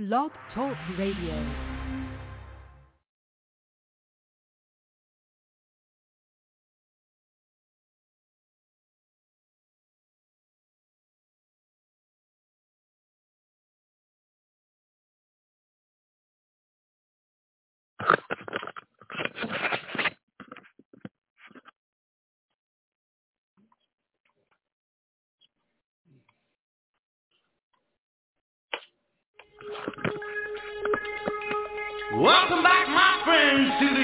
Blog 0.00 0.30
Talk 0.54 0.78
Radio. 0.96 1.79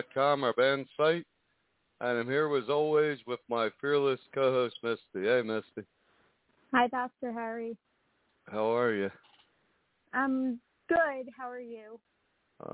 SatansRapture.com, 0.00 0.44
our 0.44 0.52
band 0.52 0.86
site, 0.96 1.26
and 2.00 2.18
I'm 2.18 2.26
here 2.26 2.54
as 2.56 2.68
always 2.68 3.18
with 3.26 3.40
my 3.48 3.70
fearless 3.80 4.20
co-host, 4.34 4.76
Misty. 4.82 5.26
Hey, 5.28 5.42
Misty, 5.44 5.86
Hi, 6.72 6.88
Pastor 6.88 7.32
Harry. 7.32 7.76
how 8.46 8.74
are 8.74 8.92
you? 8.92 9.10
I'm 10.12 10.60
good. 10.88 11.28
How 11.36 11.48
are 11.48 11.60
you? 11.60 11.98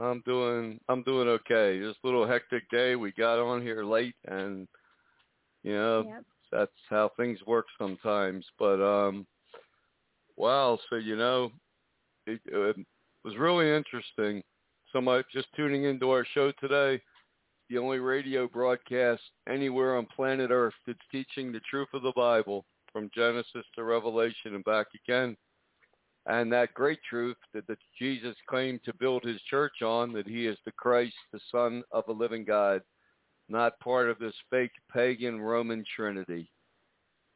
I'm 0.00 0.22
doing, 0.26 0.80
I'm 0.88 1.02
doing 1.02 1.28
okay. 1.28 1.78
Just 1.80 1.98
a 2.02 2.06
little 2.06 2.26
hectic 2.26 2.68
day. 2.70 2.96
We 2.96 3.12
got 3.12 3.38
on 3.38 3.62
here 3.62 3.84
late, 3.84 4.16
and 4.26 4.66
you 5.62 5.74
know, 5.74 6.04
Yep. 6.06 6.24
that's 6.52 6.72
how 6.88 7.10
things 7.16 7.38
work 7.46 7.66
sometimes. 7.78 8.44
But 8.58 8.80
um, 8.82 9.26
wow. 10.36 10.78
So 10.90 10.96
you 10.96 11.16
know, 11.16 11.52
it, 12.26 12.40
it 12.46 12.76
was 13.24 13.36
really 13.36 13.70
interesting. 13.70 14.42
Somebody 14.92 15.24
just 15.32 15.48
tuning 15.56 15.84
into 15.84 16.10
our 16.10 16.24
show 16.34 16.52
today. 16.60 17.00
The 17.68 17.78
only 17.78 17.98
radio 17.98 18.46
broadcast 18.48 19.22
anywhere 19.48 19.96
on 19.96 20.06
planet 20.06 20.50
Earth 20.50 20.74
that's 20.86 20.98
teaching 21.10 21.52
the 21.52 21.60
truth 21.68 21.88
of 21.92 22.02
the 22.02 22.12
Bible 22.14 22.64
from 22.92 23.10
Genesis 23.14 23.64
to 23.74 23.84
Revelation 23.84 24.54
and 24.54 24.64
back 24.64 24.86
again. 25.04 25.36
And 26.26 26.52
that 26.52 26.74
great 26.74 27.00
truth 27.08 27.36
that, 27.54 27.66
that 27.66 27.78
Jesus 27.98 28.36
claimed 28.48 28.80
to 28.84 28.94
build 28.94 29.22
his 29.24 29.40
church 29.48 29.82
on, 29.82 30.12
that 30.12 30.26
he 30.26 30.46
is 30.46 30.58
the 30.64 30.72
Christ, 30.72 31.14
the 31.32 31.40
Son 31.50 31.82
of 31.92 32.04
a 32.08 32.12
living 32.12 32.44
God 32.44 32.82
not 33.48 33.78
part 33.80 34.10
of 34.10 34.18
this 34.18 34.34
fake 34.50 34.72
pagan 34.92 35.40
Roman 35.40 35.84
Trinity. 35.94 36.50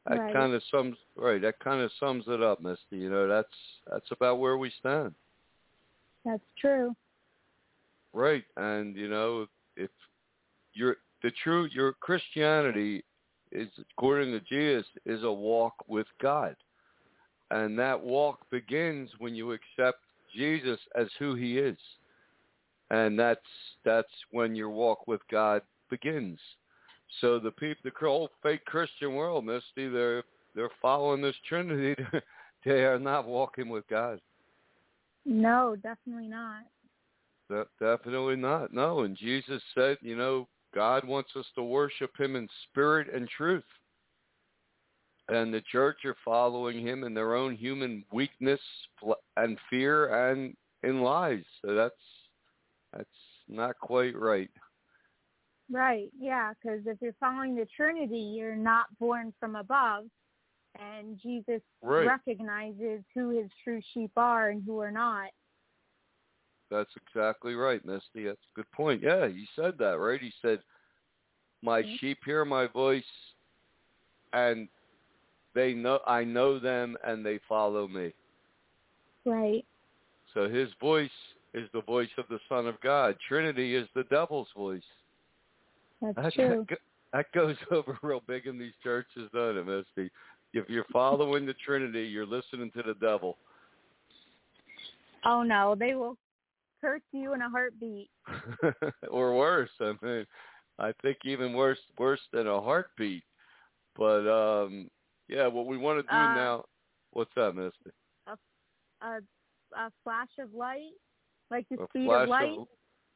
That 0.06 0.18
Right. 0.18 0.32
kind 0.32 0.54
of 0.54 0.62
sums 0.64 0.96
right. 1.14 1.40
That 1.40 1.58
kind 1.58 1.82
of 1.82 1.92
sums 2.00 2.26
it 2.26 2.42
up, 2.42 2.60
Misty. 2.60 2.96
You 2.96 3.10
know, 3.10 3.28
that's 3.28 3.54
that's 3.86 4.10
about 4.10 4.38
where 4.38 4.56
we 4.56 4.70
stand, 4.70 5.14
That's 6.24 6.42
true. 6.56 6.96
right? 8.12 8.44
And 8.56 8.96
you 8.96 9.08
know, 9.08 9.46
if 9.76 9.90
you're 10.74 10.96
the 11.22 11.30
true 11.42 11.68
your 11.72 11.92
Christianity 11.94 13.04
is 13.52 13.68
according 13.92 14.32
to 14.32 14.40
Jesus 14.40 14.86
is 15.04 15.22
a 15.24 15.32
walk 15.32 15.74
with 15.88 16.06
God, 16.20 16.56
and 17.50 17.78
that 17.78 18.00
walk 18.00 18.40
begins 18.50 19.10
when 19.18 19.34
you 19.34 19.52
accept 19.52 19.98
Jesus 20.34 20.78
as 20.94 21.08
who 21.18 21.34
He 21.34 21.58
is, 21.58 21.78
and 22.90 23.18
that's 23.18 23.40
that's 23.84 24.08
when 24.30 24.54
your 24.54 24.70
walk 24.70 25.06
with 25.06 25.20
God 25.30 25.62
begins. 25.90 26.38
So 27.20 27.38
the 27.38 27.50
people, 27.50 27.82
the 27.84 27.90
whole 27.98 28.30
fake 28.42 28.64
Christian 28.64 29.14
world, 29.14 29.44
Misty, 29.44 29.88
they're 29.88 30.22
they're 30.54 30.70
following 30.80 31.22
this 31.22 31.36
Trinity. 31.48 32.00
they 32.64 32.84
are 32.84 32.98
not 32.98 33.26
walking 33.26 33.68
with 33.68 33.86
God. 33.88 34.20
No, 35.24 35.76
definitely 35.76 36.28
not. 36.28 36.62
De- 37.48 37.66
definitely 37.80 38.36
not. 38.36 38.72
No, 38.72 39.00
and 39.00 39.16
Jesus 39.16 39.62
said, 39.74 39.98
you 40.00 40.16
know, 40.16 40.48
God 40.74 41.06
wants 41.06 41.30
us 41.36 41.46
to 41.54 41.62
worship 41.62 42.12
Him 42.18 42.36
in 42.36 42.48
spirit 42.68 43.08
and 43.14 43.28
truth. 43.28 43.64
And 45.28 45.54
the 45.54 45.62
church 45.72 46.04
are 46.04 46.16
following 46.24 46.84
Him 46.84 47.04
in 47.04 47.14
their 47.14 47.34
own 47.34 47.56
human 47.56 48.04
weakness 48.12 48.60
and 49.36 49.58
fear 49.68 50.30
and 50.30 50.56
in 50.82 51.02
lies. 51.02 51.44
So 51.62 51.74
that's 51.74 51.94
that's 52.92 53.08
not 53.48 53.78
quite 53.78 54.16
right. 54.16 54.50
Right. 55.70 56.10
Yeah, 56.18 56.52
because 56.54 56.80
if 56.86 56.98
you're 57.00 57.14
following 57.20 57.54
the 57.54 57.66
Trinity, 57.76 58.18
you're 58.18 58.56
not 58.56 58.86
born 58.98 59.32
from 59.38 59.54
above, 59.54 60.06
and 60.78 61.16
Jesus 61.18 61.62
Right. 61.82 62.06
recognizes 62.06 63.04
who 63.14 63.30
his 63.30 63.50
true 63.62 63.80
sheep 63.92 64.10
are 64.16 64.50
and 64.50 64.64
who 64.64 64.80
are 64.80 64.90
not. 64.90 65.30
That's 66.70 66.90
exactly 66.96 67.54
right, 67.54 67.84
Misty. 67.84 68.24
That's 68.24 68.38
a 68.38 68.56
good 68.56 68.70
point. 68.72 69.02
Yeah, 69.02 69.26
he 69.28 69.46
said 69.56 69.74
that, 69.78 69.98
right? 69.98 70.20
He 70.20 70.32
said, 70.40 70.62
"My 71.62 71.82
Mhm. 71.82 71.98
sheep 71.98 72.24
hear 72.24 72.44
my 72.44 72.66
voice, 72.66 73.34
and 74.32 74.68
they 75.54 75.74
know 75.74 76.00
I 76.06 76.24
know 76.24 76.58
them, 76.58 76.96
and 77.02 77.26
they 77.26 77.38
follow 77.38 77.88
me." 77.88 78.14
Right. 79.24 79.66
So 80.32 80.48
his 80.48 80.72
voice 80.74 81.10
is 81.54 81.68
the 81.72 81.82
voice 81.82 82.10
of 82.16 82.28
the 82.28 82.40
Son 82.48 82.66
of 82.66 82.80
God. 82.80 83.18
Trinity 83.20 83.74
is 83.74 83.88
the 83.94 84.04
devil's 84.04 84.50
voice. 84.52 84.86
That's 86.00 86.16
That, 86.16 86.34
true. 86.34 86.66
that, 86.68 86.78
that 87.12 87.32
goes 87.32 87.56
over 87.70 87.98
real 88.02 88.20
big 88.20 88.46
in 88.46 88.58
these 88.58 88.76
churches, 88.82 89.28
doesn't 89.32 89.58
it, 89.58 89.66
Misty? 89.66 90.10
If 90.52 90.68
you're 90.68 90.84
following 90.92 91.46
the 91.46 91.54
Trinity, 91.54 92.06
you're 92.06 92.26
listening 92.26 92.70
to 92.72 92.82
the 92.82 92.94
devil. 92.94 93.36
Oh 95.24 95.42
no, 95.42 95.74
they 95.74 95.94
will 95.94 96.16
curse 96.80 97.02
you 97.12 97.34
in 97.34 97.42
a 97.42 97.50
heartbeat. 97.50 98.10
or 99.10 99.36
worse. 99.36 99.70
I 99.80 99.94
mean, 100.02 100.26
I 100.78 100.92
think 101.02 101.18
even 101.24 101.52
worse 101.54 101.78
worse 101.98 102.20
than 102.32 102.46
a 102.46 102.60
heartbeat. 102.60 103.22
But 103.96 104.26
um, 104.28 104.88
yeah, 105.28 105.46
what 105.46 105.66
we 105.66 105.76
want 105.76 105.98
to 105.98 106.02
do 106.02 106.08
Uh, 106.16 106.34
now. 106.34 106.64
What's 107.12 107.32
that, 107.36 107.54
Misty? 107.54 107.90
A 109.02 109.20
a 109.76 109.90
flash 110.04 110.28
of 110.38 110.52
light, 110.54 110.92
like 111.50 111.66
the 111.70 111.80
A 111.82 111.86
speed 111.88 112.10
of 112.10 112.28
light. 112.28 112.56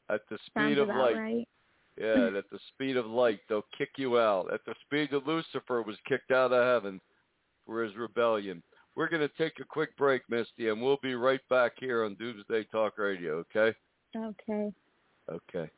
at 0.08 0.20
the 0.30 0.38
Sounds 0.54 0.66
speed 0.72 0.78
of 0.78 0.88
about 0.88 1.00
light. 1.02 1.16
right. 1.16 1.48
Yeah, 1.96 2.36
at 2.38 2.50
the 2.50 2.58
speed 2.74 2.96
of 2.96 3.06
light, 3.06 3.40
they'll 3.48 3.66
kick 3.76 3.90
you 3.98 4.18
out. 4.18 4.52
At 4.52 4.64
the 4.66 4.74
speed 4.86 5.10
that 5.12 5.26
Lucifer 5.26 5.82
was 5.82 5.96
kicked 6.08 6.30
out 6.32 6.52
of 6.52 6.64
heaven 6.64 7.00
for 7.66 7.82
his 7.84 7.94
rebellion. 7.96 8.62
We're 8.96 9.08
going 9.08 9.28
to 9.28 9.34
take 9.36 9.58
a 9.60 9.64
quick 9.64 9.96
break, 9.96 10.22
Misty, 10.28 10.68
and 10.68 10.80
we'll 10.80 11.00
be 11.02 11.14
right 11.14 11.40
back 11.50 11.72
here 11.78 12.04
on 12.04 12.14
Doomsday 12.14 12.64
Talk 12.70 12.98
Radio, 12.98 13.44
okay? 13.56 13.76
Okay. 14.16 14.72
Okay. 15.28 15.70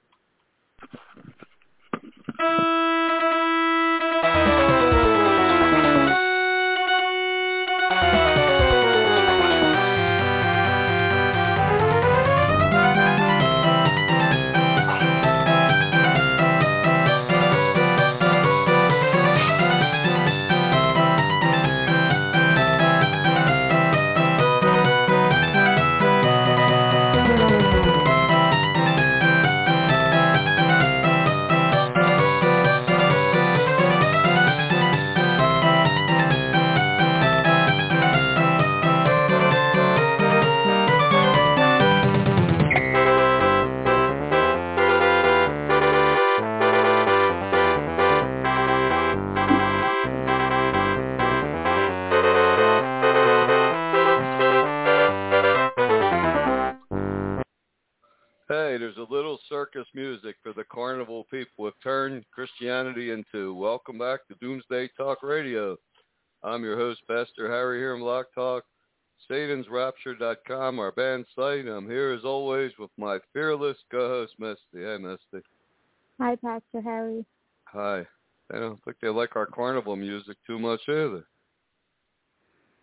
There's 58.66 58.96
a 58.96 59.12
little 59.14 59.38
circus 59.48 59.86
music 59.94 60.34
for 60.42 60.52
the 60.52 60.64
carnival 60.64 61.24
people 61.30 61.66
have 61.66 61.74
turned 61.84 62.24
Christianity 62.32 63.12
into. 63.12 63.54
Welcome 63.54 63.96
back 63.96 64.26
to 64.26 64.34
Doomsday 64.40 64.90
Talk 64.98 65.22
Radio. 65.22 65.76
I'm 66.42 66.64
your 66.64 66.76
host, 66.76 67.00
Pastor 67.06 67.48
Harry 67.48 67.78
here 67.78 67.94
in 67.94 68.00
Blog 68.00 68.26
Talk, 68.34 68.64
SatansRapture.com, 69.30 70.80
our 70.80 70.90
band 70.90 71.26
site. 71.36 71.68
I'm 71.68 71.88
here 71.88 72.12
as 72.12 72.24
always 72.24 72.72
with 72.76 72.90
my 72.98 73.18
fearless 73.32 73.76
co-host, 73.88 74.32
Misty. 74.40 74.84
Hey, 74.84 74.98
Misty. 74.98 75.46
Hi, 76.20 76.34
Pastor 76.34 76.82
Harry. 76.82 77.24
Hi. 77.66 78.04
I 78.52 78.58
don't 78.58 78.82
think 78.84 78.96
they 79.00 79.08
like 79.08 79.36
our 79.36 79.46
carnival 79.46 79.94
music 79.94 80.36
too 80.44 80.58
much 80.58 80.80
either. 80.88 81.24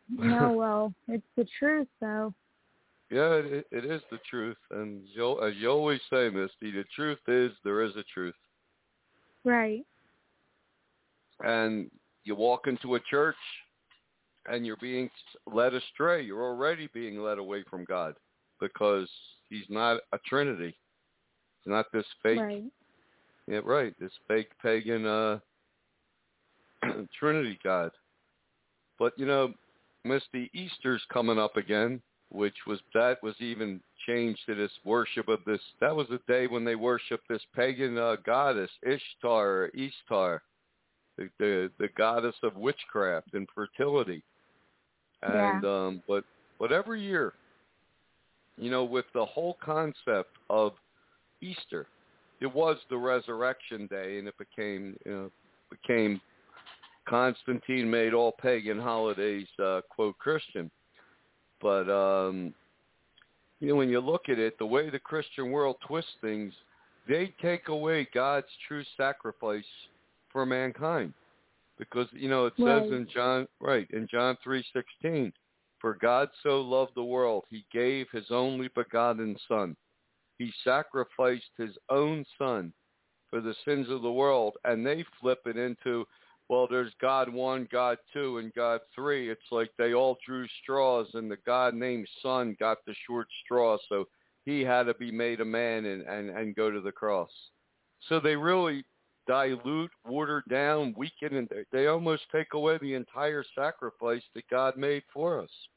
No, 0.09 0.53
well, 0.53 0.93
it's 1.09 1.27
the 1.35 1.45
truth, 1.59 1.89
though. 1.99 2.33
Yeah, 3.13 3.33
it, 3.33 3.67
it 3.71 3.85
is 3.85 4.01
the 4.09 4.17
truth. 4.27 4.57
And 4.71 5.03
you, 5.13 5.39
as 5.43 5.53
you 5.57 5.69
always 5.69 5.99
say, 6.09 6.29
Misty, 6.29 6.71
the 6.71 6.83
truth 6.95 7.19
is 7.27 7.51
there 7.63 7.83
is 7.83 7.95
a 7.95 8.03
truth. 8.11 8.33
Right. 9.45 9.85
and 11.41 11.91
you 12.23 12.33
walk 12.33 12.67
into 12.67 12.95
a 12.95 12.99
church 13.01 13.35
and 14.47 14.65
you're 14.65 14.77
being 14.77 15.09
led 15.45 15.73
astray. 15.75 16.23
You're 16.23 16.43
already 16.45 16.89
being 16.93 17.19
led 17.19 17.37
away 17.37 17.63
from 17.69 17.83
God 17.83 18.15
because 18.61 19.09
he's 19.49 19.65
not 19.69 19.99
a 20.13 20.17
trinity. 20.25 20.73
He's 21.63 21.71
not 21.71 21.85
this 21.91 22.05
fake, 22.23 22.39
Right. 22.39 22.63
yeah, 23.47 23.59
right, 23.63 23.93
this 23.99 24.13
fake 24.27 24.49
pagan 24.61 25.05
uh, 25.05 25.39
trinity 27.19 27.59
God. 27.63 27.91
But, 28.97 29.13
you 29.17 29.25
know, 29.25 29.53
Misty, 30.05 30.49
Easter's 30.53 31.03
coming 31.11 31.37
up 31.37 31.57
again, 31.57 32.01
which 32.33 32.55
was, 32.67 32.79
that 32.93 33.23
was 33.23 33.35
even 33.39 33.79
changed 34.05 34.41
to 34.47 34.55
this 34.55 34.71
worship 34.83 35.29
of 35.29 35.39
this, 35.45 35.61
that 35.79 35.95
was 35.95 36.07
the 36.09 36.19
day 36.27 36.47
when 36.47 36.65
they 36.65 36.75
worshiped 36.75 37.27
this 37.29 37.41
pagan 37.55 37.97
uh, 37.97 38.17
goddess, 38.25 38.71
Ishtar 38.85 39.47
or 39.47 39.71
Eastar 39.75 40.41
the, 41.17 41.29
the 41.39 41.71
the 41.79 41.89
goddess 41.95 42.35
of 42.43 42.55
witchcraft 42.55 43.33
and 43.33 43.47
fertility. 43.53 44.23
And 45.21 45.65
um 45.65 46.03
but 46.07 46.23
but 46.59 46.71
every 46.71 47.01
year, 47.01 47.33
you 48.57 48.69
know, 48.69 48.83
with 48.83 49.05
the 49.13 49.25
whole 49.25 49.57
concept 49.63 50.31
of 50.49 50.73
Easter, 51.41 51.87
it 52.41 52.53
was 52.53 52.77
the 52.89 52.97
resurrection 52.97 53.87
day 53.87 54.19
and 54.19 54.27
it 54.27 54.35
became 54.37 54.97
you 55.05 55.11
know 55.11 55.31
became 55.69 56.19
Constantine 57.07 57.89
made 57.89 58.13
all 58.13 58.31
pagan 58.31 58.79
holidays 58.79 59.47
uh 59.63 59.81
quote 59.89 60.17
Christian. 60.17 60.69
But 61.63 61.89
um 61.89 62.53
you 63.59 63.69
know 63.69 63.75
when 63.75 63.89
you 63.89 64.01
look 64.01 64.27
at 64.27 64.37
it, 64.37 64.57
the 64.59 64.65
way 64.65 64.89
the 64.89 64.99
Christian 64.99 65.49
world 65.49 65.77
twists 65.87 66.11
things, 66.19 66.53
they 67.07 67.33
take 67.41 67.69
away 67.69 68.07
God's 68.13 68.47
true 68.67 68.83
sacrifice 68.97 69.63
for 70.29 70.45
mankind 70.45 71.13
because 71.79 72.07
you 72.11 72.29
know 72.29 72.45
it 72.45 72.53
Right. 72.59 72.83
says 72.83 72.91
in 72.91 73.07
John 73.13 73.47
right 73.59 73.89
in 73.91 74.07
John 74.11 74.37
3:16 74.45 75.31
for 75.79 75.95
God 75.95 76.29
so 76.43 76.61
loved 76.61 76.95
the 76.95 77.03
world 77.03 77.45
he 77.49 77.65
gave 77.71 78.09
his 78.11 78.29
only 78.29 78.67
begotten 78.69 79.37
son 79.47 79.75
he 80.37 80.51
sacrificed 80.63 81.51
his 81.57 81.77
own 81.89 82.25
son 82.37 82.73
for 83.29 83.41
the 83.41 83.55
sins 83.65 83.89
of 83.89 84.01
the 84.01 84.11
world 84.11 84.57
and 84.65 84.85
they 84.85 85.03
flip 85.19 85.41
it 85.45 85.57
into 85.57 86.05
well 86.49 86.67
there's 86.69 86.93
God 87.01 87.29
1 87.33 87.67
God 87.71 87.97
2 88.13 88.39
and 88.39 88.53
God 88.53 88.79
3 88.95 89.29
it's 89.29 89.41
like 89.51 89.71
they 89.77 89.93
all 89.93 90.17
drew 90.25 90.47
straws 90.61 91.07
and 91.13 91.29
the 91.29 91.37
God 91.45 91.73
named 91.73 92.07
son 92.21 92.55
got 92.59 92.77
the 92.85 92.95
short 93.07 93.27
straw 93.43 93.77
so 93.89 94.05
he 94.45 94.61
had 94.61 94.83
to 94.83 94.93
be 94.95 95.11
made 95.11 95.41
a 95.41 95.45
man 95.45 95.85
and 95.85 96.01
and 96.03 96.29
and 96.29 96.55
go 96.55 96.69
to 96.71 96.81
the 96.81 96.91
cross 96.91 97.31
so 98.07 98.19
they 98.19 98.35
really 98.35 98.83
dilute, 99.27 99.91
water 100.05 100.43
down, 100.49 100.93
weaken, 100.97 101.35
and 101.35 101.47
they- 101.49 101.65
they 101.71 101.87
almost 101.87 102.29
take 102.29 102.53
away 102.53 102.77
the 102.77 102.93
entire 102.93 103.43
sacrifice 103.55 104.27
that 104.33 104.47
God 104.47 104.77
made 104.77 105.03
for 105.05 105.39
us. 105.39 105.67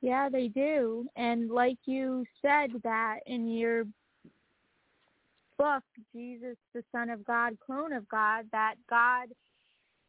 Yeah, 0.00 0.28
they 0.28 0.48
do. 0.48 1.08
And 1.16 1.50
like 1.50 1.78
you 1.86 2.24
said 2.40 2.80
that 2.82 3.20
in 3.26 3.48
your 3.48 3.86
book, 5.58 5.82
Jesus, 6.14 6.56
the 6.74 6.82
Son 6.92 7.10
of 7.10 7.24
God, 7.24 7.58
clone 7.64 7.92
of 7.92 8.08
God, 8.08 8.46
that 8.52 8.74
God, 8.88 9.28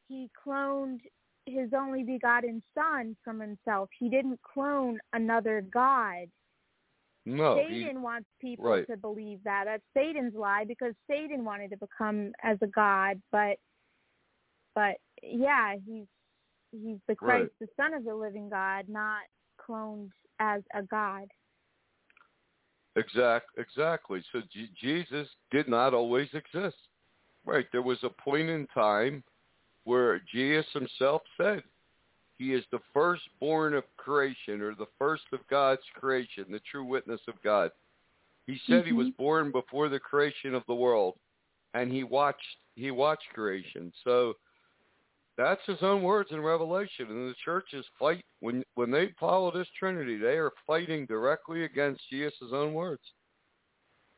he 0.08 0.30
cloned 0.48 1.00
his 1.46 1.70
only 1.76 2.04
begotten 2.04 2.62
Son 2.76 3.16
from 3.24 3.40
himself. 3.40 3.90
He 3.98 4.10
didn't 4.10 4.40
clone 4.42 5.00
another 5.14 5.62
God. 5.62 6.28
No, 7.26 7.62
he, 7.68 7.84
Satan 7.84 8.02
wants 8.02 8.28
people 8.40 8.66
right. 8.66 8.88
to 8.88 8.98
believe 8.98 9.40
that. 9.44 9.66
That's 9.66 9.84
Satan's 9.96 10.34
lie 10.36 10.66
because 10.68 10.94
Satan 11.10 11.44
wanted 11.44 11.70
to 11.72 11.78
become 11.78 12.32
as 12.44 12.58
a 12.62 12.68
god, 12.68 13.22
but 13.32 13.58
but 14.74 14.96
yeah, 15.22 15.76
he's 15.86 16.06
he's 16.72 16.98
the 17.08 17.16
Christ, 17.16 17.52
the 17.60 17.68
Son 17.76 17.94
of 17.94 18.06
the 18.06 18.16
living 18.16 18.50
God, 18.50 18.86
not 18.88 19.24
cloned 19.60 20.10
as 20.40 20.62
a 20.74 20.82
god. 20.82 21.26
Exact, 23.00 23.48
exactly. 23.58 24.24
So 24.32 24.42
J- 24.54 24.70
Jesus 24.80 25.28
did 25.52 25.68
not 25.68 25.94
always 25.94 26.30
exist. 26.34 26.78
Right. 27.46 27.66
There 27.72 27.82
was 27.82 28.04
a 28.04 28.10
point 28.10 28.50
in 28.50 28.68
time 28.68 29.24
where 29.86 30.20
Jesus 30.32 30.66
himself 30.74 31.22
said 31.38 31.64
he 32.38 32.54
is 32.54 32.64
the 32.72 32.80
firstborn 32.94 33.74
of 33.74 33.84
creation 33.98 34.62
or 34.62 34.76
the 34.76 34.88
first 34.98 35.24
of 35.34 35.40
God's 35.50 35.82
creation, 35.96 36.46
the 36.50 36.62
true 36.72 36.84
witness 36.86 37.22
of 37.28 37.42
God. 37.44 37.72
He 38.46 38.60
said 38.68 38.86
he 38.86 38.94
was 38.94 39.08
Mhm. 39.08 39.18
born 39.18 39.52
before 39.52 39.90
the 39.90 40.00
creation 40.00 40.54
of 40.54 40.66
the 40.68 40.76
world 40.76 41.18
and 41.74 41.92
he 41.92 42.04
watched 42.04 42.58
he 42.76 42.92
watched 42.92 43.28
creation. 43.34 43.92
So 44.04 44.36
that's 45.40 45.62
his 45.66 45.78
own 45.82 46.04
words 46.04 46.32
in 46.32 46.42
Revelation. 46.42 47.08
And 47.08 47.30
the 47.30 47.36
churches 47.46 47.86
fight 47.98 48.24
when 48.42 48.64
when 48.76 48.92
they 48.92 49.14
follow 49.18 49.52
this 49.52 49.68
Trinity, 49.78 50.18
they 50.18 50.38
are 50.38 50.52
fighting 50.68 51.06
directly 51.06 51.64
against 51.64 52.02
Jesus' 52.10 52.52
own 52.52 52.74
words. 52.74 53.02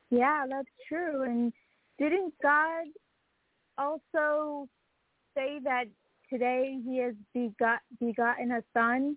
Yeah, 0.10 0.46
that's 0.50 0.68
true. 0.90 1.24
And 1.24 1.54
didn't 2.00 2.34
God 2.42 2.86
also 3.78 4.68
say 5.36 5.60
that 5.64 5.86
today 6.28 6.80
he 6.84 6.98
has 6.98 7.14
begot 7.34 7.80
begotten 8.00 8.52
a 8.52 8.64
son 8.74 9.16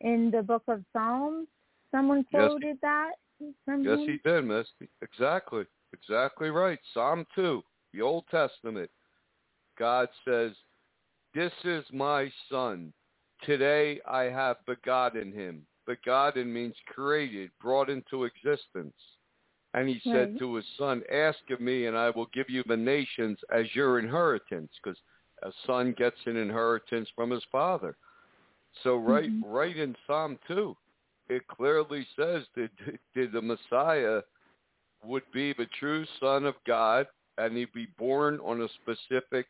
in 0.00 0.30
the 0.30 0.42
book 0.42 0.62
of 0.68 0.82
Psalms? 0.92 1.48
Someone 1.90 2.24
Yes. 2.32 2.48
quoted 2.48 2.78
that 2.80 3.12
from 3.64 3.84
Yes, 3.84 3.98
him? 3.98 4.06
he 4.06 4.20
did, 4.24 4.44
Misty. 4.44 4.88
Exactly. 5.02 5.64
Exactly 5.92 6.48
right. 6.50 6.78
Psalm 6.94 7.26
2, 7.34 7.62
the 7.92 8.02
Old 8.02 8.24
Testament. 8.30 8.90
God 9.78 10.08
says, 10.26 10.52
"This 11.34 11.52
is 11.64 11.84
my 11.92 12.32
son. 12.48 12.92
Today 13.42 14.00
I 14.06 14.24
have 14.24 14.64
begotten 14.66 15.32
him." 15.32 15.66
Begotten 15.86 16.52
means 16.52 16.76
created, 16.86 17.50
brought 17.60 17.88
into 17.88 18.24
existence. 18.24 18.96
And 19.74 19.88
he 19.88 20.00
said 20.10 20.38
to 20.38 20.54
his 20.54 20.66
son, 20.76 21.02
"Ask 21.10 21.50
of 21.50 21.60
me, 21.60 21.86
and 21.86 21.96
I 21.96 22.10
will 22.10 22.26
give 22.26 22.48
you 22.48 22.62
the 22.64 22.76
nations 22.76 23.38
as 23.50 23.74
your 23.74 23.98
inheritance." 23.98 24.72
Because 24.82 25.00
a 25.42 25.52
son 25.66 25.92
gets 25.92 26.26
an 26.26 26.36
inheritance 26.36 27.08
from 27.10 27.30
his 27.30 27.44
father. 27.44 27.96
So 28.82 28.96
right, 28.96 29.30
Mhm. 29.30 29.42
right 29.44 29.76
in 29.76 29.96
Psalm 30.06 30.38
two, 30.46 30.76
it 31.28 31.46
clearly 31.48 32.04
says 32.16 32.48
that 32.54 32.70
that 33.14 33.32
the 33.32 33.42
Messiah 33.42 34.22
would 35.02 35.30
be 35.32 35.52
the 35.52 35.66
true 35.66 36.04
Son 36.18 36.44
of 36.44 36.62
God, 36.64 37.06
and 37.36 37.56
he'd 37.56 37.72
be 37.72 37.86
born 37.98 38.40
on 38.40 38.62
a 38.62 38.68
specific 38.68 39.46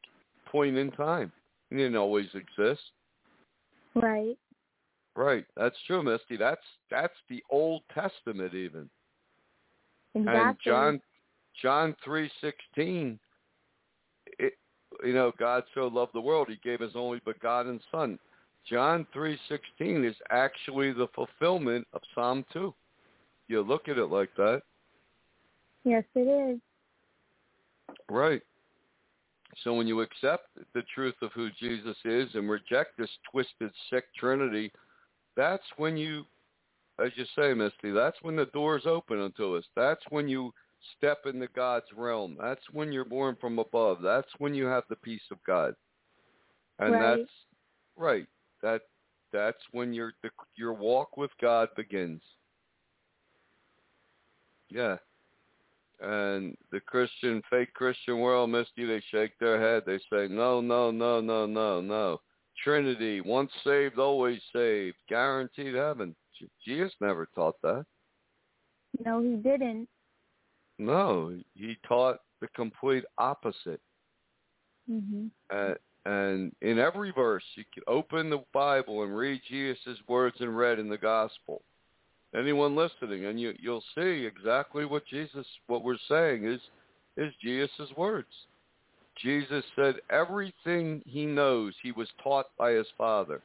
point 0.46 0.76
in 0.76 0.90
time. 0.92 1.32
He 1.70 1.76
didn't 1.76 1.96
always 1.96 2.28
exist. 2.34 2.82
Right. 3.94 4.36
Right, 5.16 5.44
that's 5.56 5.76
true, 5.86 6.02
Misty. 6.02 6.36
That's 6.36 6.60
that's 6.92 7.14
the 7.28 7.42
Old 7.50 7.82
Testament 7.92 8.54
even. 8.54 8.88
Exactly. 10.14 10.40
And 10.40 10.56
John 10.64 11.00
John 11.60 11.96
three 12.04 12.30
sixteen, 12.40 13.18
it 14.38 14.52
you 15.04 15.12
know 15.12 15.32
God 15.36 15.64
so 15.74 15.88
loved 15.88 16.14
the 16.14 16.20
world 16.20 16.46
He 16.48 16.60
gave 16.62 16.80
His 16.80 16.92
only 16.94 17.20
begotten 17.24 17.80
Son. 17.90 18.16
John 18.70 19.08
three 19.12 19.36
sixteen 19.48 20.04
is 20.04 20.14
actually 20.30 20.92
the 20.92 21.08
fulfillment 21.16 21.84
of 21.92 22.00
Psalm 22.14 22.44
two. 22.52 22.72
You 23.48 23.62
look 23.62 23.88
at 23.88 23.98
it 23.98 24.06
like 24.06 24.30
that, 24.36 24.62
Yes, 25.82 26.04
it 26.14 26.20
is. 26.20 26.60
right? 28.08 28.42
So 29.64 29.74
when 29.74 29.86
you 29.86 30.00
accept 30.02 30.48
the 30.74 30.82
truth 30.94 31.14
of 31.22 31.32
who 31.32 31.50
Jesus 31.58 31.96
is 32.04 32.28
and 32.34 32.48
reject 32.48 32.98
this 32.98 33.10
twisted, 33.30 33.70
sick 33.90 34.04
Trinity, 34.16 34.70
that's 35.36 35.64
when 35.76 35.96
you, 35.96 36.24
as 37.02 37.10
you 37.16 37.24
say, 37.36 37.54
Misty, 37.54 37.90
that's 37.90 38.18
when 38.22 38.36
the 38.36 38.46
doors 38.46 38.82
open 38.86 39.20
unto 39.20 39.56
us. 39.56 39.64
That's 39.74 40.02
when 40.10 40.28
you 40.28 40.52
step 40.96 41.18
into 41.26 41.48
God's 41.48 41.86
realm. 41.96 42.36
That's 42.40 42.62
when 42.72 42.92
you're 42.92 43.04
born 43.04 43.36
from 43.40 43.58
above. 43.58 43.98
That's 44.02 44.28
when 44.38 44.54
you 44.54 44.66
have 44.66 44.84
the 44.88 44.96
peace 44.96 45.22
of 45.30 45.42
God. 45.44 45.74
And 46.78 46.94
Right. 46.94 47.00
that's 47.00 47.32
right. 47.96 48.26
That 48.62 48.82
that's 49.32 49.62
when 49.72 49.92
your 49.92 50.12
the, 50.22 50.30
your 50.56 50.72
walk 50.72 51.16
with 51.16 51.30
God 51.40 51.68
begins. 51.76 52.22
Yeah. 54.70 54.98
And 56.00 56.56
the 56.70 56.80
Christian, 56.80 57.42
fake 57.50 57.74
Christian 57.74 58.20
world, 58.20 58.50
Misty, 58.50 58.84
they 58.84 59.02
shake 59.10 59.36
their 59.38 59.60
head. 59.60 59.82
They 59.84 59.98
say, 60.10 60.28
no, 60.28 60.60
no, 60.60 60.90
no, 60.90 61.20
no, 61.20 61.46
no, 61.46 61.80
no. 61.80 62.20
Trinity, 62.62 63.20
once 63.20 63.50
saved, 63.64 63.98
always 63.98 64.40
saved, 64.52 64.96
guaranteed 65.08 65.74
heaven. 65.74 66.14
Jesus 66.64 66.92
never 67.00 67.28
taught 67.34 67.60
that. 67.62 67.84
No, 69.04 69.20
he 69.20 69.36
didn't. 69.36 69.88
No, 70.78 71.36
he 71.54 71.76
taught 71.86 72.18
the 72.40 72.48
complete 72.48 73.04
opposite. 73.18 73.80
Mhm. 74.88 75.30
Uh, 75.50 75.74
and 76.04 76.54
in 76.62 76.78
every 76.78 77.10
verse, 77.10 77.44
you 77.56 77.64
can 77.74 77.82
open 77.86 78.30
the 78.30 78.44
Bible 78.52 79.02
and 79.02 79.16
read 79.16 79.42
Jesus' 79.48 79.98
words 80.06 80.40
in 80.40 80.54
red 80.54 80.78
in 80.78 80.88
the 80.88 80.96
gospel. 80.96 81.62
Anyone 82.34 82.76
listening, 82.76 83.24
and 83.24 83.40
you 83.40 83.54
you'll 83.58 83.84
see 83.94 84.26
exactly 84.26 84.84
what 84.84 85.06
Jesus, 85.06 85.46
what 85.66 85.82
we're 85.82 85.96
saying 86.08 86.44
is, 86.44 86.60
is 87.16 87.32
Jesus' 87.42 87.90
words. 87.96 88.28
Jesus 89.16 89.64
said 89.74 89.96
everything 90.10 91.02
he 91.06 91.26
knows 91.26 91.74
he 91.82 91.92
was 91.92 92.08
taught 92.22 92.46
by 92.58 92.72
his 92.72 92.86
Father. 92.96 93.40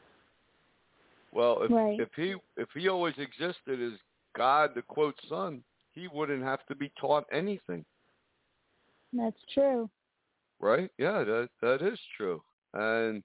Well, 1.31 1.63
if 1.63 1.71
Right. 1.71 1.99
if 1.99 2.13
he 2.15 2.35
if 2.57 2.69
he 2.73 2.89
always 2.89 3.17
existed 3.17 3.81
as 3.81 3.99
God, 4.35 4.75
the 4.75 4.81
quote 4.81 5.19
Son, 5.29 5.63
he 5.93 6.07
wouldn't 6.07 6.43
have 6.43 6.65
to 6.67 6.75
be 6.75 6.89
taught 6.99 7.25
anything. 7.31 7.85
That's 9.13 9.41
true. 9.53 9.89
Right? 10.59 10.91
Yeah, 10.97 11.23
that 11.23 11.49
that 11.61 11.81
is 11.81 11.99
true. 12.17 12.43
And 12.73 13.23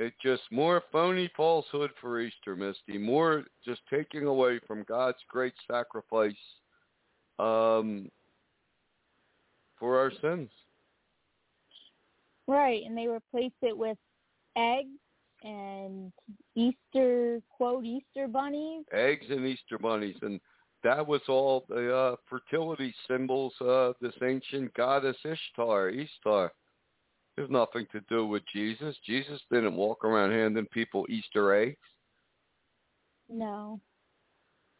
it 0.00 0.14
just 0.22 0.42
more 0.50 0.82
phony 0.90 1.30
falsehood 1.36 1.90
for 2.00 2.20
Easter, 2.20 2.56
Misty. 2.56 2.96
More 2.96 3.44
just 3.64 3.82
taking 3.92 4.26
away 4.26 4.58
from 4.66 4.82
God's 4.88 5.18
great 5.28 5.52
sacrifice 5.70 6.32
um, 7.38 8.10
for 9.78 9.98
our 9.98 10.10
sins. 10.22 10.48
Right, 12.46 12.82
and 12.84 12.96
they 12.96 13.06
replaced 13.08 13.62
it 13.62 13.76
with 13.76 13.98
eggs 14.56 14.88
and 15.42 16.12
Easter 16.54 17.40
quote 17.50 17.84
Easter 17.84 18.26
bunnies. 18.26 18.84
Eggs 18.92 19.26
and 19.28 19.46
Easter 19.46 19.78
bunnies, 19.78 20.16
and 20.22 20.40
that 20.82 21.06
was 21.06 21.20
all 21.28 21.66
the 21.68 21.94
uh, 21.94 22.16
fertility 22.28 22.94
symbols 23.06 23.52
of 23.60 23.96
this 24.00 24.14
ancient 24.22 24.72
goddess 24.72 25.16
Ishtar, 25.24 25.90
Ishtar. 25.90 26.52
There's 27.40 27.50
nothing 27.50 27.86
to 27.92 28.02
do 28.10 28.26
with 28.26 28.42
Jesus. 28.52 28.94
Jesus 29.06 29.40
didn't 29.50 29.74
walk 29.74 30.04
around 30.04 30.32
handing 30.32 30.66
people 30.66 31.06
Easter 31.08 31.54
eggs. 31.54 31.78
No, 33.30 33.80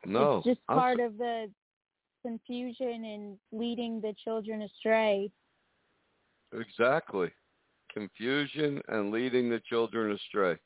No, 0.04 0.38
it's 0.38 0.46
just 0.48 0.60
I'm 0.68 0.76
part 0.76 1.00
of 1.00 1.16
the 1.16 1.50
confusion 2.20 3.06
and 3.06 3.38
leading 3.50 4.02
the 4.02 4.14
children 4.22 4.60
astray. 4.60 5.30
Exactly. 6.52 7.30
Confusion 7.94 8.82
and 8.88 9.10
leading 9.10 9.48
the 9.48 9.62
children 9.66 10.12
astray. 10.12 10.58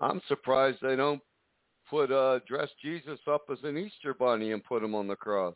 I'm 0.00 0.20
surprised 0.26 0.78
they 0.82 0.96
don't 0.96 1.22
put 1.88 2.10
uh 2.10 2.40
dress 2.48 2.70
Jesus 2.82 3.20
up 3.28 3.44
as 3.52 3.58
an 3.62 3.78
Easter 3.78 4.14
bunny 4.14 4.50
and 4.50 4.64
put 4.64 4.82
him 4.82 4.96
on 4.96 5.06
the 5.06 5.14
cross. 5.14 5.54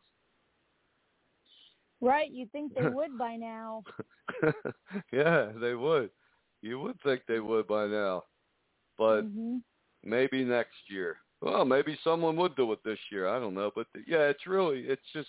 Right, 2.00 2.30
you'd 2.30 2.50
think 2.52 2.74
they 2.74 2.86
would 2.86 3.16
by 3.18 3.36
now. 3.36 3.84
yeah, 5.12 5.50
they 5.60 5.74
would. 5.74 6.10
You 6.62 6.80
would 6.80 7.00
think 7.02 7.22
they 7.26 7.40
would 7.40 7.66
by 7.66 7.86
now. 7.86 8.24
But 8.98 9.22
hmm 9.22 9.58
maybe 10.04 10.44
next 10.44 10.76
year. 10.88 11.18
Well, 11.40 11.64
maybe 11.64 11.98
someone 12.04 12.36
would 12.36 12.54
do 12.56 12.70
it 12.72 12.80
this 12.84 12.98
year. 13.10 13.28
I 13.28 13.38
don't 13.40 13.54
know, 13.54 13.70
but 13.74 13.86
yeah, 14.06 14.24
it's 14.28 14.46
really 14.46 14.80
it's 14.80 15.02
just 15.12 15.28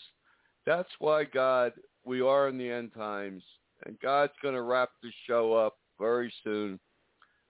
that's 0.66 0.90
why 1.00 1.24
God 1.24 1.74
we 2.06 2.22
are 2.22 2.48
in 2.50 2.58
the 2.58 2.70
end 2.70 2.94
times 2.94 3.44
and 3.86 4.00
God's 4.00 4.34
going 4.42 4.56
to 4.56 4.62
wrap 4.62 4.90
this 5.02 5.14
show 5.28 5.54
up 5.54 5.78
very 6.00 6.34
soon 6.44 6.80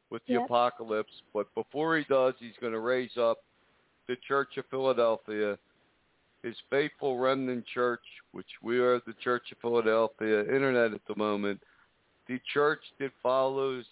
with 0.10 0.22
the 0.28 0.34
Yep. 0.34 0.46
apocalypse, 0.46 1.14
but 1.34 1.54
before 1.56 1.98
he 1.98 2.04
does, 2.10 2.34
he's 2.40 2.56
going 2.60 2.74
to 2.74 2.80
raise 2.80 3.18
up 3.18 3.40
the 4.08 4.16
Church 4.28 4.58
of 4.58 4.66
Philadelphia, 4.70 5.58
his 6.44 6.56
faithful 6.70 7.18
remnant 7.18 7.66
church, 7.68 8.04
which 8.32 8.48
we 8.62 8.80
are 8.80 9.00
the 9.06 9.14
Church 9.24 9.52
of 9.52 9.58
Philadelphia 9.60 10.42
internet 10.42 10.94
at 10.94 11.02
the 11.08 11.16
moment, 11.16 11.62
the 12.28 12.40
church 12.54 12.82
that 13.00 13.12
follows 13.22 13.86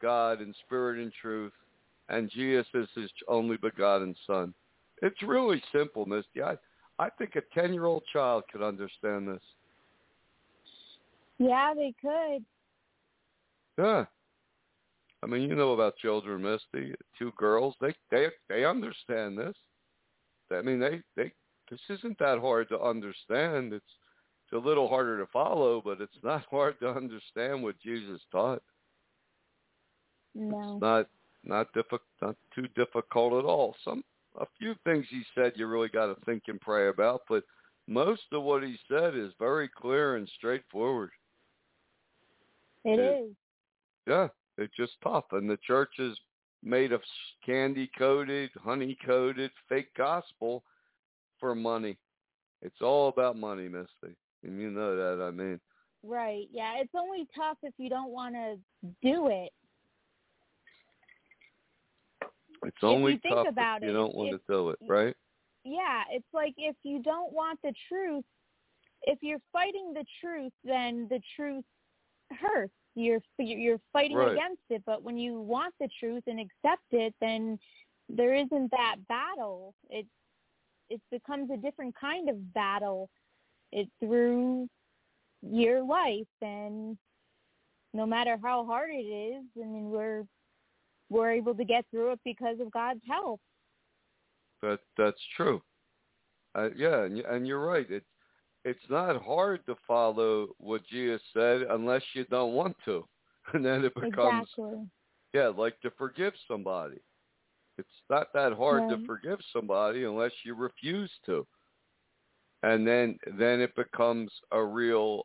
God 0.00 0.40
in 0.40 0.54
spirit 0.66 1.02
and 1.02 1.12
truth 1.20 1.52
and 2.08 2.30
Jesus 2.30 2.66
is 2.74 2.88
his 2.94 3.10
only 3.28 3.56
begotten 3.56 4.14
son. 4.26 4.54
It's 5.02 5.22
really 5.22 5.62
simple, 5.72 6.06
Misty. 6.06 6.42
I, 6.42 6.56
I 6.98 7.10
think 7.10 7.36
a 7.36 7.58
10-year-old 7.58 8.04
child 8.12 8.44
could 8.50 8.62
understand 8.62 9.28
this. 9.28 9.42
Yeah, 11.38 11.74
they 11.74 11.94
could. 12.00 12.44
Yeah. 13.78 14.04
I 15.22 15.26
mean, 15.26 15.42
you 15.42 15.54
know 15.54 15.72
about 15.72 15.96
children, 15.96 16.42
Misty. 16.42 16.94
Two 17.18 17.32
girls, 17.36 17.74
they 17.80 17.94
they 18.10 18.28
they 18.48 18.64
understand 18.64 19.36
this. 19.36 19.54
I 20.50 20.62
mean, 20.62 20.78
they 20.78 21.02
they 21.16 21.32
this 21.70 21.80
isn't 21.88 22.18
that 22.18 22.38
hard 22.38 22.68
to 22.68 22.80
understand. 22.80 23.72
It's 23.72 23.84
it's 24.44 24.64
a 24.64 24.68
little 24.68 24.88
harder 24.88 25.18
to 25.18 25.26
follow, 25.32 25.82
but 25.84 26.00
it's 26.00 26.22
not 26.22 26.44
hard 26.50 26.78
to 26.80 26.88
understand 26.88 27.62
what 27.62 27.80
Jesus 27.80 28.20
taught. 28.30 28.62
No. 30.34 30.74
It's 30.74 30.82
not 30.82 31.06
not 31.44 31.72
difficult, 31.72 32.02
not 32.20 32.36
too 32.54 32.66
difficult 32.76 33.32
at 33.34 33.48
all. 33.48 33.74
Some 33.84 34.02
a 34.40 34.46
few 34.58 34.74
things 34.84 35.06
he 35.10 35.22
said 35.34 35.52
you 35.56 35.66
really 35.66 35.88
got 35.88 36.06
to 36.06 36.24
think 36.24 36.44
and 36.48 36.60
pray 36.60 36.88
about, 36.88 37.22
but 37.28 37.44
most 37.88 38.22
of 38.32 38.42
what 38.42 38.62
he 38.62 38.76
said 38.88 39.16
is 39.16 39.32
very 39.38 39.68
clear 39.68 40.16
and 40.16 40.28
straightforward. 40.36 41.10
It 42.84 43.32
Yeah. 44.06 44.12
Yeah, 44.12 44.28
it's 44.58 44.76
just 44.76 44.92
tough, 45.02 45.24
and 45.32 45.50
the 45.50 45.58
church 45.66 45.98
is 45.98 46.16
made 46.62 46.92
of 46.92 47.02
candy 47.44 47.90
coated, 47.98 48.50
honey 48.62 48.96
coated, 49.04 49.50
fake 49.68 49.92
gospel 49.96 50.62
for 51.40 51.54
money. 51.54 51.96
It's 52.62 52.80
all 52.82 53.08
about 53.08 53.36
money, 53.36 53.68
Misty, 53.68 54.16
and 54.42 54.60
you 54.60 54.70
know 54.70 54.96
that. 54.96 55.22
I 55.22 55.30
mean, 55.30 55.60
Right. 56.02 56.46
Yeah, 56.52 56.74
it's 56.78 56.94
only 56.94 57.26
tough 57.34 57.58
if 57.62 57.74
you 57.78 57.88
don't 57.90 58.10
want 58.10 58.34
to 58.34 58.58
do 59.02 59.26
it. 59.28 59.50
it's 62.62 62.76
If 62.76 62.82
you 62.82 62.88
only 62.88 63.18
think 63.18 63.34
tough 63.34 63.48
about 63.48 63.78
if 63.82 63.84
you 63.84 63.90
it, 63.90 63.92
don't 63.94 64.14
want 64.14 64.34
if- 64.34 64.46
to 64.46 64.52
do 64.52 64.70
it, 64.70 64.78
right? 64.86 65.14
Yeah, 65.64 66.04
it's 66.10 66.32
like 66.32 66.54
if 66.56 66.76
you 66.84 67.00
don't 67.02 67.32
want 67.32 67.60
the 67.62 67.74
truth, 67.88 68.24
if 69.02 69.18
you're 69.20 69.40
fighting 69.52 69.92
the 69.92 70.04
truth, 70.20 70.52
then 70.62 71.08
the 71.08 71.20
truth 71.34 71.64
hurts. 72.30 72.72
You're 72.94 73.20
you're 73.38 73.80
fighting 73.92 74.16
Right. 74.16 74.32
against 74.32 74.62
it, 74.70 74.84
but 74.86 75.02
when 75.02 75.18
you 75.18 75.40
want 75.40 75.74
the 75.80 75.88
truth 76.00 76.22
and 76.28 76.38
accept 76.40 76.84
it, 76.92 77.14
then 77.20 77.58
there 78.08 78.32
isn't 78.34 78.70
that 78.70 78.96
battle. 79.08 79.74
It 79.90 80.06
it 80.90 81.00
becomes 81.10 81.50
a 81.50 81.56
different 81.56 81.94
kind 81.98 82.28
of 82.28 82.54
battle. 82.54 83.08
it 83.72 83.88
through 84.00 84.68
your 85.42 85.84
life, 85.84 86.26
and 86.40 86.96
no 87.92 88.06
matter 88.06 88.36
how 88.42 88.64
hard 88.64 88.90
it 88.92 88.96
is, 88.96 89.44
I 89.56 89.66
mean, 89.66 89.90
we're 89.90 90.24
we're 91.08 91.30
able 91.32 91.54
to 91.54 91.64
get 91.64 91.84
through 91.90 92.12
it 92.12 92.20
because 92.24 92.58
of 92.60 92.70
God's 92.70 93.00
help. 93.08 93.40
That 94.62 94.80
that's 94.96 95.20
true. 95.36 95.62
Uh, 96.54 96.70
yeah, 96.76 97.04
and, 97.04 97.18
and 97.20 97.46
you're 97.46 97.64
right. 97.64 97.86
It's 97.88 98.06
it's 98.64 98.90
not 98.90 99.22
hard 99.22 99.64
to 99.66 99.76
follow 99.86 100.48
what 100.58 100.84
Jesus 100.86 101.20
said 101.32 101.62
unless 101.70 102.02
you 102.14 102.24
don't 102.24 102.54
want 102.54 102.76
to, 102.84 103.06
and 103.54 103.64
then 103.64 103.84
it 103.84 103.94
becomes 103.94 104.48
exactly. 104.56 104.86
yeah, 105.32 105.48
like 105.48 105.80
to 105.80 105.90
forgive 105.96 106.32
somebody. 106.48 106.98
It's 107.78 107.88
not 108.08 108.32
that 108.32 108.52
hard 108.54 108.88
to 108.88 109.04
forgive 109.06 109.38
somebody 109.52 110.04
unless 110.04 110.32
you 110.44 110.54
refuse 110.54 111.10
to, 111.26 111.46
and 112.62 112.86
then 112.86 113.18
then 113.38 113.60
it 113.60 113.74
becomes 113.76 114.32
a 114.52 114.62
real 114.62 115.24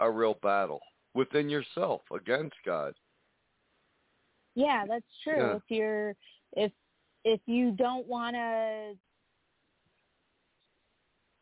a 0.00 0.10
real 0.10 0.34
battle 0.42 0.80
within 1.14 1.48
yourself 1.48 2.02
against 2.12 2.56
God. 2.66 2.94
Yeah, 4.54 4.84
that's 4.88 5.04
true. 5.22 5.36
Yeah. 5.36 5.56
If 5.56 5.62
you're 5.68 6.16
if 6.52 6.72
if 7.24 7.40
you 7.46 7.70
don't 7.72 8.06
want 8.06 8.34
to 8.34 8.94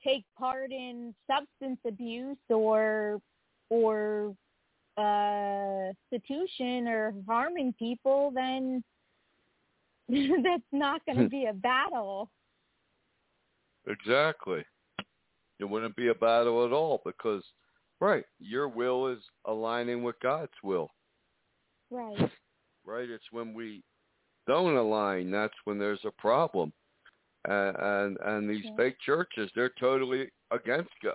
take 0.05 0.25
part 0.39 0.71
in 0.71 1.15
substance 1.27 1.79
abuse 1.87 2.37
or 2.49 3.21
or 3.71 4.35
uh 4.99 5.93
institution 6.13 6.89
or 6.89 7.15
harming 7.27 7.75
people, 7.79 8.33
then 8.35 8.85
that's 10.43 10.63
not 10.73 11.05
going 11.07 11.19
to 11.19 11.29
be 11.29 11.47
a 11.47 11.53
battle. 11.55 12.29
Exactly. 13.87 14.65
It 15.59 15.65
wouldn't 15.65 15.97
be 15.97 16.09
a 16.09 16.15
battle 16.15 16.67
at 16.67 16.73
all 16.73 17.01
because, 17.05 17.43
right, 18.01 18.25
your 18.39 18.69
will 18.69 19.09
is 19.09 19.19
aligning 19.47 20.03
with 20.03 20.17
God's 20.23 20.53
will, 20.63 20.91
Right. 21.91 22.19
right? 22.85 23.09
It's 23.09 23.25
when 23.31 23.55
we 23.55 23.83
don't 24.47 24.77
align 24.77 25.31
that's 25.31 25.55
when 25.65 25.79
there's 25.79 26.05
a 26.05 26.11
problem. 26.11 26.73
And 27.47 27.77
and, 27.77 28.19
and 28.25 28.51
these 28.51 28.65
fake 28.77 28.97
churches, 29.05 29.51
they're 29.55 29.73
totally 29.81 30.29
against 30.51 30.91
God. 31.03 31.15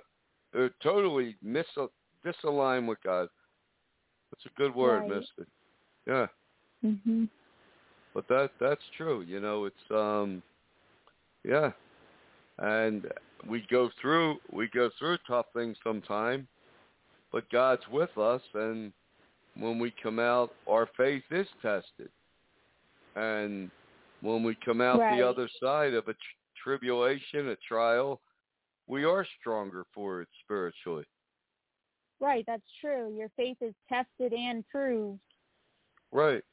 They're 0.54 0.74
totally 0.82 1.36
mis 1.42 1.66
disaligned 2.26 2.88
with 2.88 2.98
God. 3.04 3.28
That's 4.32 4.46
a 4.46 4.60
good 4.60 4.76
word, 4.76 5.02
Right. 5.02 5.10
Misty. 5.10 5.52
Yeah, 6.06 6.28
Mhm. 6.84 7.30
But 8.18 8.28
that 8.30 8.50
that's 8.60 8.82
true. 8.98 9.22
You 9.22 9.40
know, 9.40 9.66
it's 9.66 9.92
um, 9.92 10.42
yeah, 11.48 11.70
and 12.58 13.06
we 13.48 13.64
go 13.70 13.92
through 14.02 14.38
we 14.52 14.68
go 14.70 14.90
through 14.98 15.20
tough 15.28 15.46
things 15.54 15.78
sometime, 15.84 16.48
but 17.32 17.48
God's 17.52 17.84
with 17.92 18.18
us, 18.18 18.42
and 18.56 18.92
when 19.56 19.78
we 19.78 19.94
come 20.02 20.18
out, 20.18 20.52
our 20.68 20.90
faith 20.98 21.26
is 21.30 21.46
tested, 21.62 22.10
and 23.16 23.70
when 24.22 24.42
we 24.42 24.58
come 24.66 24.82
out 24.82 24.98
Right. 25.00 25.20
the 25.20 25.28
other 25.30 25.48
side 25.62 25.94
of 25.94 26.08
a 26.08 26.14
tr- 26.14 26.20
tribulation, 26.64 27.50
a 27.50 27.56
trial, 27.68 28.20
we 28.88 29.04
are 29.04 29.28
stronger 29.40 29.86
for 29.94 30.22
it 30.24 30.28
spiritually. 30.44 31.06
Right, 32.20 32.44
that's 32.48 32.66
true. 32.82 33.14
Your 33.16 33.30
faith 33.38 33.58
is 33.62 33.76
tested 33.88 34.34
and 34.34 34.68
proved. 34.70 35.20
Right. 36.12 36.44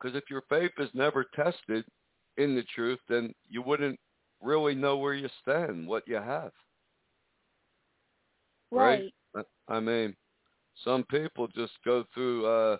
Because 0.00 0.16
if 0.16 0.30
your 0.30 0.42
faith 0.48 0.72
is 0.78 0.88
never 0.94 1.24
tested 1.34 1.84
in 2.36 2.54
the 2.54 2.62
truth, 2.74 3.00
then 3.08 3.34
you 3.48 3.62
wouldn't 3.62 3.98
really 4.42 4.74
know 4.74 4.96
where 4.96 5.14
you 5.14 5.28
stand, 5.42 5.86
what 5.86 6.06
you 6.06 6.16
have. 6.16 6.52
Right. 8.70 9.12
Right. 9.34 9.46
I- 9.68 9.80
mean, 9.80 10.16
some 10.84 11.04
people 11.04 11.48
just 11.48 11.72
go 11.84 12.04
through 12.14 12.46
uh 12.46 12.76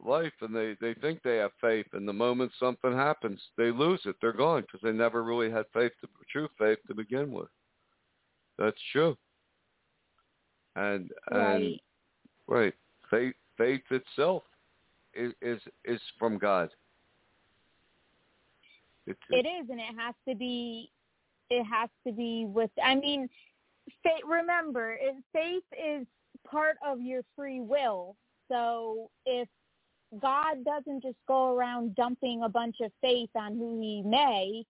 life 0.00 0.32
and 0.40 0.54
they 0.54 0.76
they 0.80 0.94
think 0.94 1.22
they 1.22 1.36
have 1.36 1.52
faith, 1.60 1.86
and 1.92 2.06
the 2.08 2.12
moment 2.12 2.52
something 2.58 2.92
happens, 2.92 3.40
they 3.56 3.70
lose 3.70 4.00
it. 4.04 4.16
They're 4.20 4.32
gone 4.32 4.62
because 4.62 4.80
they 4.82 4.92
never 4.92 5.22
really 5.22 5.50
had 5.50 5.66
faith, 5.72 5.92
to, 6.00 6.08
true 6.30 6.48
faith 6.58 6.78
to 6.86 6.94
begin 6.94 7.32
with. 7.32 7.48
That's 8.58 8.80
true. 8.92 9.16
And 10.76 11.10
and 11.30 11.40
Right. 11.42 11.80
Right. 12.48 12.74
Faith 13.10 13.34
faith 13.58 13.82
itself 13.90 14.42
is 15.16 15.32
is, 15.42 15.60
is 15.84 16.00
from 16.18 16.38
God. 16.38 16.70
It, 19.06 19.16
It 19.30 19.46
is, 19.46 19.70
and 19.70 19.80
it 19.80 19.94
has 19.96 20.14
to 20.28 20.34
be. 20.34 20.90
It 21.48 21.64
has 21.64 21.88
to 22.06 22.12
be 22.12 22.44
with. 22.46 22.70
I 22.82 22.96
mean, 22.96 23.28
faith. 24.02 24.22
Remember, 24.26 24.96
faith 25.32 25.62
is 25.72 26.06
part 26.48 26.76
of 26.84 27.00
your 27.00 27.22
free 27.36 27.60
will. 27.60 28.16
So 28.48 29.10
if 29.24 29.48
God 30.20 30.64
doesn't 30.64 31.02
just 31.02 31.18
go 31.26 31.56
around 31.56 31.94
dumping 31.94 32.42
a 32.42 32.48
bunch 32.48 32.76
of 32.80 32.90
faith 33.00 33.30
on 33.36 33.56
who 33.56 33.80
He 33.80 34.02
may, 34.02 34.64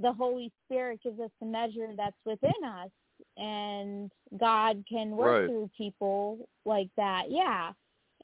the 0.00 0.12
Holy 0.12 0.52
Spirit 0.66 1.00
gives 1.02 1.20
us 1.20 1.30
the 1.40 1.46
measure 1.46 1.88
that's 1.96 2.16
within 2.24 2.64
us, 2.64 2.90
and 3.36 4.10
God 4.38 4.84
can 4.88 5.10
work 5.10 5.42
Right. 5.42 5.46
through 5.46 5.70
people 5.76 6.48
like 6.64 6.88
that. 6.96 7.30
Yeah, 7.30 7.72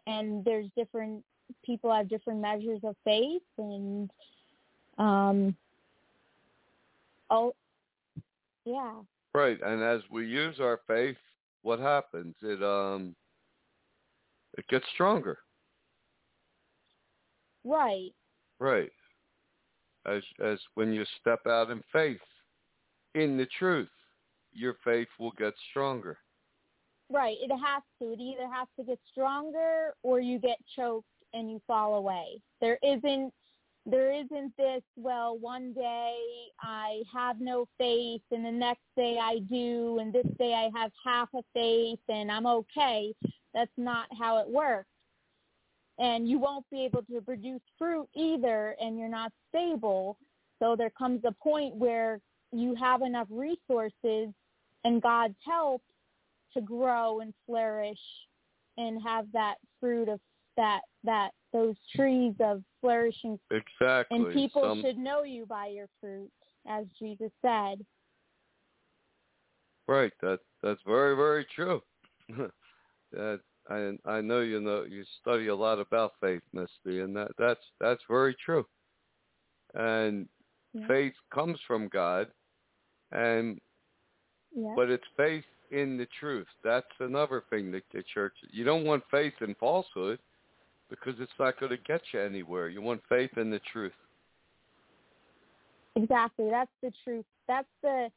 and 0.07 0.45
there's 0.45 0.69
different 0.77 1.25
people 1.65 1.95
have 1.95 2.09
different 2.09 2.41
measures 2.41 2.81
of 2.85 2.97
faith, 3.05 3.43
and 3.59 4.11
um, 4.99 5.57
oh, 7.31 7.55
yeah, 8.65 8.95
right. 9.35 9.59
And 9.63 9.83
as 9.83 10.01
we 10.11 10.27
use 10.27 10.57
our 10.61 10.81
faith, 10.87 11.17
what 11.63 11.79
happens? 11.79 12.35
It 12.43 12.63
um 12.63 13.15
it 14.57 14.67
gets 14.69 14.85
stronger. 14.95 15.39
right, 17.65 18.11
Right. 18.59 18.91
As 20.07 20.23
as 20.45 20.59
when 20.75 20.93
you 20.93 21.05
step 21.21 21.41
out 21.47 21.71
in 21.71 21.83
faith 21.93 22.21
in 23.15 23.37
the 23.37 23.47
truth, 23.59 23.89
your 24.53 24.75
faith 24.85 25.09
will 25.19 25.33
get 25.39 25.55
stronger. 25.71 26.19
right. 27.11 27.37
It 27.41 27.51
has 27.51 27.83
to. 28.01 28.13
It 28.13 28.21
either 28.21 28.49
has 28.53 28.69
to 28.79 28.85
get 28.85 28.99
stronger 29.13 29.95
or 30.03 30.21
you 30.21 30.39
get 30.39 30.59
choked 30.77 31.07
and 31.39 31.51
you 31.51 31.61
fall 31.67 31.95
away. 31.95 32.41
There 32.61 32.79
isn't. 32.83 33.33
There 33.91 34.13
isn't 34.13 34.55
this, 34.59 34.83
well, 34.97 35.39
one 35.39 35.73
day 35.73 36.15
I 36.61 37.01
have 37.11 37.41
no 37.41 37.67
faith 37.79 38.21
and 38.31 38.45
the 38.45 38.53
next 38.53 38.83
day 38.99 39.17
I 39.19 39.39
do 39.51 39.99
and 39.99 40.13
this 40.13 40.27
day 40.39 40.53
I 40.53 40.69
have 40.79 40.91
half 41.03 41.31
a 41.35 41.41
faith 41.55 42.01
and 42.11 42.31
I'm 42.31 42.45
okay. 42.47 43.15
That's 43.55 43.71
not 43.79 44.07
how 44.19 44.41
it 44.41 44.49
works. 44.49 44.91
And 45.99 46.29
you 46.29 46.39
won't 46.39 46.69
be 46.71 46.85
able 46.85 47.03
to 47.05 47.23
produce 47.23 47.63
fruit 47.79 48.09
either 48.15 48.77
and 48.79 48.99
you're 48.99 49.09
not 49.09 49.33
stable. 49.49 50.19
So 50.59 50.77
there 50.77 50.91
comes 50.91 51.23
a 51.25 51.33
point 51.33 51.75
where 51.75 52.21
you 52.53 52.75
have 52.75 53.01
enough 53.01 53.29
resources 53.31 54.35
and 54.85 55.01
God's 55.01 55.37
help 55.47 55.81
to 56.53 56.61
grow 56.61 57.21
and 57.21 57.33
flourish 57.47 57.99
and 58.77 59.03
have 59.03 59.27
that 59.33 59.55
fruit 59.81 60.11
of 60.11 60.21
that 60.59 60.81
that 61.05 61.31
those 61.55 61.77
trees 61.97 62.35
of 62.41 62.63
flourishing 62.83 63.39
Exactly. 63.51 64.19
and 64.19 64.33
people 64.35 64.61
Some- 64.63 64.83
should 64.83 64.99
know 64.99 65.23
you 65.23 65.47
by 65.47 65.69
your 65.69 65.87
fruit 66.01 66.31
as 66.67 66.85
Jesus 66.99 67.31
said. 67.41 67.85
Right. 69.87 70.13
That 70.21 70.41
that's 70.63 70.81
very 70.87 71.17
very 71.17 71.47
true. 71.55 71.83
that 73.13 73.41
I 73.71 73.93
I 74.05 74.21
know 74.21 74.41
you 74.41 74.61
know 74.61 74.83
you 74.85 75.05
study 75.21 75.47
a 75.49 75.55
lot 75.57 75.79
about 75.79 76.13
faith, 76.21 76.43
Misty, 76.53 77.01
and 77.01 77.17
that 77.17 77.31
that's 77.39 77.65
that's 77.81 78.03
very 78.09 78.35
true. 78.45 78.67
And 79.75 80.29
Yeah. 80.75 80.87
faith 80.87 81.15
comes 81.33 81.59
from 81.67 81.89
God, 81.89 82.31
and 83.13 83.59
Yeah. 84.55 84.75
but 84.77 84.91
it's 84.91 85.07
faith 85.17 85.47
in 85.71 85.97
the 85.97 86.07
truth. 86.21 86.49
That's 86.63 87.01
another 87.01 87.41
thing 87.49 87.71
that 87.73 87.89
the 87.91 88.03
church. 88.03 88.37
You 88.51 88.65
don't 88.65 88.85
want 88.85 89.05
faith 89.11 89.41
in 89.41 89.55
falsehood 89.55 90.19
because 90.91 91.15
it's 91.19 91.33
not 91.39 91.59
going 91.61 91.71
to 91.71 91.79
get 91.79 92.01
you 92.13 92.21
anywhere. 92.21 92.69
You 92.69 92.83
want 92.83 93.03
faith 93.09 93.31
in 93.37 93.51
the 93.51 93.61
truth. 93.73 93.93
Exactly. 95.97 96.49
That's 96.51 96.71
the 96.83 96.93
truth. 97.05 97.25
That's 97.47 97.69
the 97.83 98.09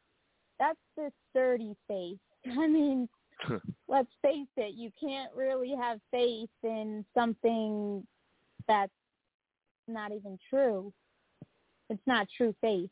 that's 0.60 0.80
the 0.96 1.12
sturdy 1.30 1.76
faith. 1.88 2.20
I 2.46 2.68
mean, 2.68 3.10
let's 3.88 4.12
face 4.22 4.48
it, 4.58 4.76
you 4.76 4.92
can't 5.00 5.32
really 5.36 5.74
have 5.76 6.00
faith 6.12 6.50
in 6.64 7.04
something 7.16 8.06
that's 8.68 8.92
not 9.88 10.12
even 10.12 10.38
true. 10.50 10.94
It's 11.90 12.02
not 12.06 12.28
true 12.38 12.56
faith. 12.62 12.90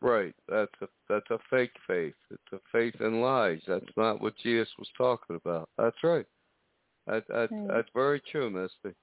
Right. 0.00 0.34
That's 0.48 0.72
a 0.82 0.86
that's 1.08 1.30
a 1.30 1.38
fake 1.50 1.72
faith. 1.86 2.14
It's 2.30 2.52
a 2.52 2.58
faith 2.70 3.00
in 3.00 3.20
lies. 3.20 3.60
That's 3.66 3.84
not 3.96 4.20
what 4.20 4.34
Jesus 4.42 4.68
was 4.78 4.88
talking 4.96 5.36
about. 5.36 5.68
That's 5.78 5.96
right. 6.04 6.26
That, 7.08 7.26
that 7.28 7.50
Right. 7.50 7.68
that's 7.68 7.88
very 7.94 8.20
true, 8.20 8.50
Misty. 8.50 8.94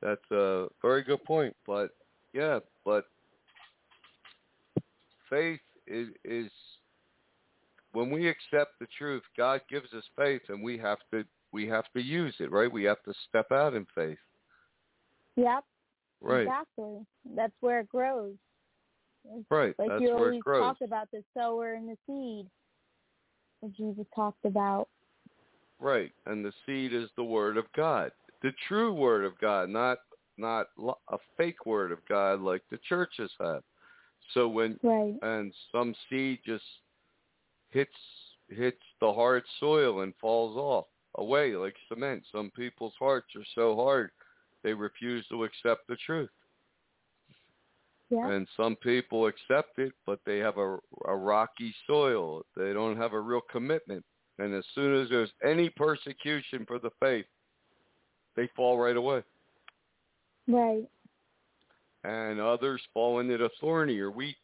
That's 0.00 0.30
a 0.30 0.68
very 0.80 1.02
good 1.02 1.22
point. 1.24 1.54
But 1.66 1.90
yeah, 2.32 2.60
but 2.84 3.06
faith 5.28 5.60
is 5.86 6.08
is 6.24 6.50
when 7.92 8.10
we 8.10 8.28
accept 8.28 8.78
the 8.78 8.86
truth, 8.96 9.22
God 9.36 9.60
gives 9.68 9.92
us 9.94 10.04
faith, 10.16 10.42
and 10.48 10.62
we 10.62 10.78
have 10.78 10.98
to 11.10 11.24
we 11.50 11.66
have 11.66 11.90
to 11.94 12.00
use 12.00 12.36
it. 12.38 12.52
Right. 12.52 12.70
We 12.70 12.84
have 12.84 13.02
to 13.04 13.14
step 13.28 13.50
out 13.50 13.74
in 13.74 13.86
faith. 13.94 14.18
Yep. 15.36 15.64
Right. 16.20 16.42
Exactly. 16.42 17.06
That's 17.34 17.54
where 17.60 17.80
it 17.80 17.88
grows. 17.88 18.34
Right. 19.50 19.74
Like 19.78 19.88
that's 19.88 20.02
you 20.02 20.10
where 20.10 20.18
always 20.18 20.38
it 20.38 20.44
grows. 20.44 20.62
talk 20.62 20.76
about 20.82 21.10
the 21.10 21.24
sower 21.34 21.74
and 21.74 21.88
the 21.88 21.96
seed 22.06 22.46
that 23.62 23.76
Jesus 23.76 24.06
talked 24.14 24.44
about. 24.44 24.88
Right, 25.80 26.12
and 26.26 26.44
the 26.44 26.52
seed 26.66 26.92
is 26.92 27.08
the 27.16 27.24
word 27.24 27.56
of 27.56 27.66
God, 27.76 28.10
the 28.42 28.52
true 28.66 28.92
word 28.92 29.24
of 29.24 29.38
God, 29.38 29.68
not 29.68 29.98
not 30.36 30.68
a 30.78 31.18
fake 31.36 31.66
word 31.66 31.90
of 31.90 31.98
God 32.08 32.40
like 32.40 32.62
the 32.70 32.78
churches 32.88 33.30
have. 33.40 33.62
So 34.34 34.48
when 34.48 34.78
Right. 34.82 35.18
and 35.22 35.52
some 35.72 35.94
seed 36.08 36.40
just 36.44 36.64
hits 37.70 37.96
hits 38.48 38.82
the 39.00 39.12
hard 39.12 39.44
soil 39.60 40.00
and 40.00 40.14
falls 40.16 40.56
off 40.56 40.86
away 41.16 41.54
like 41.54 41.76
cement. 41.88 42.24
Some 42.32 42.50
people's 42.52 42.94
hearts 42.98 43.34
are 43.36 43.44
so 43.54 43.76
hard 43.76 44.10
they 44.62 44.72
refuse 44.72 45.26
to 45.28 45.44
accept 45.44 45.86
the 45.86 45.96
truth. 45.96 46.30
Yeah. 48.10 48.30
And 48.30 48.48
some 48.56 48.76
people 48.76 49.26
accept 49.26 49.78
it, 49.78 49.92
but 50.06 50.20
they 50.24 50.38
have 50.38 50.56
a, 50.56 50.78
a 51.04 51.14
rocky 51.14 51.74
soil. 51.86 52.42
They 52.56 52.72
don't 52.72 52.96
have 52.96 53.12
a 53.12 53.20
real 53.20 53.42
commitment. 53.50 54.04
And 54.38 54.54
as 54.54 54.64
soon 54.74 55.02
as 55.02 55.08
there's 55.08 55.32
any 55.44 55.68
persecution 55.68 56.64
for 56.66 56.78
the 56.78 56.90
faith, 57.00 57.26
they 58.36 58.48
fall 58.54 58.78
right 58.78 58.96
away. 58.96 59.22
Right. 60.46 60.88
And 62.04 62.40
others 62.40 62.80
fall 62.94 63.18
into 63.18 63.36
the 63.36 63.50
thorny 63.60 63.98
or 63.98 64.10
wheat, 64.10 64.36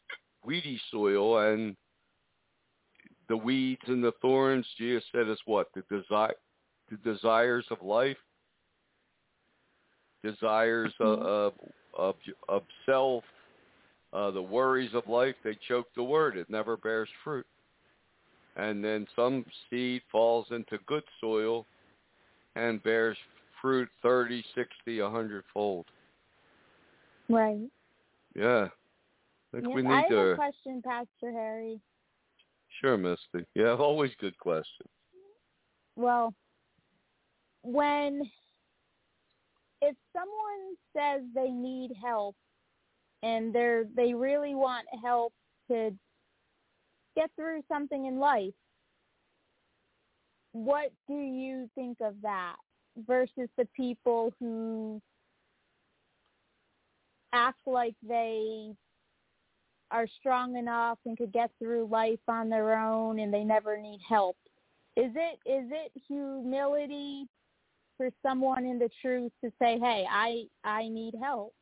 weedy 0.43 0.79
soil. 0.91 1.39
And 1.39 1.75
the 3.29 3.37
weeds 3.37 3.81
and 3.87 4.03
the 4.03 4.11
thorns, 4.21 4.65
Jesus 4.77 5.03
said, 5.11 5.29
is 5.29 5.39
what? 5.45 5.69
The, 5.73 5.81
desi- 5.83 6.33
the 6.91 6.97
desires 6.97 7.65
of 7.71 7.81
life, 7.81 8.17
desires 10.23 10.93
of, 10.99 11.19
of, 11.19 11.53
of, 11.97 12.15
of 12.49 12.63
self, 12.85 13.23
uh, 14.11 14.31
the 14.31 14.41
worries 14.41 14.91
of 14.93 15.07
life, 15.07 15.35
they 15.43 15.57
choke 15.67 15.87
the 15.95 16.03
word. 16.03 16.37
It 16.37 16.49
never 16.49 16.77
bears 16.77 17.09
fruit. 17.23 17.45
And 18.55 18.83
then 18.83 19.05
some 19.15 19.45
seed 19.69 20.01
falls 20.11 20.47
into 20.51 20.77
good 20.85 21.03
soil 21.19 21.65
and 22.55 22.81
bears 22.83 23.17
fruit 23.61 23.89
30, 24.01 24.43
60, 24.55 25.01
100 25.01 25.43
fold. 25.53 25.85
Right. 27.29 27.69
Yeah. 28.33 28.67
I 28.67 29.57
think 29.57 29.67
Yes, 29.67 29.75
we 29.75 29.81
need 29.81 29.89
I 29.89 30.01
have 30.01 30.09
to. 30.09 30.31
a 30.31 30.35
question, 30.35 30.81
Pastor 30.83 31.31
Harry. 31.31 31.79
Sure, 32.81 32.97
Misty. 32.97 33.45
Yeah, 33.55 33.75
always 33.75 34.11
good 34.19 34.37
question. 34.37 34.87
Well, 35.95 36.33
when 37.63 38.29
if 39.81 39.95
someone 40.13 40.75
says 40.95 41.21
they 41.33 41.49
need 41.49 41.91
help 42.01 42.35
and 43.23 43.53
they're 43.53 43.85
they 43.95 44.13
really 44.13 44.55
want 44.55 44.85
help 45.03 45.33
to 45.69 45.91
get 47.15 47.31
through 47.35 47.61
something 47.67 48.05
in 48.05 48.19
life, 48.19 48.53
what 50.51 50.91
do 51.07 51.15
you 51.15 51.69
think 51.75 51.97
of 52.01 52.15
that 52.21 52.55
versus 53.05 53.49
the 53.57 53.67
people 53.75 54.33
who 54.39 55.01
act 57.33 57.59
like 57.65 57.95
they 58.07 58.71
are 59.91 60.07
strong 60.19 60.55
enough 60.55 60.97
and 61.05 61.17
could 61.17 61.31
get 61.31 61.51
through 61.59 61.87
life 61.87 62.19
on 62.27 62.49
their 62.49 62.77
own 62.79 63.19
and 63.19 63.33
they 63.33 63.43
never 63.43 63.77
need 63.77 63.99
help? 64.07 64.37
Is 64.95 65.11
it 65.15 65.39
is 65.45 65.69
it 65.71 65.91
humility 66.07 67.27
for 67.97 68.09
someone 68.25 68.65
in 68.65 68.79
the 68.79 68.89
truth 69.01 69.31
to 69.43 69.51
say, 69.61 69.77
"Hey, 69.79 70.05
I 70.09 70.45
I 70.63 70.87
need 70.87 71.15
help," 71.21 71.53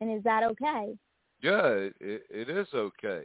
and 0.00 0.10
is 0.10 0.22
that 0.24 0.42
okay? 0.42 0.94
Yeah, 1.40 1.66
it, 1.66 1.94
it, 2.30 2.48
is 2.48 2.68
okay. 2.74 3.24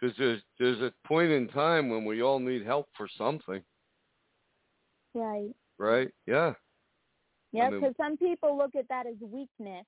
Because 0.00 0.16
there's 0.18 0.42
there's 0.58 0.80
a 0.80 0.92
point 1.06 1.30
in 1.30 1.48
time 1.48 1.88
when 1.88 2.04
we 2.04 2.22
all 2.22 2.38
need 2.38 2.64
help 2.64 2.86
for 2.96 3.08
something, 3.16 3.62
Right. 5.14 5.50
right? 5.78 6.08
Yeah. 6.26 6.54
Yeah, 7.52 7.70
mean- 7.70 7.80
because 7.80 7.96
some 7.96 8.16
people 8.16 8.56
look 8.56 8.76
at 8.76 8.86
that 8.88 9.06
as 9.06 9.16
weakness. 9.20 9.84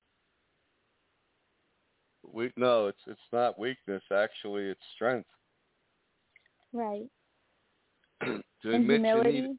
We 2.22 2.52
no, 2.56 2.88
it's 2.88 3.00
it's 3.06 3.20
not 3.32 3.58
weakness. 3.58 4.02
Actually, 4.12 4.64
it's 4.64 4.80
strength. 4.94 5.28
Right. 6.72 7.06
to 8.24 8.42
and 8.64 8.74
admit 8.74 9.00
humility. 9.00 9.30
you 9.36 9.42
need 9.48 9.58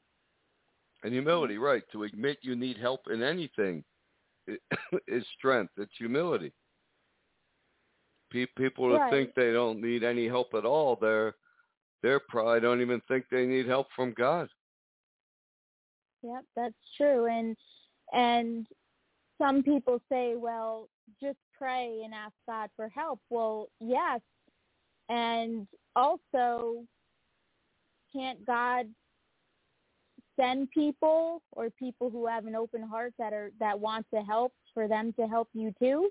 and 1.04 1.14
humility, 1.14 1.58
right? 1.58 1.84
To 1.94 2.04
admit 2.04 2.38
you 2.42 2.56
need 2.56 2.78
help 2.78 3.02
in 3.12 3.24
anything 3.24 3.84
is 5.08 5.26
strength. 5.38 5.74
It's 5.78 5.92
humility. 5.98 6.54
Pe- 8.32 8.46
People 8.58 8.90
that 8.90 9.02
Right. 9.02 9.12
think 9.12 9.36
they 9.36 9.52
don't 9.52 9.82
need 9.82 10.04
any 10.04 10.28
help 10.28 10.54
at 10.54 10.66
all, 10.66 10.96
they're 10.96 11.36
they 12.02 12.18
probably 12.30 12.60
don't 12.60 12.82
even 12.82 13.00
think 13.02 13.26
they 13.30 13.46
need 13.46 13.68
help 13.68 13.88
from 13.96 14.14
God. 14.14 14.50
Yep, 16.24 16.46
that's 16.56 16.76
true. 16.98 17.28
And 17.28 17.56
and 18.14 18.68
some 19.38 19.64
people 19.64 20.02
say, 20.10 20.36
well, 20.36 20.90
just 21.22 21.38
pray 21.58 22.02
and 22.04 22.14
ask 22.14 22.34
God 22.48 22.70
for 22.76 22.90
help. 22.90 23.20
Well, 23.30 23.70
yes. 23.80 24.22
And 25.10 25.68
also 25.96 26.86
can't 28.14 28.46
God 28.46 28.88
send 30.40 30.72
people 30.72 31.42
or 31.52 31.70
people 31.70 32.10
who 32.10 32.28
have 32.28 32.46
an 32.46 32.56
open 32.56 32.82
heart 32.82 33.14
that 33.20 33.34
are 33.34 33.52
that 33.60 33.80
want 33.80 34.06
to 34.14 34.22
help 34.22 34.54
for 34.74 34.88
them 34.88 35.14
to 35.20 35.28
help 35.28 35.50
you 35.54 35.74
too? 35.80 36.10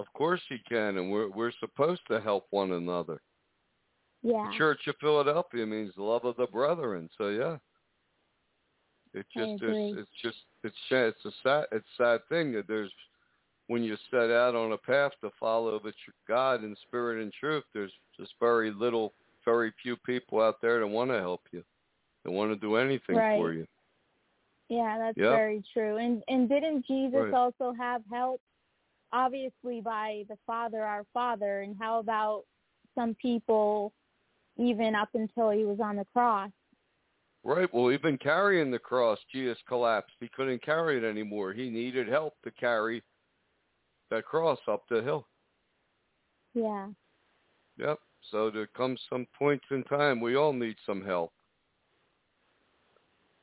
Of 0.00 0.10
course 0.14 0.40
he 0.48 0.56
can, 0.66 0.96
and 0.96 1.10
we're 1.10 1.28
we're 1.28 1.52
supposed 1.60 2.00
to 2.08 2.20
help 2.20 2.46
one 2.50 2.72
another. 2.72 3.20
Yeah. 4.22 4.48
The 4.50 4.56
Church 4.56 4.86
of 4.86 4.94
Philadelphia 4.98 5.66
means 5.66 5.92
love 5.98 6.24
of 6.24 6.36
the 6.36 6.46
brethren. 6.46 7.10
So 7.18 7.28
yeah, 7.28 7.58
it 9.12 9.26
just 9.36 9.62
it's, 9.62 9.98
it's 9.98 10.10
just 10.22 10.38
it's 10.64 10.76
it's 10.90 11.24
a 11.26 11.30
sad 11.42 11.64
it's 11.72 11.86
a 11.98 12.02
sad 12.02 12.20
thing 12.30 12.52
that 12.52 12.66
there's 12.66 12.92
when 13.66 13.84
you 13.84 13.96
set 14.10 14.30
out 14.30 14.54
on 14.54 14.72
a 14.72 14.78
path 14.78 15.12
to 15.20 15.30
follow 15.38 15.78
the 15.78 15.92
tr- 15.92 16.10
God 16.26 16.64
in 16.64 16.74
spirit 16.88 17.22
and 17.22 17.32
truth. 17.32 17.64
There's 17.74 17.92
just 18.18 18.32
very 18.40 18.70
little, 18.72 19.12
very 19.44 19.72
few 19.82 19.96
people 19.98 20.40
out 20.40 20.62
there 20.62 20.80
that 20.80 20.86
want 20.86 21.10
to 21.10 21.18
help 21.18 21.42
you, 21.52 21.62
that 22.24 22.30
want 22.30 22.50
to 22.50 22.56
do 22.56 22.76
anything 22.76 23.16
for 23.16 23.20
Right. 23.20 23.58
you. 23.58 23.66
Yeah, 24.70 24.98
that's 24.98 25.18
Yep. 25.18 25.28
very 25.28 25.62
true. 25.74 25.98
And 25.98 26.24
and 26.28 26.48
didn't 26.48 26.86
Jesus 26.86 27.20
Right. 27.20 27.34
also 27.34 27.72
have 27.72 28.02
help 28.10 28.40
obviously 29.12 29.80
by 29.80 30.24
the 30.28 30.36
Father 30.46 30.82
our 30.82 31.04
Father 31.12 31.60
and 31.62 31.76
how 31.78 31.98
about 31.98 32.44
some 32.94 33.14
people 33.20 33.92
even 34.56 34.94
up 34.94 35.08
until 35.14 35.50
he 35.50 35.64
was 35.64 35.78
on 35.82 35.96
the 35.96 36.04
cross? 36.12 36.50
Right. 37.42 37.72
Well, 37.72 37.90
even 37.90 38.18
carrying 38.18 38.70
the 38.70 38.78
cross, 38.78 39.18
Jesus 39.32 39.56
collapsed. 39.66 40.14
He 40.20 40.28
couldn't 40.28 40.62
carry 40.62 40.98
it 40.98 41.04
anymore. 41.04 41.52
He 41.52 41.70
needed 41.70 42.06
help 42.08 42.34
to 42.44 42.50
carry 42.50 43.02
that 44.10 44.26
cross 44.26 44.58
up 44.68 44.82
the 44.90 45.02
hill. 45.02 45.26
Yeah. 46.54 46.88
Yep. 47.78 47.98
So 48.30 48.50
there 48.50 48.66
comes 48.66 49.00
some 49.08 49.26
points 49.38 49.64
in 49.70 49.82
time 49.84 50.20
we 50.20 50.36
all 50.36 50.52
need 50.52 50.76
some 50.84 51.02
help. 51.02 51.32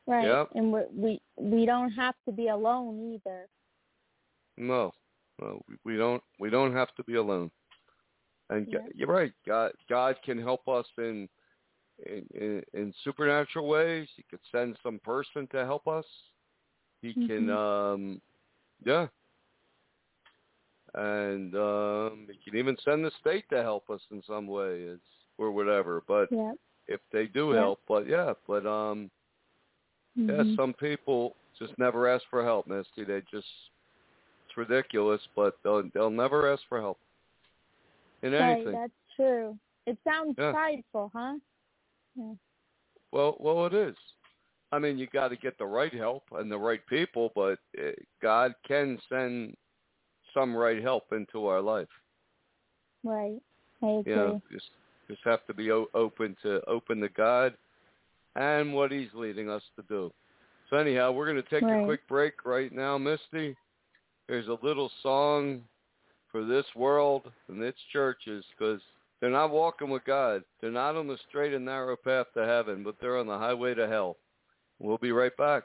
Right. 0.06 0.28
Yep. 0.28 0.50
And 0.56 0.72
we 0.72 0.82
we 0.94 1.22
we 1.38 1.66
don't 1.66 1.92
have 1.92 2.16
to 2.26 2.32
be 2.32 2.50
alone 2.50 3.14
either. 3.14 3.48
No, 4.58 4.92
no, 5.42 5.62
we- 5.86 5.98
don't. 5.98 6.24
We 6.40 6.50
don't 6.50 6.74
have 6.74 6.94
to 6.96 7.04
be 7.04 7.16
alone. 7.16 7.52
And 8.50 8.68
Yeah. 8.72 8.80
you're 8.96 9.08
right. 9.10 9.34
God, 9.46 9.74
God 9.90 10.16
can 10.24 10.38
help 10.40 10.68
us 10.68 10.86
in, 10.98 11.28
in 12.06 12.26
in 12.34 12.64
in 12.74 12.94
supernatural 13.04 13.68
ways. 13.68 14.08
He 14.16 14.24
could 14.30 14.40
send 14.52 14.78
some 14.82 15.00
person 15.00 15.48
to 15.48 15.66
help 15.66 15.88
us. 15.88 16.06
He 17.02 17.14
can, 17.14 17.48
Mhm. 17.48 17.56
um, 17.94 18.22
yeah. 18.84 19.08
And 20.94 21.54
um, 21.56 22.28
he 22.32 22.38
can 22.50 22.58
even 22.58 22.78
send 22.84 23.06
the 23.06 23.12
state 23.20 23.48
to 23.50 23.62
help 23.62 23.90
us 23.90 24.02
in 24.12 24.24
some 24.24 24.48
way, 24.48 24.82
it's, 24.84 25.04
or 25.38 25.52
whatever. 25.52 26.02
But 26.08 26.30
Yeah. 26.32 26.54
if 26.88 27.02
they 27.12 27.28
do 27.28 27.52
Yeah. 27.52 27.60
help, 27.60 27.82
but 27.88 28.08
yeah, 28.08 28.34
but 28.48 28.66
um, 28.66 29.12
yeah, 30.16 30.44
Mhm. 30.44 30.56
some 30.56 30.74
people 30.74 31.36
just 31.60 31.78
never 31.78 32.08
ask 32.08 32.26
for 32.30 32.44
help, 32.44 32.66
Misty. 32.68 33.04
They 33.04 33.22
just 33.30 33.48
ridiculous, 34.58 35.22
but 35.36 35.58
they'll 35.64 35.84
they'll 35.94 36.10
never 36.10 36.52
ask 36.52 36.64
for 36.68 36.80
help. 36.80 37.00
in 38.24 38.32
right, 38.34 38.56
anything. 38.56 38.74
that's 38.74 38.92
true. 39.16 39.58
It 39.86 39.98
sounds 40.04 40.36
Yeah. 40.38 40.52
prideful, 40.52 41.12
huh? 41.14 41.36
Yeah. 42.16 42.34
Well, 43.12 43.38
well, 43.40 43.66
it 43.68 43.74
is. 43.74 43.96
I 44.72 44.80
mean, 44.80 44.98
you 44.98 45.08
got 45.08 45.30
to 45.30 45.38
get 45.38 45.58
the 45.58 45.66
right 45.66 45.94
help 45.94 46.24
and 46.32 46.52
the 46.52 46.58
right 46.58 46.86
people, 46.88 47.32
but 47.36 47.60
uh, 47.80 47.92
God 48.22 48.54
can 48.68 49.00
send 49.08 49.56
some 50.34 50.56
right 50.56 50.82
help 50.82 51.14
into 51.14 51.48
our 51.48 51.62
life. 51.62 51.88
Right. 53.04 53.42
I 53.82 53.88
agree. 53.88 54.12
You 54.12 54.16
know, 54.16 54.42
just 54.52 54.66
just 55.08 55.22
have 55.24 55.46
to 55.48 55.54
be 55.54 55.72
o- 55.72 55.88
open 55.94 56.36
to 56.44 56.62
open 56.68 57.00
to 57.00 57.10
God 57.10 57.54
and 58.36 58.74
what 58.74 58.92
He's 58.92 59.14
leading 59.14 59.50
us 59.50 59.64
to 59.78 59.84
do. 59.88 60.12
So 60.70 60.76
anyhow, 60.76 61.12
we're 61.12 61.32
going 61.32 61.42
to 61.42 61.50
take 61.50 61.64
a 61.64 61.86
quick 61.86 62.06
break 62.10 62.46
right 62.46 62.74
now, 62.74 62.98
Misty. 62.98 63.56
There's 64.28 64.48
a 64.48 64.58
little 64.62 64.92
song 65.02 65.62
for 66.32 66.44
this 66.44 66.66
world 66.76 67.32
and 67.48 67.62
its 67.64 67.80
churches 67.92 68.44
because 68.58 68.82
they're 69.20 69.30
not 69.30 69.52
walking 69.52 69.90
with 69.90 70.04
God. 70.06 70.44
They're 70.62 70.70
not 70.70 70.96
on 70.96 71.08
the 71.08 71.18
straight 71.30 71.54
and 71.54 71.66
narrow 71.66 71.96
path 71.96 72.28
to 72.34 72.46
heaven, 72.46 72.84
but 72.84 72.96
they're 73.00 73.18
on 73.18 73.28
the 73.28 73.38
highway 73.38 73.74
to 73.74 73.88
hell. 73.88 74.18
We'll 74.80 74.98
be 74.98 75.12
right 75.12 75.36
back. 75.38 75.64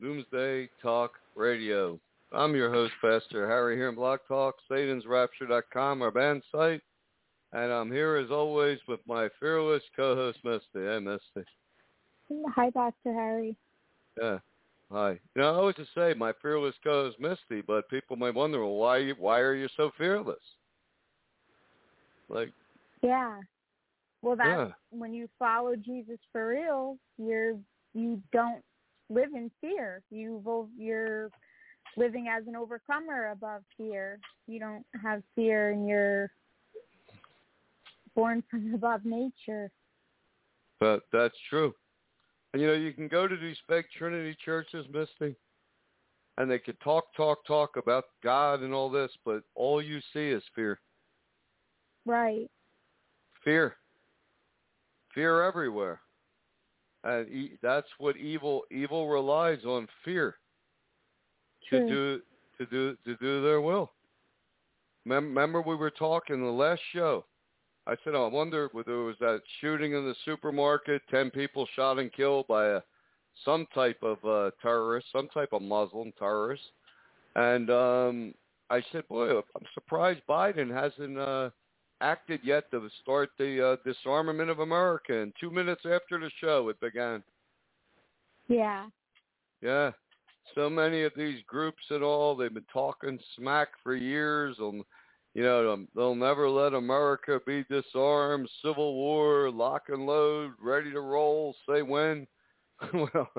Doomsday 0.00 0.68
Talk 0.82 1.12
Radio. 1.34 1.98
I'm 2.32 2.54
your 2.54 2.72
host, 2.72 2.92
Pastor 3.00 3.48
Harry 3.48 3.76
here 3.76 3.88
in 3.88 3.94
Blog 3.94 4.20
Talk, 4.28 4.56
SatansRapture.com, 4.70 6.02
our 6.02 6.10
band 6.10 6.42
site, 6.52 6.82
and 7.52 7.72
I'm 7.72 7.90
here 7.90 8.16
as 8.16 8.30
always 8.30 8.78
with 8.88 9.00
my 9.06 9.28
fearless 9.40 9.82
co-host, 9.94 10.38
Misty. 10.44 10.64
Hey, 10.74 10.98
Misty. 10.98 11.48
Hi, 12.54 12.70
Pastor 12.70 13.12
Harry. 13.14 13.56
Yeah. 14.20 14.38
Hi. 14.90 15.10
You 15.34 15.42
know, 15.42 15.52
I 15.52 15.56
always 15.56 15.76
just 15.76 15.94
say 15.94 16.14
my 16.14 16.32
fearless 16.42 16.74
co-host, 16.84 17.18
Misty, 17.18 17.62
but 17.66 17.88
people 17.88 18.16
might 18.16 18.34
wonder, 18.34 18.60
well, 18.60 18.74
why 18.74 18.98
you, 18.98 19.14
why 19.18 19.40
are 19.40 19.54
you 19.54 19.68
so 19.76 19.90
fearless? 19.96 20.36
Like, 22.28 22.52
Yeah. 23.02 23.40
Well, 24.22 24.36
that's 24.36 24.48
yeah, 24.48 24.68
when 24.90 25.14
you 25.14 25.28
follow 25.38 25.76
Jesus 25.76 26.18
for 26.32 26.48
real, 26.48 26.98
you're 27.16 27.54
you 27.94 28.20
don't 28.32 28.62
live 29.08 29.34
in 29.34 29.50
fear. 29.60 30.02
You 30.10 30.42
will 30.44 30.68
you're 30.76 31.30
living 31.96 32.28
as 32.28 32.46
an 32.46 32.56
overcomer 32.56 33.30
above 33.30 33.62
fear. 33.76 34.18
You 34.46 34.60
don't 34.60 34.84
have 35.02 35.22
fear, 35.34 35.70
and 35.70 35.88
you're 35.88 36.30
born 38.14 38.42
from 38.50 38.74
above 38.74 39.04
nature. 39.04 39.70
but 40.80 41.02
that's 41.12 41.36
true. 41.48 41.74
And 42.52 42.62
you 42.62 42.68
know, 42.68 42.74
you 42.74 42.92
can 42.92 43.08
go 43.08 43.28
to 43.28 43.36
these 43.36 43.56
fake 43.68 43.86
Trinity 43.96 44.36
churches, 44.42 44.86
Misty, 44.92 45.36
and 46.38 46.50
they 46.50 46.58
could 46.58 46.80
talk, 46.80 47.04
talk, 47.16 47.44
talk 47.46 47.76
about 47.76 48.04
God 48.22 48.62
and 48.62 48.72
all 48.72 48.90
this, 48.90 49.10
but 49.24 49.42
all 49.54 49.82
you 49.82 50.00
see 50.12 50.28
is 50.28 50.42
fear. 50.54 50.80
Right. 52.06 52.50
Fear. 53.44 53.76
Fear 55.14 55.42
everywhere. 55.42 56.00
And 57.06 57.28
e- 57.28 57.58
that's 57.62 57.86
what 57.98 58.16
evil 58.16 58.62
evil 58.72 59.08
relies 59.08 59.64
on 59.64 59.86
fear 60.04 60.36
to 61.70 61.78
do 61.88 62.20
to 62.58 62.66
do 62.66 62.96
to 63.04 63.16
do 63.16 63.42
their 63.42 63.60
will. 63.60 63.92
Mem- 65.04 65.28
Remember 65.28 65.62
we 65.62 65.76
were 65.76 65.90
talking 65.90 66.40
the 66.40 66.50
last 66.50 66.82
show. 66.92 67.24
I 67.86 67.94
said 68.02 68.16
I 68.16 68.26
wonder 68.26 68.68
whether 68.72 68.90
there 68.90 69.04
was 69.04 69.16
that 69.20 69.40
shooting 69.60 69.92
in 69.92 70.04
the 70.04 70.16
supermarket, 70.24 71.02
ten 71.08 71.30
people 71.30 71.68
shot 71.76 72.00
and 72.00 72.12
killed 72.12 72.48
by 72.48 72.66
a 72.66 72.80
some 73.44 73.66
type 73.72 74.02
of 74.02 74.18
uh, 74.24 74.50
terrorist, 74.60 75.06
some 75.12 75.28
type 75.28 75.52
of 75.52 75.62
Muslim 75.62 76.12
terrorist. 76.18 76.62
And 77.36 77.70
um 77.70 78.34
I 78.68 78.82
said, 78.90 79.06
boy, 79.06 79.28
I'm 79.38 79.66
surprised 79.74 80.22
Biden 80.28 80.74
hasn't 80.74 81.18
uh 81.18 81.50
acted 82.00 82.40
yet 82.42 82.70
to 82.70 82.88
start 83.02 83.30
the 83.38 83.72
uh, 83.72 83.76
disarmament 83.84 84.50
of 84.50 84.60
America. 84.60 85.20
And 85.20 85.32
two 85.40 85.50
minutes 85.50 85.82
after 85.84 86.18
the 86.18 86.30
show, 86.40 86.68
it 86.68 86.80
began. 86.80 87.22
Yeah. 88.48 88.86
Yeah, 89.62 89.90
so 90.54 90.70
many 90.70 91.02
of 91.02 91.12
these 91.16 91.42
groups 91.46 91.82
and 91.90 92.02
all, 92.02 92.36
they've 92.36 92.52
been 92.52 92.64
talking 92.72 93.18
smack 93.36 93.68
for 93.82 93.96
years 93.96 94.56
on, 94.60 94.82
you 95.34 95.42
know, 95.42 95.72
um, 95.72 95.88
they'll 95.94 96.14
never 96.14 96.48
let 96.48 96.74
America 96.74 97.40
be 97.46 97.64
disarmed, 97.68 98.48
civil 98.64 98.94
war, 98.94 99.50
lock 99.50 99.84
and 99.88 100.06
load, 100.06 100.52
ready 100.62 100.90
to 100.92 101.00
roll, 101.00 101.54
say 101.68 101.82
when. 101.82 102.26
well, 102.94 103.30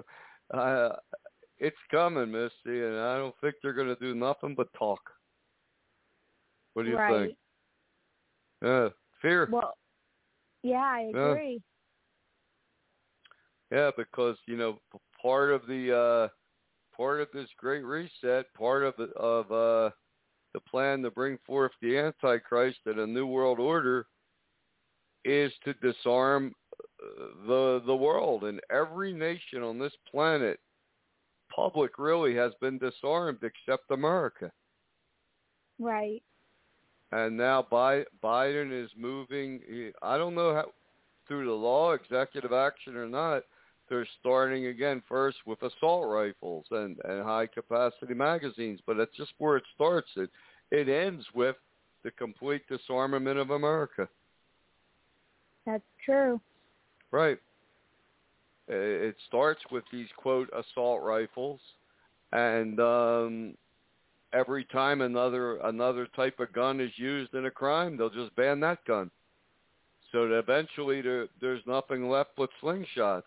uh, 0.53 0.89
it's 1.59 1.77
coming, 1.89 2.31
Misty, 2.31 2.83
and 2.83 2.97
I 2.97 3.17
don't 3.17 3.35
think 3.41 3.55
they're 3.61 3.73
going 3.73 3.87
to 3.87 3.95
do 3.95 4.13
nothing 4.13 4.53
but 4.55 4.71
talk. 4.77 5.01
What 6.73 6.83
do 6.83 6.89
you 6.89 6.97
right. 6.97 7.27
think? 7.27 7.37
Yeah, 8.61 8.89
fear. 9.21 9.49
Well, 9.51 9.77
yeah, 10.63 10.83
I 10.83 11.01
agree. 11.11 11.61
Yeah, 13.71 13.91
because 13.97 14.37
you 14.47 14.57
know 14.57 14.79
part 15.21 15.51
of 15.51 15.67
the 15.67 15.95
uh 15.95 16.27
part 16.95 17.21
of 17.21 17.27
this 17.33 17.49
great 17.57 17.83
reset, 17.83 18.45
part 18.53 18.83
of 18.83 18.95
the, 18.97 19.09
of 19.17 19.51
uh 19.51 19.91
the 20.53 20.61
plan 20.61 21.01
to 21.03 21.11
bring 21.11 21.37
forth 21.45 21.71
the 21.81 21.97
Antichrist 21.97 22.79
and 22.85 22.99
a 22.99 23.07
new 23.07 23.27
world 23.27 23.59
order 23.59 24.07
is 25.25 25.51
to 25.65 25.73
disarm 25.75 26.53
uh, 26.79 27.47
the 27.47 27.81
the 27.85 27.95
world 27.95 28.45
and 28.45 28.59
every 28.71 29.13
nation 29.13 29.61
on 29.61 29.77
this 29.77 29.93
planet 30.09 30.59
public 31.53 31.97
really 31.97 32.35
has 32.35 32.53
been 32.61 32.77
disarmed 32.77 33.39
except 33.43 33.91
America. 33.91 34.51
Right. 35.79 36.23
And 37.11 37.37
now 37.37 37.65
Biden 37.71 38.83
is 38.83 38.91
moving. 38.97 39.61
I 40.01 40.17
don't 40.17 40.35
know 40.35 40.53
how 40.53 40.65
through 41.27 41.45
the 41.45 41.51
law, 41.51 41.93
executive 41.93 42.53
action 42.53 42.95
or 42.95 43.07
not. 43.07 43.43
They're 43.89 44.07
starting 44.19 44.67
again 44.67 45.01
first 45.07 45.37
with 45.45 45.61
assault 45.61 46.09
rifles 46.09 46.65
and, 46.71 46.97
and 47.05 47.23
high 47.23 47.47
capacity 47.47 48.13
magazines, 48.13 48.81
but 48.85 48.97
that's 48.97 49.15
just 49.15 49.31
where 49.37 49.57
it 49.57 49.63
starts. 49.75 50.09
It 50.15 50.29
it 50.71 50.89
ends 50.89 51.25
with 51.33 51.55
the 52.03 52.11
complete 52.11 52.63
disarmament 52.67 53.39
of 53.39 53.51
America. 53.51 54.09
That's 55.65 55.83
true. 56.03 56.41
Right. 57.11 57.37
It 58.67 59.15
starts 59.27 59.61
with 59.71 59.85
these 59.93 60.07
quote 60.17 60.49
assault 60.53 61.01
rifles, 61.01 61.61
and 62.33 62.79
um, 62.81 63.53
every 64.33 64.65
time 64.65 65.01
another 65.01 65.57
another 65.57 66.07
type 66.15 66.39
of 66.39 66.51
gun 66.53 66.79
is 66.79 66.91
used 66.95 67.33
in 67.33 67.45
a 67.45 67.51
crime, 67.51 67.97
they'll 67.97 68.09
just 68.09 68.35
ban 68.35 68.59
that 68.61 68.83
gun. 68.85 69.09
So 70.11 70.27
that 70.27 70.39
eventually 70.39 71.01
there, 71.01 71.27
there's 71.41 71.61
nothing 71.65 72.09
left 72.09 72.31
but 72.37 72.49
slingshots. 72.63 73.23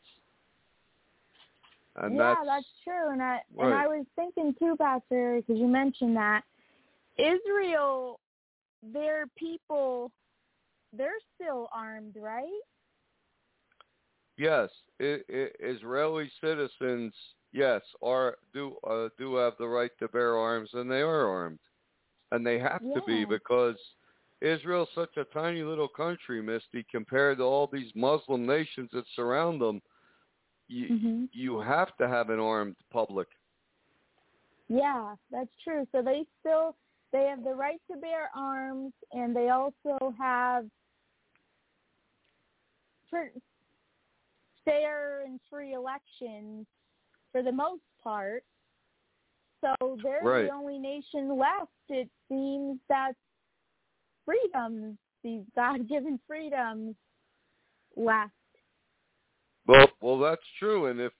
And 1.96 2.16
yeah, 2.16 2.34
that's, 2.34 2.46
that's 2.46 2.66
true. 2.84 3.12
And 3.12 3.22
I 3.22 3.40
right. 3.54 3.66
and 3.66 3.74
I 3.74 3.86
was 3.86 4.06
thinking 4.16 4.54
too, 4.58 4.76
Pastor, 4.78 5.40
because 5.40 5.60
you 5.60 5.66
mentioned 5.66 6.16
that 6.16 6.42
Israel, 7.18 8.20
their 8.82 9.26
people, 9.36 10.10
they're 10.96 11.20
still 11.34 11.68
armed, 11.72 12.16
right? 12.18 12.48
Yes, 14.38 14.70
I 15.00 15.18
I 15.30 15.48
Israeli 15.60 16.30
citizens, 16.40 17.12
yes, 17.52 17.82
are 18.02 18.36
do 18.52 18.76
uh, 18.88 19.08
do 19.18 19.36
have 19.36 19.54
the 19.58 19.68
right 19.68 19.90
to 19.98 20.08
bear 20.08 20.36
arms, 20.36 20.70
and 20.74 20.90
they 20.90 21.00
are 21.00 21.28
armed, 21.28 21.60
and 22.32 22.46
they 22.46 22.58
have 22.58 22.80
to 22.80 23.02
be 23.06 23.24
because 23.24 23.76
Israel's 24.40 24.88
such 24.94 25.16
a 25.16 25.24
tiny 25.24 25.62
little 25.62 25.88
country, 25.88 26.42
Misty, 26.42 26.84
compared 26.90 27.38
to 27.38 27.44
all 27.44 27.68
these 27.70 27.90
Muslim 27.94 28.46
nations 28.46 28.90
that 28.92 29.04
surround 29.14 29.60
them. 29.60 29.80
You 30.68 30.86
hmm 30.88 31.24
you 31.32 31.60
have 31.60 31.96
to 31.98 32.08
have 32.08 32.30
an 32.30 32.40
armed 32.40 32.76
public. 32.92 33.28
Yeah, 34.68 35.14
that's 35.30 35.50
true. 35.62 35.86
So 35.92 36.02
they 36.02 36.24
still 36.40 36.76
they 37.12 37.24
have 37.24 37.44
the 37.44 37.54
right 37.54 37.80
to 37.90 37.96
bear 37.96 38.30
arms, 38.36 38.92
and 39.12 39.34
they 39.34 39.48
also 39.48 40.14
have 40.18 40.66
fair 44.64 45.24
and 45.24 45.40
free 45.50 45.74
elections 45.74 46.66
for 47.32 47.42
the 47.42 47.52
most 47.52 47.82
part. 48.02 48.44
So 49.60 49.98
they're 50.02 50.22
Right. 50.22 50.46
the 50.46 50.52
only 50.52 50.78
nation 50.78 51.36
left. 51.36 51.72
It 51.88 52.10
seems 52.28 52.80
that 52.88 53.14
freedoms, 54.24 54.98
these 55.22 55.44
God-given 55.54 56.18
freedoms, 56.26 56.96
left. 57.96 58.32
Well, 59.66 59.90
well, 60.00 60.18
that's 60.18 60.46
true. 60.58 60.86
And 60.86 61.00
if 61.00 61.12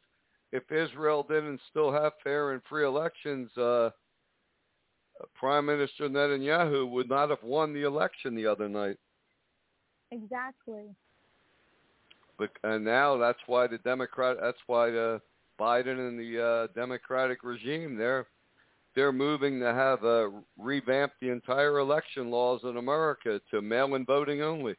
if 0.52 0.70
Israel 0.72 1.22
didn't 1.22 1.60
still 1.70 1.92
have 1.92 2.12
fair 2.24 2.52
and 2.52 2.62
free 2.64 2.84
elections, 2.84 3.56
uh, 3.56 3.90
Prime 5.34 5.66
Minister 5.66 6.08
Netanyahu 6.08 6.90
would 6.90 7.08
not 7.08 7.30
have 7.30 7.42
won 7.42 7.72
the 7.72 7.82
election 7.82 8.34
the 8.34 8.46
other 8.46 8.68
night. 8.68 8.96
Exactly. 10.10 10.94
But 12.38 12.50
and 12.64 12.84
now 12.84 13.16
that's 13.16 13.38
why 13.46 13.66
the 13.66 13.78
Democrat, 13.78 14.38
that's 14.40 14.58
why 14.66 14.90
the 14.90 15.20
Biden 15.60 16.08
and 16.08 16.18
the 16.18 16.42
uh, 16.42 16.66
Democratic 16.74 17.44
regime 17.44 17.96
they're 17.96 18.26
they're 18.96 19.12
moving 19.12 19.60
to 19.60 19.66
have 19.66 20.04
uh, 20.04 20.28
revamp 20.58 21.12
the 21.20 21.28
entire 21.28 21.78
election 21.78 22.30
laws 22.30 22.60
in 22.64 22.76
America 22.76 23.40
to 23.50 23.62
mail-in 23.62 24.04
voting 24.04 24.42
only. 24.42 24.74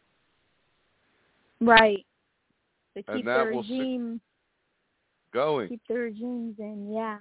Right. 1.61 2.05
To 2.97 3.03
keep 3.03 3.23
the 3.23 3.31
regime, 3.31 4.19
Going 5.33 5.69
keep 5.69 5.81
the 5.87 5.93
regimes 5.93 6.55
in. 6.59 6.91
Yeah. 6.91 7.19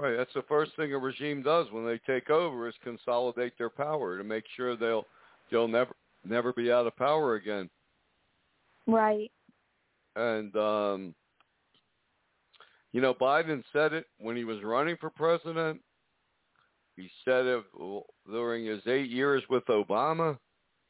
right. 0.00 0.16
That's 0.16 0.34
the 0.34 0.42
first 0.48 0.72
thing 0.74 0.92
a 0.94 0.98
regime 0.98 1.42
does 1.42 1.66
when 1.70 1.86
they 1.86 1.98
take 1.98 2.28
over 2.28 2.66
is 2.66 2.74
consolidate 2.82 3.56
their 3.56 3.70
power 3.70 4.18
to 4.18 4.24
make 4.24 4.44
sure 4.56 4.76
they'll 4.76 5.04
they'll 5.52 5.68
never 5.68 5.94
never 6.24 6.52
be 6.52 6.72
out 6.72 6.88
of 6.88 6.96
power 6.96 7.36
again. 7.36 7.70
Right. 8.88 9.30
And 10.16 10.56
um, 10.56 11.14
you 12.92 13.00
know, 13.00 13.14
Biden 13.14 13.62
said 13.72 13.92
it 13.92 14.06
when 14.18 14.36
he 14.36 14.44
was 14.44 14.62
running 14.62 14.96
for 15.00 15.10
president. 15.10 15.80
He 16.96 17.10
said 17.24 17.44
it 17.44 17.64
during 18.30 18.64
his 18.64 18.80
eight 18.86 19.10
years 19.10 19.42
with 19.50 19.64
Obama. 19.66 20.38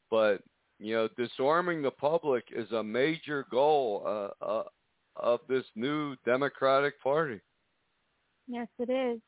But 0.09 0.41
you 0.79 0.93
know, 0.95 1.09
disarming 1.17 1.81
the 1.81 1.91
public 1.91 2.45
is 2.55 2.71
a 2.71 2.83
major 2.83 3.45
goal 3.51 4.03
uh, 4.05 4.45
uh, 4.45 4.63
of 5.15 5.39
this 5.49 5.65
new 5.75 6.15
Democratic 6.25 7.01
Party. 7.01 7.41
Yes, 8.47 8.67
it 8.79 8.89
is. 8.89 9.19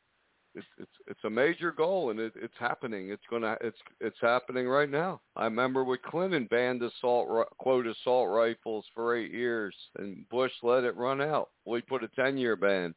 It's 0.56 0.66
it's 0.80 0.92
it's 1.08 1.24
a 1.26 1.30
major 1.30 1.72
goal, 1.72 2.10
and 2.10 2.20
it, 2.20 2.34
it's 2.36 2.56
happening. 2.60 3.12
It's 3.12 3.24
gonna 3.30 3.56
it's 3.62 3.78
it's 4.02 4.18
happening 4.20 4.68
right 4.68 4.90
now. 4.90 5.22
I 5.36 5.46
remember 5.46 5.84
when 5.84 6.00
Clinton 6.04 6.48
banned 6.50 6.82
assault 6.82 7.30
ri- 7.30 7.44
quote 7.60 7.86
assault 7.86 8.30
rifles 8.30 8.86
for 8.96 9.16
eight 9.16 9.32
years, 9.32 9.76
and 9.98 10.28
Bush 10.30 10.52
let 10.64 10.84
it 10.84 10.96
run 10.98 11.22
out. 11.22 11.50
We 11.66 11.82
put 11.82 12.04
a 12.04 12.08
ten 12.10 12.36
year 12.36 12.56
ban, 12.56 12.96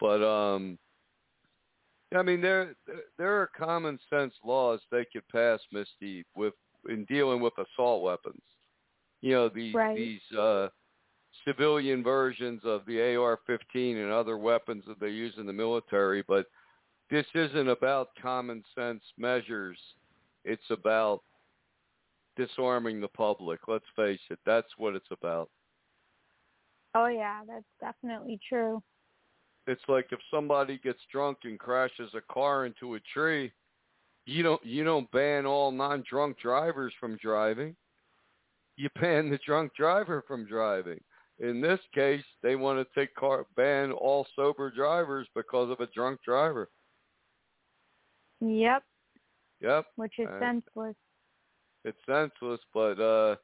but 0.00 0.26
um, 0.26 0.78
I 2.16 2.22
mean 2.22 2.40
there 2.40 2.74
there 3.18 3.40
are 3.40 3.50
common 3.58 3.98
sense 4.08 4.32
laws 4.42 4.80
they 4.90 5.04
could 5.12 5.28
pass, 5.28 5.60
Misty, 5.70 6.24
with 6.34 6.54
in 6.88 7.04
dealing 7.04 7.40
with 7.40 7.52
assault 7.58 8.02
weapons. 8.02 8.42
You 9.20 9.32
know 9.32 9.48
these 9.50 9.74
Right. 9.74 9.96
these 9.96 10.38
uh, 10.38 10.68
civilian 11.46 12.02
versions 12.02 12.62
of 12.64 12.84
the 12.86 13.14
AR-15 13.16 14.02
and 14.02 14.10
other 14.10 14.38
weapons 14.38 14.84
that 14.86 14.98
they 15.00 15.10
use 15.10 15.34
in 15.38 15.46
the 15.46 15.52
military, 15.52 16.22
but 16.26 16.46
this 17.10 17.26
isn't 17.34 17.68
about 17.68 18.10
common 18.20 18.62
sense 18.74 19.02
measures. 19.16 19.78
It's 20.44 20.70
about 20.70 21.22
disarming 22.36 23.00
the 23.00 23.08
public. 23.08 23.60
Let's 23.66 23.84
face 23.96 24.20
it. 24.30 24.38
That's 24.46 24.68
what 24.76 24.94
it's 24.94 25.10
about. 25.10 25.50
Oh 26.94 27.06
yeah, 27.06 27.42
that's 27.46 27.64
definitely 27.80 28.38
true. 28.48 28.82
It's 29.66 29.82
like 29.88 30.06
if 30.12 30.18
somebody 30.30 30.78
gets 30.82 31.00
drunk 31.12 31.38
and 31.44 31.58
crashes 31.58 32.10
a 32.14 32.32
car 32.32 32.64
into 32.64 32.94
a 32.94 33.00
tree, 33.12 33.52
you 34.24 34.42
don't 34.42 34.64
you 34.64 34.84
don't 34.84 35.10
ban 35.10 35.46
all 35.46 35.70
non-drunk 35.70 36.38
drivers 36.38 36.92
from 36.98 37.16
driving. 37.16 37.76
You 38.76 38.88
ban 39.00 39.30
the 39.30 39.38
drunk 39.44 39.72
driver 39.76 40.24
from 40.26 40.46
driving. 40.46 41.00
In 41.40 41.60
this 41.60 41.80
case, 41.94 42.24
they 42.42 42.56
want 42.56 42.78
to 42.78 43.00
take 43.00 43.14
car 43.14 43.46
ban 43.56 43.92
all 43.92 44.26
sober 44.34 44.70
drivers 44.70 45.26
because 45.34 45.70
of 45.70 45.80
a 45.80 45.86
drunk 45.94 46.20
driver. 46.24 46.68
Yep, 48.40 48.82
Yep. 49.60 49.86
which 49.96 50.18
is 50.18 50.28
Uh, 50.28 50.38
senseless. 50.38 50.96
it's 51.84 51.98
senseless, 52.06 52.60
but 52.72 53.00
uh 53.00 53.36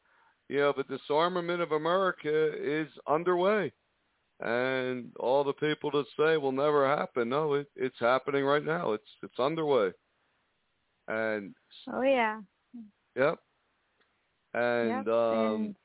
you 0.48 0.58
know, 0.58 0.72
but 0.76 0.88
disarmament 0.88 1.62
of 1.62 1.72
America 1.72 2.52
is 2.62 2.88
underway. 3.08 3.72
And 4.40 5.10
all 5.18 5.42
the 5.44 5.52
people 5.54 5.90
that 5.92 6.06
say 6.18 6.36
will 6.36 6.52
never 6.52 6.86
happen, 6.86 7.28
no, 7.30 7.54
it, 7.54 7.68
it's 7.76 7.98
happening 7.98 8.44
right 8.44 8.64
now. 8.64 8.92
It's 8.92 9.08
it's 9.22 9.38
underway. 9.38 9.92
And 11.08 11.54
Oh 11.92 12.02
yeah. 12.02 12.40
yep. 13.16 13.38
And 14.54 15.06
yep. 15.06 15.08
um 15.08 15.54
and 15.62 15.76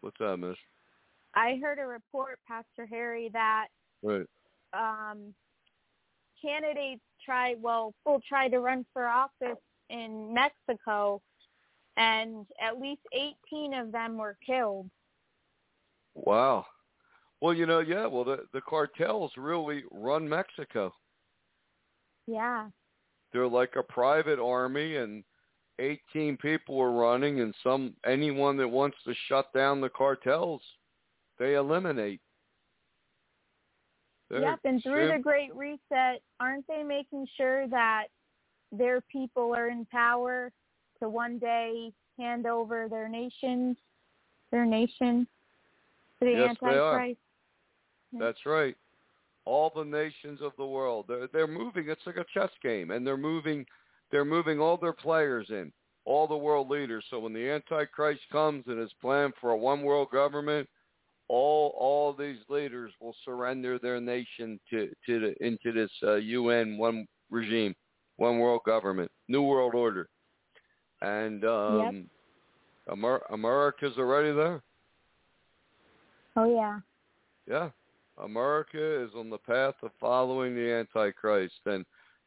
what's 0.00 0.18
that, 0.18 0.36
Miss? 0.36 0.56
I 1.34 1.58
heard 1.62 1.78
a 1.78 1.86
report, 1.86 2.38
Pastor 2.46 2.86
Harry, 2.86 3.30
that 3.32 3.66
Right. 4.02 4.26
um, 4.72 5.34
candidates 6.44 7.02
try 7.24 7.54
well 7.60 7.94
will 8.04 8.20
try 8.28 8.48
to 8.48 8.58
run 8.60 8.84
for 8.92 9.06
office 9.06 9.62
in 9.90 10.34
Mexico, 10.34 11.20
and 11.96 12.46
at 12.60 12.80
least 12.80 13.02
18 13.52 13.74
of 13.74 13.92
them 13.92 14.18
were 14.18 14.36
killed. 14.44 14.88
Wow. 16.14 16.66
Well, 17.40 17.54
you 17.54 17.66
know, 17.66 17.80
yeah, 17.80 18.06
well 18.06 18.24
the 18.24 18.46
the 18.52 18.60
cartels 18.60 19.32
really 19.36 19.84
run 19.90 20.28
Mexico. 20.28 20.92
Yeah. 22.26 22.68
they're 23.32 23.46
like 23.48 23.74
a 23.76 23.82
private 23.82 24.38
army 24.38 24.96
and 24.96 25.24
18 25.78 26.36
people 26.38 26.80
are 26.80 26.92
running 26.92 27.40
and 27.40 27.54
some 27.62 27.94
anyone 28.06 28.56
that 28.56 28.68
wants 28.68 28.96
to 29.04 29.14
shut 29.28 29.52
down 29.52 29.80
the 29.80 29.88
cartels 29.90 30.62
they 31.38 31.54
eliminate 31.54 32.20
They're 34.30 34.40
yep. 34.40 34.60
And 34.64 34.82
through 34.82 35.12
the 35.12 35.22
Great 35.22 35.54
Reset, 35.54 36.22
aren't 36.40 36.66
they 36.66 36.82
making 36.82 37.26
sure 37.36 37.68
that 37.68 38.06
their 38.72 39.00
people 39.02 39.54
are 39.54 39.68
in 39.68 39.84
power 39.86 40.50
to 41.00 41.08
one 41.08 41.38
day 41.38 41.92
hand 42.18 42.46
over 42.46 42.88
their 42.88 43.08
nations, 43.08 43.76
their 44.50 44.64
nation 44.64 45.26
to 46.18 46.24
the 46.24 46.32
Yes, 46.32 46.56
they 46.60 46.68
are. 46.68 46.98
Antichrist? 46.98 47.20
that's 48.18 48.46
right 48.46 48.76
all 49.44 49.70
the 49.74 49.84
nations 49.84 50.40
of 50.42 50.52
the 50.56 50.64
world 50.64 51.04
they're 51.08 51.28
they're 51.32 51.46
moving 51.46 51.88
it's 51.88 52.06
like 52.06 52.16
a 52.16 52.24
chess 52.32 52.50
game 52.62 52.90
and 52.90 53.06
they're 53.06 53.16
moving 53.16 53.64
they're 54.10 54.24
moving 54.24 54.60
all 54.60 54.76
their 54.76 54.92
players 54.92 55.46
in 55.50 55.72
all 56.04 56.26
the 56.26 56.36
world 56.36 56.68
leaders 56.68 57.04
so 57.10 57.18
when 57.18 57.32
the 57.32 57.50
antichrist 57.50 58.20
comes 58.30 58.64
and 58.66 58.78
his 58.78 58.92
plan 59.00 59.32
for 59.40 59.50
a 59.50 59.56
one 59.56 59.82
world 59.82 60.08
government 60.10 60.68
all 61.28 61.74
all 61.78 62.12
these 62.12 62.38
leaders 62.48 62.92
will 63.00 63.14
surrender 63.24 63.78
their 63.78 64.00
nation 64.00 64.60
to 64.70 64.88
to 65.06 65.20
the 65.20 65.46
into 65.46 65.72
this 65.72 65.90
uh, 66.02 66.14
UN 66.14 66.78
one 66.78 67.06
regime, 67.30 67.74
one 68.16 68.38
world 68.38 68.60
government, 68.66 69.10
new 69.28 69.42
world 69.42 69.74
order, 69.74 70.08
and 71.00 71.44
um, 71.44 72.08
Amer- 72.90 73.22
America's 73.30 73.96
already 73.98 74.32
there. 74.32 74.62
Oh 76.36 76.44
yeah. 76.44 76.80
Yeah. 77.48 77.70
America 78.22 79.02
is 79.02 79.10
on 79.16 79.28
the 79.28 79.38
path 79.38 79.74
of 79.82 79.90
following 80.00 80.54
the 80.54 80.72
Antichrist. 80.72 81.54
And, 81.66 81.84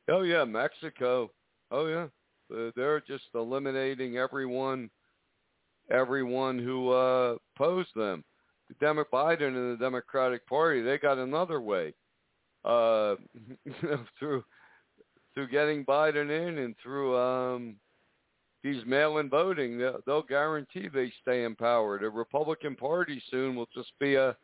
oh, 0.10 0.22
yeah, 0.22 0.44
Mexico. 0.44 1.32
Oh, 1.72 1.88
yeah. 1.88 2.08
They're 2.76 3.02
just 3.02 3.26
eliminating 3.36 4.18
everyone 4.18 4.90
everyone 5.90 6.60
who 6.60 6.92
uh, 6.92 7.36
opposed 7.56 7.90
them. 7.96 8.24
The 8.70 8.76
Demo- 8.80 9.06
Biden 9.12 9.56
and 9.56 9.74
the 9.74 9.84
Democratic 9.84 10.46
Party, 10.48 10.82
they 10.82 10.98
got 10.98 11.18
another 11.18 11.62
way. 11.62 11.94
Uh, 12.66 13.16
through 14.20 14.44
through 15.34 15.48
getting 15.50 15.86
Biden 15.86 16.30
in 16.32 16.58
and 16.58 16.76
through 16.82 17.16
um, 17.16 17.76
these 18.64 18.84
mail-in 18.88 19.30
voting, 19.30 19.78
they'll, 19.78 20.00
they'll 20.06 20.24
guarantee 20.24 20.88
they 20.92 21.14
stay 21.22 21.44
in 21.44 21.56
power. 21.56 22.00
The 22.00 22.10
Republican 22.10 22.76
Party 22.76 23.22
soon 23.30 23.56
will 23.56 23.70
just 23.74 23.92
be 24.00 24.16
a 24.16 24.36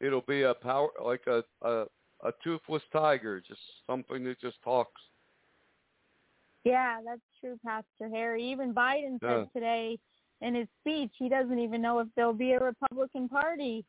it'll 0.00 0.22
be 0.22 0.42
a 0.42 0.54
power 0.54 0.88
like 1.02 1.22
a 1.26 1.42
a, 1.62 1.84
a 2.24 2.32
toothless 2.42 2.82
tiger, 2.92 3.40
just 3.40 3.60
something 3.86 4.24
that 4.24 4.40
just 4.40 4.60
talks. 4.62 5.00
Yeah, 6.64 6.98
that's 7.04 7.20
true, 7.40 7.58
Pastor 7.64 8.10
Harry. 8.12 8.50
Even 8.50 8.74
Biden 8.74 9.18
Yeah. 9.22 9.44
said 9.44 9.48
today 9.54 9.98
in 10.40 10.54
his 10.54 10.68
speech 10.80 11.10
he 11.18 11.28
doesn't 11.28 11.58
even 11.58 11.82
know 11.82 11.98
if 11.98 12.08
there'll 12.16 12.32
be 12.32 12.52
a 12.52 12.58
Republican 12.60 13.28
Party 13.28 13.84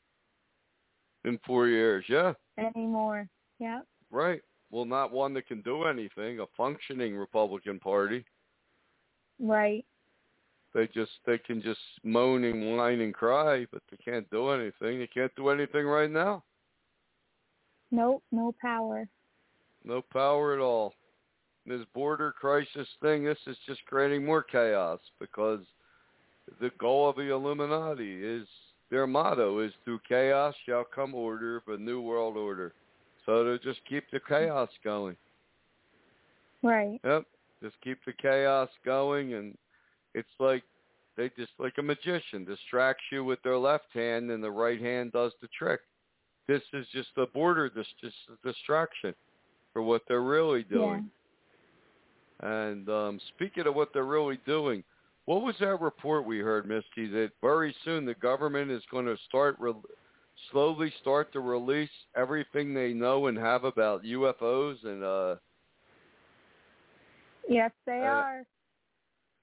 In 1.26 1.40
four 1.46 1.68
years, 1.68 2.06
yeah, 2.08 2.34
anymore. 2.58 3.28
Yeah. 3.60 3.82
right. 4.12 4.42
Well, 4.72 4.86
not 4.86 5.12
one 5.12 5.34
that 5.34 5.48
can 5.48 5.62
do 5.62 5.86
anything. 5.86 6.40
A 6.40 6.46
functioning 6.56 7.16
Republican 7.16 7.80
Party. 7.80 8.24
Right. 9.40 9.84
They 10.76 10.88
just 10.94 11.12
they 11.26 11.40
can 11.40 11.62
just 11.62 11.80
moan 12.04 12.44
and 12.44 12.78
whine 12.78 13.02
and 13.02 13.14
cry, 13.14 13.66
but 13.72 13.82
they 13.90 13.98
can't 13.98 14.30
do 14.30 14.50
anything. 14.50 15.00
They 15.00 15.08
can't 15.08 15.36
do 15.36 15.50
anything 15.50 15.88
right 15.88 16.12
now. 16.12 16.44
Nope, 17.92 18.24
no 18.32 18.54
power. 18.62 19.08
No 19.84 20.04
power 20.14 20.54
at 20.54 20.60
all. 20.60 20.94
This 21.66 21.82
border 21.94 22.32
crisis 22.32 22.88
thing, 23.02 23.24
this 23.24 23.40
is 23.48 23.58
just 23.66 23.84
creating 23.86 24.26
more 24.26 24.44
chaos 24.44 25.00
because 25.20 25.62
the 26.60 26.72
goal 26.80 27.10
of 27.10 27.16
the 27.16 27.32
Illuminati 27.32 28.24
is 28.24 28.48
their 28.90 29.08
motto 29.08 29.60
is 29.60 29.72
through 29.84 30.00
chaos 30.08 30.56
shall 30.66 30.84
come 30.84 31.14
order 31.14 31.62
a 31.68 31.78
new 31.78 32.02
world 32.02 32.38
order. 32.38 32.74
So 33.26 33.44
to 33.44 33.60
just 33.60 33.80
keep 33.88 34.04
the 34.12 34.20
chaos 34.28 34.70
going. 34.84 35.16
Right. 36.64 37.00
Yep. 37.04 37.24
Just 37.62 37.76
keep 37.84 38.00
the 38.06 38.14
chaos 38.14 38.70
going 38.84 39.34
and 39.34 39.58
it's 40.16 40.28
like 40.40 40.64
they 41.18 41.30
just 41.38 41.52
like 41.60 41.74
a 41.78 41.84
magician 41.84 42.46
distracts 42.46 43.04
you 43.12 43.24
with 43.24 43.42
their 43.44 43.58
left 43.58 43.92
hand 43.94 44.32
and 44.32 44.44
the 44.44 44.52
right 44.52 44.82
hand 44.82 45.12
does 45.12 45.34
the 45.42 45.50
trick. 45.58 45.82
This 46.48 46.62
is 46.74 46.88
just 46.92 47.10
a 47.18 47.28
border 47.28 47.70
dis- 47.70 47.86
just 48.02 48.16
a 48.32 48.48
distraction 48.48 49.14
for 49.74 49.84
what 49.84 50.02
they're 50.08 50.24
really 50.24 50.64
doing. 50.64 51.10
And 52.42 52.90
um, 52.90 53.20
speaking 53.36 53.68
of 53.68 53.76
what 53.76 53.90
they're 53.94 54.06
really 54.06 54.40
doing, 54.46 54.84
what 55.30 55.44
was 55.44 55.54
that 55.60 55.80
report 55.80 56.26
we 56.26 56.40
heard, 56.40 56.68
Misty, 56.68 57.08
that 57.10 57.30
very 57.40 57.76
soon 57.86 58.04
the 58.04 58.16
government 58.16 58.72
is 58.72 58.82
going 58.90 59.06
to 59.06 59.16
start 59.28 59.58
re- 59.60 59.76
slowly 60.52 60.92
start 61.02 61.32
to 61.34 61.40
release 61.40 61.92
everything 62.16 62.74
they 62.74 62.94
know 62.94 63.28
and 63.28 63.38
have 63.38 63.64
about 63.64 64.02
UFOs 64.02 64.84
and 64.84 65.04
uh 65.04 65.36
Yes, 67.48 67.70
they 67.86 68.02
Uh, 68.02 68.06
are. 68.06 68.44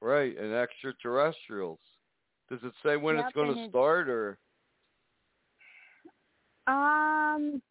right 0.01 0.37
and 0.37 0.53
extraterrestrials. 0.53 1.79
Does 2.51 2.59
it 2.65 2.73
say 2.85 2.97
when 2.97 3.15
Yep, 3.15 3.27
it's 3.27 3.35
going 3.37 3.55
to 3.55 3.69
start 3.69 4.09
or 4.09 4.39
Um. 6.67 7.63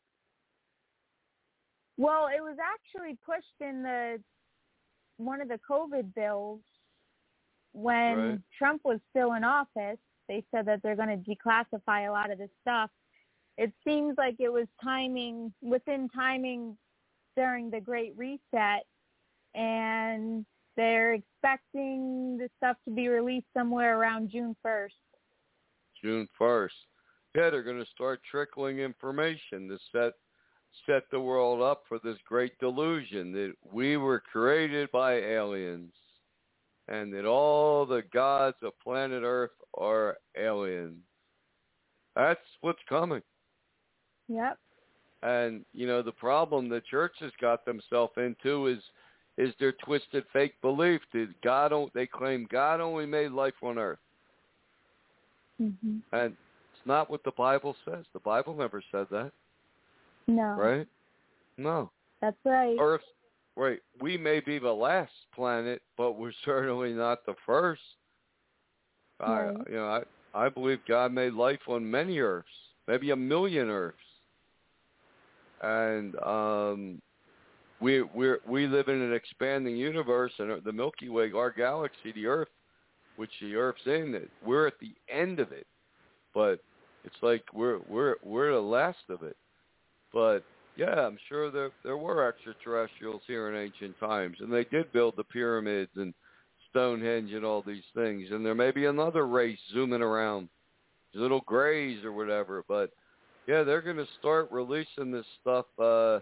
Well, 1.98 2.28
it 2.28 2.40
was 2.40 2.56
actually 2.64 3.18
pushed 3.26 3.60
in 3.60 3.84
the 3.84 4.22
one 5.18 5.42
of 5.42 5.50
the 5.50 5.60
COVID 5.70 6.14
bills 6.16 6.62
when 7.76 8.18
Right. 8.18 8.40
Trump 8.58 8.86
was 8.86 9.00
still 9.10 9.34
in 9.34 9.44
office. 9.44 10.00
They 10.28 10.44
said 10.50 10.66
that 10.66 10.82
they're 10.82 10.96
going 10.96 11.24
to 11.24 11.30
declassify 11.30 12.08
a 12.08 12.12
lot 12.12 12.32
of 12.32 12.38
this 12.38 12.50
stuff. 12.62 12.90
It 13.58 13.74
seems 13.86 14.18
like 14.18 14.38
it 14.40 14.50
was 14.50 14.68
timing 14.82 15.54
within 15.62 16.10
timing 16.10 16.78
during 17.36 17.70
the 17.70 17.82
Great 17.82 18.18
Reset, 18.18 18.86
and 19.54 20.46
they're 20.76 21.14
expecting 21.14 22.38
the 22.38 22.50
stuff 22.58 22.78
to 22.86 22.92
be 22.92 23.08
released 23.08 23.48
somewhere 23.54 24.00
around 24.00 24.30
June 24.30 24.56
first. 24.64 24.96
June 26.02 26.28
first? 26.38 26.76
Yeah, 27.36 27.50
they're 27.50 27.64
going 27.64 27.84
to 27.84 27.92
start 27.92 28.22
trickling 28.30 28.80
information 28.80 29.68
to 29.68 29.78
set 29.92 30.14
set 30.86 31.10
the 31.10 31.20
world 31.20 31.62
up 31.62 31.84
for 31.88 32.00
this 32.00 32.18
great 32.28 32.58
delusion 32.60 33.32
that 33.32 33.54
we 33.72 33.96
were 33.96 34.20
created 34.20 34.92
by 34.92 35.14
aliens 35.14 35.94
and 36.88 37.14
that 37.14 37.26
all 37.26 37.86
the 37.86 38.04
gods 38.14 38.58
of 38.62 38.74
planet 38.84 39.24
Earth 39.24 39.52
are 39.78 40.18
aliens. 40.38 41.02
That's 42.16 42.40
what's 42.62 42.80
coming. 42.88 43.22
Yep. 44.28 44.58
And 45.24 45.66
you 45.74 45.88
know 45.88 46.02
the 46.02 46.12
problem 46.12 46.70
the 46.70 46.82
church 46.82 47.14
has 47.20 47.32
got 47.42 47.66
themselves 47.66 48.14
into 48.18 48.68
is 48.68 48.80
is 49.38 49.54
their 49.60 49.74
twisted 49.74 50.24
fake 50.32 50.54
belief 50.62 51.02
that 51.14 51.34
God 51.44 51.70
don't 51.70 51.94
they 51.94 52.06
claim 52.06 52.48
God 52.52 52.80
only 52.80 53.06
made 53.06 53.32
life 53.32 53.56
on 53.64 53.78
earth. 53.78 54.00
hmm 55.58 55.98
And 56.12 56.32
it's 56.32 56.86
not 56.86 57.10
what 57.10 57.24
the 57.24 57.32
Bible 57.32 57.76
says. 57.86 58.06
The 58.14 58.20
Bible 58.20 58.56
never 58.56 58.84
said 58.92 59.08
that, 59.12 59.32
No. 60.28 60.56
right? 60.58 60.88
No. 61.58 61.92
That's 62.22 62.38
right. 62.46 62.78
Earth 62.80 63.02
right. 63.56 63.80
We 64.02 64.18
may 64.18 64.40
be 64.40 64.60
the 64.60 64.72
last 64.72 65.14
planet, 65.34 65.82
but 65.98 66.14
we're 66.14 66.34
certainly 66.46 66.94
not 66.94 67.26
the 67.26 67.36
first. 67.46 67.82
I 69.20 69.52
you 69.70 69.76
know, 69.76 69.88
I 69.88 70.02
I 70.46 70.50
believe 70.50 70.80
God 70.88 71.14
made 71.14 71.34
life 71.34 71.62
on 71.68 71.90
many 71.90 72.20
earths, 72.20 72.50
maybe 72.88 73.12
a 73.12 73.16
million 73.16 73.70
earths. 73.70 73.98
And 75.62 76.20
um 76.22 77.02
we 77.80 78.02
we 78.02 78.34
we 78.48 78.68
live 78.68 78.88
in 78.88 79.02
an 79.02 79.14
expanding 79.14 79.78
universe 79.78 80.34
and 80.40 80.64
the 80.64 80.72
Milky 80.74 81.10
Way, 81.10 81.32
our 81.34 81.52
galaxy, 81.52 82.12
the 82.14 82.26
Earth, 82.26 82.50
which 83.16 83.32
the 83.42 83.56
Earth's 83.56 83.86
in, 83.86 84.16
it 84.16 84.30
we're 84.46 84.68
at 84.68 84.80
the 84.80 84.94
end 85.10 85.40
of 85.40 85.52
it. 85.52 85.68
But 86.34 86.60
it's 87.04 87.16
like 87.22 87.44
we're 87.54 87.80
we're 87.88 88.16
we're 88.24 88.54
the 88.54 88.60
last 88.60 88.98
of 89.10 89.24
it. 89.24 89.38
But 90.14 90.44
yeah, 90.78 91.06
I'm 91.06 91.18
sure 91.30 91.52
there 91.52 91.72
there 91.84 91.98
were 91.98 92.28
extraterrestrials 92.28 93.22
here 93.28 93.50
in 93.50 93.56
ancient 93.56 94.00
times, 94.00 94.38
and 94.40 94.52
they 94.52 94.66
did 94.66 94.92
build 94.92 95.16
the 95.18 95.24
pyramids 95.24 95.92
and 95.96 96.14
Stonehenge 96.70 97.32
and 97.32 97.46
all 97.46 97.62
these 97.66 97.84
things. 97.94 98.28
And 98.32 98.46
there 98.46 98.56
may 98.56 98.72
be 98.72 98.86
another 98.86 99.28
race 99.28 99.60
zooming 99.74 100.02
around, 100.02 100.50
little 101.14 101.42
grays 101.46 102.04
or 102.04 102.12
whatever. 102.12 102.64
But 102.68 102.92
yeah, 103.48 103.64
they're 103.64 103.82
going 103.82 103.98
to 103.98 104.08
start 104.20 104.52
releasing 104.52 105.12
this 105.12 105.26
stuff 105.42 105.66
uh, 105.80 106.20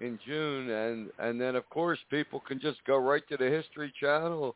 in 0.00 0.18
June, 0.26 0.70
and 0.70 1.10
and 1.18 1.40
then 1.40 1.56
of 1.56 1.68
course 1.70 1.98
people 2.10 2.40
can 2.40 2.60
just 2.60 2.84
go 2.86 2.98
right 2.98 3.26
to 3.28 3.36
the 3.38 3.48
History 3.48 3.92
Channel, 3.98 4.54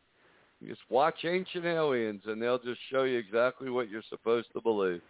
just 0.67 0.83
watch 0.91 1.25
Ancient 1.25 1.65
Aliens, 1.65 2.23
and 2.27 2.43
they'll 2.43 2.59
just 2.59 2.81
show 2.91 3.05
you 3.05 3.19
exactly 3.19 3.71
what 3.71 3.89
you're 3.89 4.03
supposed 4.11 4.49
to 4.53 4.61
believe. 4.61 5.01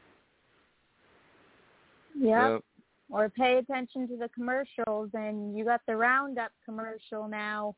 Yep. 2.18 2.64
Or 3.08 3.28
pay 3.28 3.58
attention 3.58 4.08
to 4.08 4.16
the 4.16 4.28
commercials, 4.30 5.10
and 5.14 5.56
you 5.56 5.64
got 5.64 5.80
the 5.86 5.96
Roundup 5.96 6.50
commercial 6.64 7.28
now, 7.28 7.76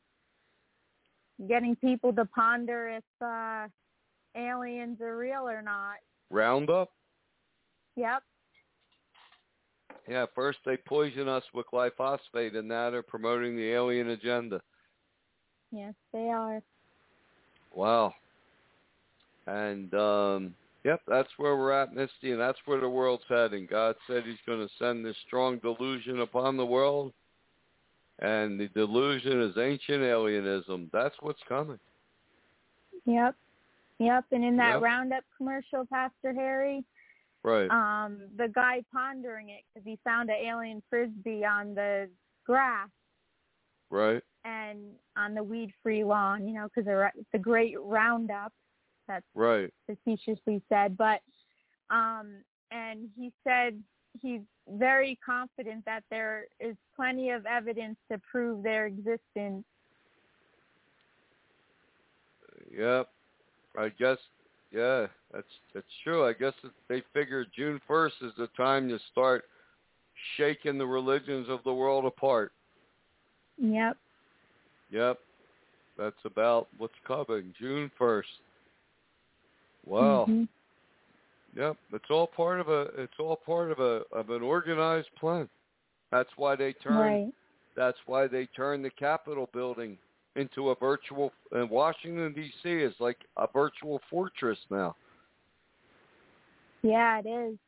getting 1.49 1.77
people 1.77 2.13
to 2.15 2.25
ponder 2.25 2.89
if 2.89 3.05
uh, 3.23 3.69
aliens 4.35 5.01
are 5.03 5.19
real 5.19 5.47
or 5.49 5.61
not. 5.61 5.97
Roundup. 6.31 6.91
Yep. 7.97 8.23
Yeah, 10.09 10.25
first 10.35 10.61
they 10.65 10.79
poison 10.79 11.29
us 11.29 11.45
with 11.53 11.67
glyphosate, 11.73 12.57
and 12.57 12.67
now 12.67 12.89
they're 12.89 13.03
promoting 13.03 13.57
the 13.57 13.71
alien 13.71 14.09
agenda. 14.11 14.63
Yes, 15.71 15.93
they 16.15 16.31
are. 16.31 16.63
Wow. 17.75 18.15
And 19.47 19.93
um 19.95 20.55
yep, 20.85 21.01
that's 21.07 21.29
where 21.37 21.57
we're 21.57 21.73
at, 21.73 21.95
Misty, 21.95 22.33
and 22.33 22.41
that's 22.41 22.59
where 22.65 22.81
the 22.81 22.89
world's 22.89 23.25
heading. 23.29 23.67
God 23.71 23.97
said 24.07 24.25
he's 24.25 24.37
going 24.47 24.67
to 24.67 24.73
send 24.79 25.05
this 25.05 25.17
strong 25.27 25.59
delusion 25.59 26.21
upon 26.21 26.57
the 26.57 26.67
world. 26.67 27.13
And 28.21 28.59
the 28.59 28.69
delusion 28.69 29.41
is 29.43 29.57
ancient 29.57 30.03
alienism. 30.03 30.91
That's 30.93 31.15
what's 31.21 31.43
coming. 31.49 31.79
Yep. 33.05 33.37
Yep. 34.01 34.25
And 34.33 34.45
in 34.45 34.57
that 34.57 34.75
Yep. 34.75 34.83
Roundup 34.83 35.25
commercial, 35.37 35.87
Pastor 35.87 36.33
Harry, 36.33 36.85
Right. 37.45 37.71
um, 37.71 38.21
the 38.37 38.49
guy 38.49 38.83
pondering 38.93 39.51
it 39.51 39.63
because 39.73 39.87
he 39.87 39.97
found 40.03 40.31
an 40.31 40.37
alien 40.37 40.83
frisbee 40.91 41.45
on 41.45 41.75
the 41.75 42.11
grass 42.45 42.89
right. 43.91 44.23
and 44.45 44.81
on 45.17 45.35
the 45.35 45.43
weed-free 45.43 46.03
lawn, 46.03 46.49
you 46.49 46.55
know, 46.55 46.69
because 46.69 46.87
the, 46.87 47.11
the 47.33 47.39
great 47.39 47.77
Roundup. 47.79 48.53
That's 49.09 49.27
Right. 49.35 49.73
facetiously 49.87 50.63
said, 50.69 50.97
but 50.97 51.21
um, 51.91 52.45
and 52.71 53.09
he 53.17 53.33
said 53.43 53.83
he's 54.21 54.43
very 54.69 55.19
confident 55.25 55.85
that 55.87 56.05
there 56.11 56.47
is 56.61 56.77
plenty 56.95 57.31
of 57.31 57.47
evidence 57.47 57.97
to 58.13 58.19
prove 58.19 58.63
their 58.63 58.87
existence. 58.87 59.65
Yep. 62.71 63.09
I 63.77 63.89
guess. 63.99 64.19
Yeah, 64.71 65.07
that's 65.33 65.47
that's 65.73 65.87
true. 66.05 66.27
I 66.27 66.35
guess 66.35 66.53
they 66.89 67.03
figure 67.15 67.47
June 67.57 67.81
first 67.89 68.17
is 68.21 68.33
the 68.37 68.49
time 68.49 68.87
to 68.91 68.99
start 69.11 69.45
shaking 70.37 70.77
the 70.77 70.87
religions 70.87 71.49
of 71.49 71.61
the 71.65 71.73
world 71.73 72.05
apart. 72.05 72.53
Yep. 73.57 73.97
Yep. 74.91 75.19
That's 75.97 76.25
about 76.25 76.69
what's 76.77 76.93
coming. 77.07 77.55
June 77.59 77.91
first. 77.99 78.29
Wow. 79.89 80.27
Mhm. 80.29 80.49
Yep. 81.57 81.77
It's 81.95 82.11
all 82.11 82.27
part 82.27 82.61
of 82.61 82.69
a. 82.69 82.83
It's 82.99 83.19
all 83.19 83.37
part 83.37 83.71
of 83.71 83.81
a 83.81 84.03
of 84.13 84.31
an 84.31 84.43
organized 84.43 85.09
plan. 85.19 85.49
That's 86.13 86.31
why 86.37 86.57
they 86.57 86.75
turn. 86.75 86.97
Right. 86.97 87.35
That's 87.75 87.99
why 88.07 88.27
they 88.27 88.47
turn 88.47 88.83
the 88.83 88.91
Capitol 88.91 89.49
building 89.53 89.97
into 90.37 90.71
a 90.71 90.75
virtual. 90.75 91.33
And 91.53 91.71
Washington 91.71 92.33
D.C. 92.35 92.69
is 92.69 92.95
like 93.01 93.19
a 93.37 93.47
virtual 93.53 94.01
fortress 94.11 94.59
now. 94.71 94.95
Yeah, 96.83 97.21
it 97.25 97.29
is. 97.29 97.59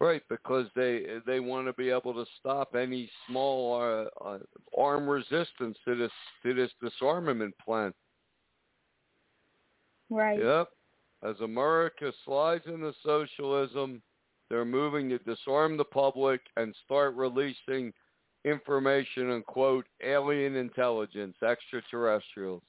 Right, 0.00 0.22
because 0.28 0.66
they 0.76 1.18
they 1.26 1.40
want 1.40 1.66
to 1.66 1.72
be 1.72 1.90
able 1.90 2.14
to 2.14 2.24
stop 2.38 2.76
any 2.76 3.10
small 3.26 3.80
uh, 3.80 4.24
uh, 4.24 4.38
arm 4.76 5.08
resistance 5.08 5.76
to 5.84 5.96
this 5.96 6.12
to 6.44 6.54
this 6.54 6.70
disarmament 6.80 7.54
plan. 7.64 7.92
Right. 10.08 10.38
Yep. 10.38 10.68
As 11.22 11.40
America 11.40 12.12
slides 12.24 12.64
into 12.66 12.92
socialism, 13.04 14.00
they're 14.48 14.64
moving 14.64 15.08
to 15.10 15.18
disarm 15.18 15.76
the 15.76 15.84
public 15.84 16.40
and 16.56 16.74
start 16.84 17.14
releasing 17.16 17.92
information 18.44 19.30
on 19.30 19.42
quote 19.42 19.86
alien 20.02 20.54
intelligence, 20.56 21.36
extraterrestrials. 21.42 22.62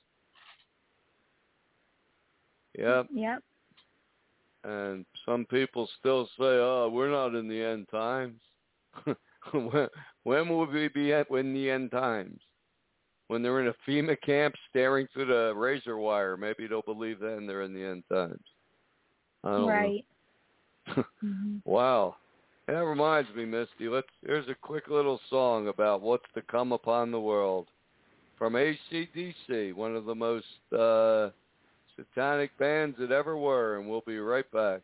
Yep. 2.77 3.07
Yep. 3.13 3.43
And 4.63 5.05
some 5.25 5.45
people 5.45 5.87
still 5.99 6.25
say, 6.37 6.43
"Oh, 6.43 6.89
we're 6.91 7.11
not 7.11 7.35
in 7.35 7.47
the 7.47 7.61
end 7.61 7.87
times." 7.89 8.41
when, 9.51 9.87
when 10.23 10.49
will 10.49 10.65
we 10.65 10.89
be 10.89 11.13
at 11.13 11.29
in 11.31 11.53
the 11.53 11.69
end 11.69 11.91
times? 11.91 12.41
When 13.29 13.43
they're 13.43 13.61
in 13.61 13.67
a 13.67 13.75
FEMA 13.87 14.19
camp 14.21 14.55
staring 14.69 15.07
through 15.13 15.27
the 15.27 15.53
razor 15.55 15.97
wire, 15.97 16.35
maybe 16.35 16.65
they'll 16.65 16.81
believe 16.81 17.19
then 17.19 17.45
they're 17.45 17.61
in 17.61 17.73
the 17.75 17.85
end 17.85 18.03
times. 18.11 18.43
Right. 19.67 20.05
Mhm. 21.23 21.61
wow. 21.65 22.15
That 22.65 22.85
reminds 22.85 23.33
me, 23.35 23.45
Misty. 23.45 23.87
Let's. 23.87 24.07
Here's 24.25 24.47
a 24.49 24.55
quick 24.55 24.87
little 24.87 25.19
song 25.29 25.67
about 25.67 26.01
what's 26.01 26.25
to 26.33 26.41
come 26.41 26.71
upon 26.71 27.11
the 27.11 27.19
world 27.19 27.67
from 28.37 28.53
ACDC, 28.53 29.73
one 29.73 29.95
of 29.95 30.05
the 30.05 30.15
most 30.15 30.45
uh, 30.71 31.29
satanic 31.95 32.57
bands 32.57 32.97
that 32.99 33.11
ever 33.11 33.37
were, 33.37 33.77
and 33.77 33.87
we'll 33.87 34.03
be 34.07 34.17
right 34.17 34.49
back. 34.51 34.81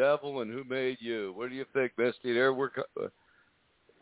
Devil 0.00 0.40
and 0.40 0.50
who 0.50 0.64
made 0.64 0.96
you? 1.00 1.32
What 1.36 1.50
do 1.50 1.54
you 1.54 1.66
think, 1.74 1.92
Misty? 1.98 2.32
There 2.32 2.54
we're 2.54 2.70
uh, 3.00 3.08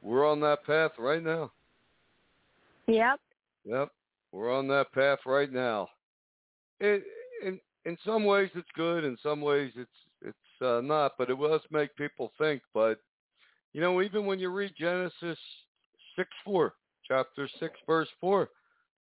we're 0.01 0.31
on 0.31 0.41
that 0.41 0.65
path 0.65 0.93
right 0.99 1.23
now. 1.23 1.51
Yep. 2.87 3.21
Yep, 3.65 3.89
we're 4.33 4.57
on 4.57 4.69
that 4.69 4.93
path 4.93 5.19
right 5.27 5.53
now. 5.53 5.89
It, 6.79 7.03
in 7.45 7.59
in 7.85 7.99
some 8.07 8.25
ways 8.25 8.51
it's 8.55 8.69
good, 8.77 9.05
in 9.05 9.19
some 9.23 9.41
ways 9.41 9.73
it's 9.75 9.91
it's 10.23 10.63
uh, 10.63 10.81
not, 10.83 11.13
but 11.19 11.31
it 11.31 11.39
does 11.39 11.61
make 11.71 11.95
people 11.97 12.33
think. 12.39 12.63
But 12.73 13.01
you 13.73 13.81
know, 13.81 14.01
even 14.01 14.25
when 14.25 14.39
you 14.39 14.51
read 14.51 14.73
Genesis 14.79 15.39
six 16.15 16.29
four, 16.45 16.75
chapter 17.07 17.49
six, 17.59 17.75
verse 17.87 18.09
four, 18.21 18.51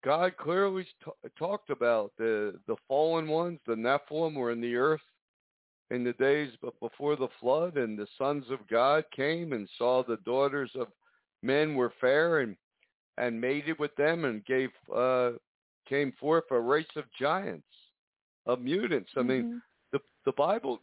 God 0.04 0.36
clearly 0.38 0.86
t- 1.06 1.30
talked 1.38 1.70
about 1.70 2.12
the 2.18 2.56
the 2.66 2.76
fallen 2.88 3.28
ones, 3.28 3.60
the 3.68 3.76
Nephilim, 3.76 4.34
were 4.34 4.52
in 4.52 4.60
the 4.60 4.76
earth 4.76 5.02
in 5.92 6.04
the 6.04 6.14
days 6.14 6.52
but 6.62 6.80
before 6.80 7.16
the 7.16 7.28
flood, 7.40 7.78
and 7.78 7.98
the 7.98 8.08
sons 8.18 8.46
of 8.52 8.68
God 8.68 9.04
came 9.16 9.54
and 9.54 9.68
saw 9.78 10.04
the 10.04 10.18
daughters 10.18 10.72
of 10.76 10.88
men 11.42 11.76
were 11.76 11.94
fair 12.00 12.40
and 12.40 12.56
and 13.18 13.40
mated 13.40 13.78
with 13.80 13.94
them 13.96 14.26
and 14.26 14.46
gave 14.46 14.70
uh 14.96 15.32
came 15.88 16.12
forth 16.20 16.44
a 16.52 16.60
race 16.60 16.96
of 16.96 17.06
giants, 17.20 17.68
of 18.46 18.62
mutants. 18.62 19.12
I 19.18 19.24
mean, 19.24 19.44
Mhm. 19.46 19.62
the 19.92 20.00
the 20.26 20.34
Bible 20.34 20.80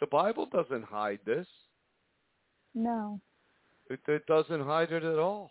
the 0.00 0.06
Bible 0.06 0.46
doesn't 0.46 0.84
hide 0.84 1.20
this. 1.24 1.48
No. 2.74 3.20
It, 3.88 4.00
it 4.08 4.26
doesn't 4.26 4.60
hide 4.62 4.92
it 4.92 5.04
at 5.04 5.18
all. 5.18 5.50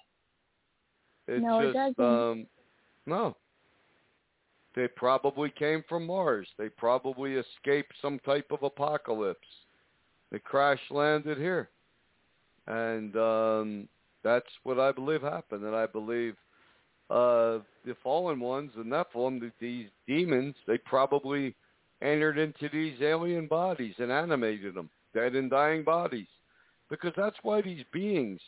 It's 1.28 1.42
No, 1.44 1.60
it 1.60 1.74
doesn't. 1.74 2.00
um 2.00 2.48
no. 3.06 3.36
They 4.76 4.88
probably 4.88 5.52
came 5.52 5.84
from 5.88 6.08
Mars. 6.08 6.48
They 6.58 6.70
probably 6.70 7.34
escaped 7.34 7.94
some 8.02 8.20
type 8.20 8.48
of 8.52 8.64
apocalypse. 8.64 9.48
They 10.32 10.40
crash 10.40 10.80
landed 10.90 11.38
here. 11.38 11.70
And 12.68 13.16
um 13.16 13.88
that's 14.24 14.50
what 14.64 14.80
I 14.80 14.92
believe 14.92 15.22
happened. 15.22 15.64
And 15.64 15.76
I 15.76 15.86
believe 15.86 16.36
uh 17.10 17.60
the 17.86 17.96
fallen 18.02 18.40
ones, 18.40 18.72
the 18.76 18.84
Nephilim, 18.84 19.40
th- 19.42 19.54
these 19.60 19.88
demons, 20.08 20.56
they 20.66 20.78
probably 20.80 21.56
entered 22.02 22.38
into 22.38 22.68
these 22.70 23.02
alien 23.02 23.48
bodies 23.48 23.96
and 24.00 24.12
animated 24.12 24.74
them, 24.74 24.90
dead 25.14 25.36
and 25.36 25.50
dying 25.50 25.84
bodies. 25.84 26.28
Because 26.90 27.14
that's 27.16 27.38
why 27.44 27.62
these 27.62 27.84
beings, 27.92 28.42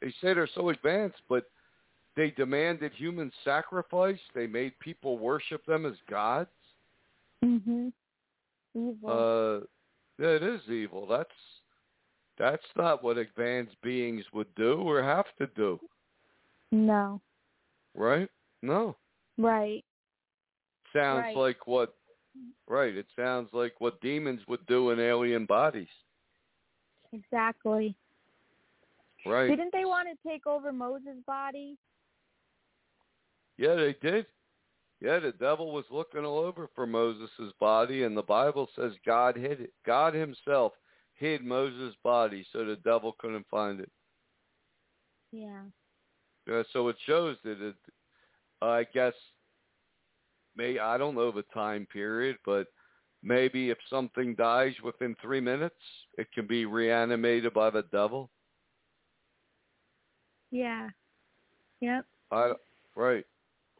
they 0.00 0.08
say 0.20 0.34
they're 0.34 0.48
so 0.54 0.68
advanced, 0.70 1.20
but 1.28 1.44
they 2.20 2.30
demanded 2.32 2.92
human 2.92 3.32
sacrifice. 3.44 4.18
They 4.34 4.46
made 4.46 4.78
people 4.78 5.16
worship 5.16 5.64
them 5.64 5.86
as 5.86 5.94
gods. 6.06 6.50
Mhm. 7.42 7.94
Evil. 8.74 9.10
Uh, 9.10 9.60
yeah, 10.22 10.28
it 10.28 10.42
is 10.42 10.68
evil. 10.68 11.06
That's 11.06 11.62
that's 12.36 12.76
not 12.76 13.02
what 13.02 13.16
advanced 13.16 13.80
beings 13.80 14.30
would 14.34 14.54
do 14.54 14.82
or 14.82 15.02
have 15.02 15.34
to 15.38 15.46
do, 15.56 15.80
no. 16.70 17.22
right? 17.94 18.28
No. 18.60 18.98
Right. 19.38 19.82
Sounds 20.92 21.22
Right. 21.22 21.36
like 21.36 21.66
what 21.66 21.96
right, 22.66 22.94
it 22.94 23.06
sounds 23.16 23.50
like 23.54 23.80
what 23.80 23.98
demons 24.02 24.46
would 24.46 24.66
do 24.66 24.90
in 24.90 25.00
alien 25.00 25.46
bodies. 25.46 25.94
Exactly. 27.12 27.94
Right. 29.24 29.48
Didn't 29.48 29.72
they 29.72 29.86
want 29.86 30.06
to 30.10 30.28
take 30.28 30.46
over 30.46 30.70
Moses' 30.70 31.24
body? 31.26 31.78
Yeah, 33.60 33.74
they 33.74 33.94
did. 34.00 34.24
Yeah, 35.02 35.18
the 35.18 35.32
devil 35.32 35.70
was 35.70 35.84
looking 35.90 36.24
all 36.24 36.38
over 36.38 36.70
for 36.74 36.86
Moses' 36.86 37.52
body, 37.60 38.04
and 38.04 38.16
the 38.16 38.22
Bible 38.22 38.70
says 38.74 38.92
God 39.04 39.36
hid 39.36 39.60
it. 39.60 39.72
God 39.84 40.14
Himself 40.14 40.72
hid 41.12 41.44
Moses' 41.44 41.94
body 42.02 42.46
so 42.52 42.64
the 42.64 42.76
devil 42.76 43.14
couldn't 43.18 43.46
find 43.50 43.80
it. 43.80 43.90
Yeah. 45.30 45.60
Yeah, 46.48 46.62
so 46.72 46.88
it 46.88 46.96
shows 47.06 47.36
that 47.44 47.60
it. 47.60 47.74
I 48.62 48.86
guess, 48.94 49.12
may 50.56 50.78
I 50.78 50.96
don't 50.96 51.14
know 51.14 51.30
the 51.30 51.44
time 51.54 51.86
period, 51.92 52.38
but 52.46 52.66
maybe 53.22 53.68
if 53.68 53.78
something 53.90 54.34
dies 54.36 54.74
within 54.82 55.14
three 55.20 55.40
minutes, 55.40 55.76
it 56.16 56.32
can 56.32 56.46
be 56.46 56.64
reanimated 56.64 57.52
by 57.52 57.68
the 57.68 57.84
devil. 57.92 58.30
Yeah. 60.50 60.88
Yep. 61.82 62.06
I, 62.32 62.52
right. 62.96 63.24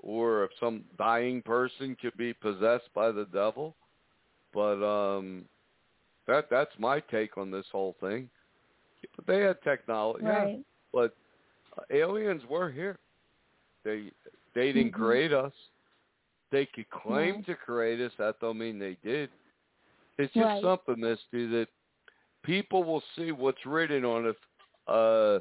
Or 0.02 0.44
if 0.44 0.50
some 0.58 0.84
dying 0.98 1.42
person 1.42 1.96
could 2.00 2.16
be 2.16 2.32
possessed 2.32 2.88
by 2.94 3.12
the 3.12 3.26
devil. 3.26 3.76
But 4.52 4.82
um 4.84 5.44
that 6.26 6.48
that's 6.50 6.72
my 6.78 7.00
take 7.00 7.36
on 7.36 7.50
this 7.50 7.66
whole 7.70 7.96
thing. 8.00 8.28
But 9.16 9.26
they 9.26 9.40
had 9.40 9.60
technology, 9.62 10.24
Right. 10.24 10.54
yeah, 10.54 10.62
but 10.92 11.16
uh, 11.78 11.82
aliens 11.90 12.42
were 12.48 12.70
here. 12.70 12.98
They 13.84 14.10
they 14.54 14.72
didn't 14.72 14.92
Mhm. 14.92 14.98
create 14.98 15.32
us. 15.32 15.52
They 16.50 16.66
could 16.66 16.88
claim 16.90 17.36
Right. 17.36 17.46
to 17.46 17.54
create 17.54 18.00
us. 18.00 18.12
That 18.18 18.40
don't 18.40 18.58
mean 18.58 18.78
they 18.78 18.96
did. 19.02 19.30
It's 20.18 20.32
just 20.34 20.44
Right. 20.44 20.62
something, 20.62 21.00
Misty, 21.00 21.46
that 21.46 21.68
people 22.42 22.84
will 22.84 23.02
see 23.16 23.32
what's 23.32 23.64
written 23.64 24.04
on 24.04 24.26
a 24.26 24.90
uh, 24.90 25.40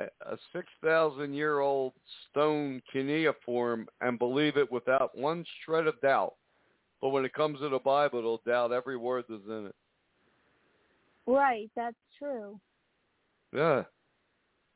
a 0.00 0.36
six 0.52 0.66
thousand 0.82 1.34
year 1.34 1.60
old 1.60 1.92
stone 2.30 2.82
cuneiform 2.92 3.86
and 4.00 4.18
believe 4.18 4.56
it 4.56 4.70
without 4.70 5.16
one 5.16 5.44
shred 5.64 5.86
of 5.86 6.00
doubt. 6.00 6.34
But 7.00 7.10
when 7.10 7.24
it 7.24 7.32
comes 7.32 7.60
to 7.60 7.68
the 7.68 7.78
Bible, 7.78 8.22
they'll 8.22 8.52
doubt 8.52 8.72
every 8.72 8.96
word 8.96 9.24
that's 9.28 9.42
in 9.46 9.66
it. 9.66 9.74
Right. 11.26 11.70
That's 11.76 11.96
true. 12.18 12.58
Yeah, 13.54 13.82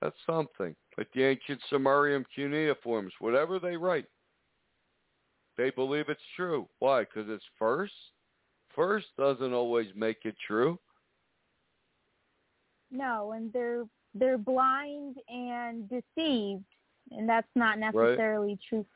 that's 0.01 0.17
something. 0.27 0.75
Like 0.97 1.09
the 1.15 1.25
ancient 1.25 1.61
Sumerian 1.69 2.25
cuneiforms, 2.35 3.13
whatever 3.19 3.59
they 3.59 3.77
write, 3.77 4.07
they 5.57 5.71
believe 5.71 6.09
it's 6.09 6.21
true. 6.37 6.69
Why? 6.79 7.01
Because 7.01 7.27
it's 7.29 7.45
first. 7.59 7.93
First 8.75 9.07
doesn't 9.17 9.53
always 9.53 9.89
make 9.95 10.19
it 10.25 10.35
true. 10.47 10.79
No, 12.91 13.33
and 13.33 13.53
they're 13.53 13.85
they're 14.15 14.39
blind 14.39 15.17
and 15.29 15.89
deceived, 15.89 16.65
and 17.11 17.29
that's 17.29 17.49
not 17.55 17.79
necessarily 17.79 18.59
true. 18.69 18.87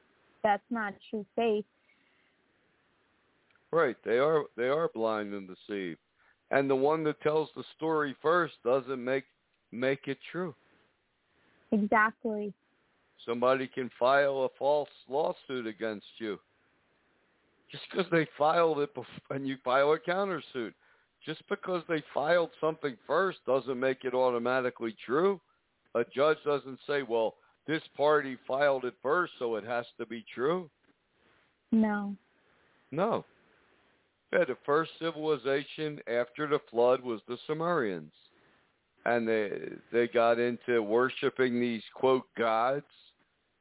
That's 0.43 0.62
not 0.71 0.95
true 1.11 1.27
faith. 1.35 1.64
Right. 3.71 3.97
They 4.05 4.19
are 4.19 4.45
they 4.57 4.69
are 4.69 4.89
blind 4.95 5.35
and 5.35 5.49
deceived. 5.49 5.99
And 6.51 6.71
the 6.71 6.77
one 6.77 7.05
that 7.05 7.21
tells 7.21 7.51
the 7.55 7.64
story 7.77 8.16
first 8.23 8.55
doesn't 8.64 9.03
make 9.03 9.25
make 9.73 10.07
it 10.09 10.19
true. 10.33 10.55
Exactly. 11.73 12.55
Somebody 13.27 13.66
can 13.66 13.91
file 13.99 14.45
a 14.45 14.59
false 14.59 14.89
lawsuit 15.09 15.66
against 15.66 16.07
you. 16.19 16.39
Just 17.71 17.85
because 17.91 18.07
they 18.11 18.27
filed 18.39 18.79
it 18.79 18.95
bef- 18.95 19.05
and 19.31 19.47
you 19.47 19.57
file 19.62 19.93
a 19.93 19.99
countersuit. 19.99 20.73
Just 21.25 21.43
because 21.49 21.83
they 21.89 22.03
filed 22.14 22.51
something 22.61 22.97
first 23.07 23.39
doesn't 23.47 23.79
make 23.79 24.05
it 24.05 24.14
automatically 24.14 24.95
true. 25.05 25.41
A 25.95 26.05
judge 26.14 26.39
doesn't 26.45 26.79
say, 26.87 27.03
well, 27.03 27.35
this 27.66 27.83
party 27.97 28.39
filed 28.47 28.85
it 28.85 28.95
first, 29.03 29.33
so 29.39 29.57
it 29.57 29.64
has 29.64 29.85
to 29.99 30.07
be 30.07 30.25
true. 30.35 30.71
No. 31.73 32.16
No. 32.91 33.25
Yeah, 34.33 34.45
the 34.45 34.57
first 34.64 34.91
civilization 34.99 36.01
after 36.07 36.47
the 36.47 36.61
flood 36.71 37.03
was 37.03 37.21
the 37.29 37.39
Sumerians. 37.47 38.12
And 39.05 39.27
they 39.27 39.51
they 39.93 40.09
got 40.09 40.39
into 40.39 40.83
worshiping 40.83 41.61
these 41.61 41.83
quote 41.95 42.27
gods 42.37 42.85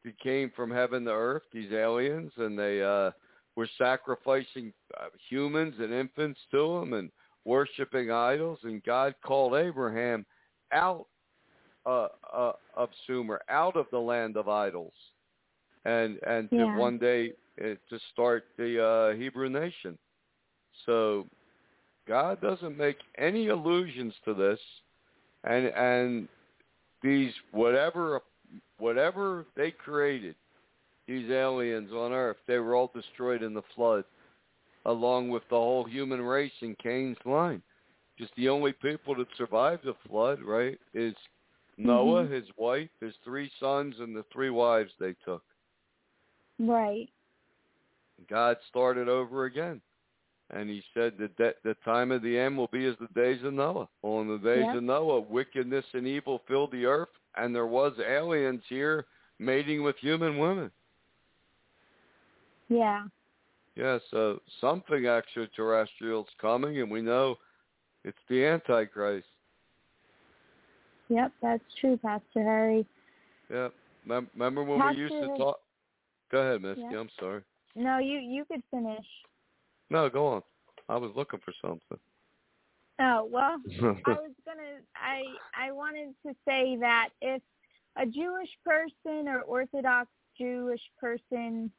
that 0.04 0.20
came 0.20 0.52
from 0.56 0.72
heaven 0.72 1.06
to 1.06 1.12
earth, 1.12 1.44
these 1.54 1.72
aliens, 1.72 2.32
and 2.38 2.58
they 2.58 2.82
uh 2.82 3.12
were 3.56 3.70
sacrificing 3.78 4.74
uh, 5.00 5.06
humans 5.30 5.76
and 5.80 5.92
infants 5.92 6.40
to 6.52 6.80
them 6.80 6.94
and 6.94 7.10
worshiping 7.48 8.12
idols 8.12 8.60
and 8.64 8.84
God 8.84 9.16
called 9.26 9.56
Abraham 9.56 10.26
out 10.74 11.08
uh, 11.86 12.10
uh, 12.32 12.52
of 12.76 12.90
Sumer, 13.08 13.42
out 13.50 13.78
of 13.78 13.86
the 13.92 13.98
land 13.98 14.36
of 14.36 14.50
idols. 14.50 14.94
And 15.86 16.20
and 16.28 16.50
to 16.50 16.66
one 16.78 16.98
day 16.98 17.32
uh, 17.62 17.76
to 17.90 18.00
start 18.12 18.44
the 18.58 18.84
uh 18.84 19.18
Hebrew 19.18 19.50
nation. 19.50 19.98
So 20.86 21.26
God 22.06 22.42
doesn't 22.42 22.78
make 22.78 22.98
any 23.18 23.48
allusions 23.48 24.14
to 24.26 24.34
this, 24.34 24.60
and 25.46 25.68
and 25.68 26.28
these 27.02 27.32
whatever 27.52 28.22
whatever 28.80 29.46
they 29.56 29.72
created, 29.72 30.36
these 31.08 31.32
aliens 31.32 31.92
on 31.94 32.12
Earth, 32.12 32.38
they 32.48 32.58
were 32.58 32.76
all 32.76 32.92
destroyed 32.94 33.44
in 33.44 33.54
the 33.54 33.64
flood, 33.76 34.04
along 34.88 35.30
with 35.30 35.44
the 35.50 35.56
whole 35.56 35.84
human 35.84 36.22
race 36.22 36.52
in 36.62 36.76
Cain's 36.82 37.18
line. 37.26 37.62
Just 38.18 38.34
the 38.36 38.50
only 38.50 38.74
people 38.74 39.14
that 39.16 39.28
survived 39.38 39.84
the 39.86 39.94
flood, 40.10 40.42
right, 40.42 40.80
is 40.94 41.14
Noah, 41.78 42.26
Mhm. 42.26 42.32
his 42.32 42.58
wife, 42.58 42.90
his 43.00 43.16
three 43.18 43.50
sons, 43.60 44.00
and 44.00 44.16
the 44.16 44.24
three 44.24 44.50
wives 44.50 44.92
they 44.98 45.14
took. 45.24 45.44
Right. 46.58 47.08
God 48.28 48.60
started 48.68 49.08
over 49.08 49.46
again. 49.46 49.80
And 50.50 50.70
he 50.70 50.82
said 50.94 51.18
that 51.18 51.36
the, 51.38 51.54
the 51.64 51.76
time 51.86 52.12
of 52.12 52.22
the 52.22 52.40
end 52.40 52.58
will 52.58 52.70
be 52.70 52.86
as 52.86 52.98
the 52.98 53.10
days 53.10 53.44
of 53.44 53.54
Noah. 53.54 53.90
Well, 54.02 54.22
in 54.22 54.28
the 54.30 54.38
days 54.38 54.66
Yeah. 54.66 54.78
of 54.78 54.84
Noah, 54.84 55.20
wickedness 55.20 55.86
and 55.94 56.08
evil 56.08 56.40
filled 56.48 56.72
the 56.72 56.86
earth, 56.86 57.10
and 57.36 57.54
there 57.54 57.68
was 57.68 58.00
aliens 58.00 58.64
here 58.70 59.06
mating 59.38 59.84
with 59.84 59.98
human 59.98 60.38
women. 60.38 60.72
Yeah. 62.70 63.08
Yeah, 63.78 64.00
so 64.10 64.42
something 64.60 65.06
extraterrestrial's 65.06 66.28
coming, 66.42 66.80
and 66.80 66.90
we 66.90 67.02
know 67.02 67.36
it's 68.04 68.18
the 68.28 68.44
Antichrist. 68.44 69.28
Yep, 71.10 71.32
that's 71.44 71.64
true, 71.80 71.98
Pastor 71.98 72.44
Harry. 72.44 72.88
Yep. 73.52 73.74
Mem- 74.04 74.30
remember 74.34 74.64
when 74.64 74.80
Pastor 74.80 74.96
we 74.96 75.02
used 75.02 75.14
to 75.14 75.38
talk? 75.38 75.60
Go 76.32 76.40
ahead, 76.40 76.62
Misty. 76.64 76.82
Yeah. 76.90 77.00
I'm 77.00 77.10
sorry. 77.20 77.42
No, 77.76 78.00
you 78.00 78.18
you 78.18 78.46
could 78.46 78.64
finish. 78.72 79.06
No, 79.92 80.10
go 80.10 80.26
on. 80.28 80.42
I 80.90 80.98
was 80.98 81.12
looking 81.16 81.40
for 81.46 81.54
something. 81.62 82.00
Oh 83.00 83.30
well, 83.32 83.58
I 83.82 84.12
was 84.12 84.32
gonna. 84.44 84.82
I 84.96 85.22
I 85.56 85.72
wanted 85.72 86.16
to 86.26 86.34
say 86.46 86.78
that 86.80 87.10
if 87.22 87.44
a 87.96 88.08
Jewish 88.08 88.50
person 88.66 89.28
or 89.28 89.42
Orthodox 89.42 90.10
Jewish 90.36 90.82
person 91.00 91.72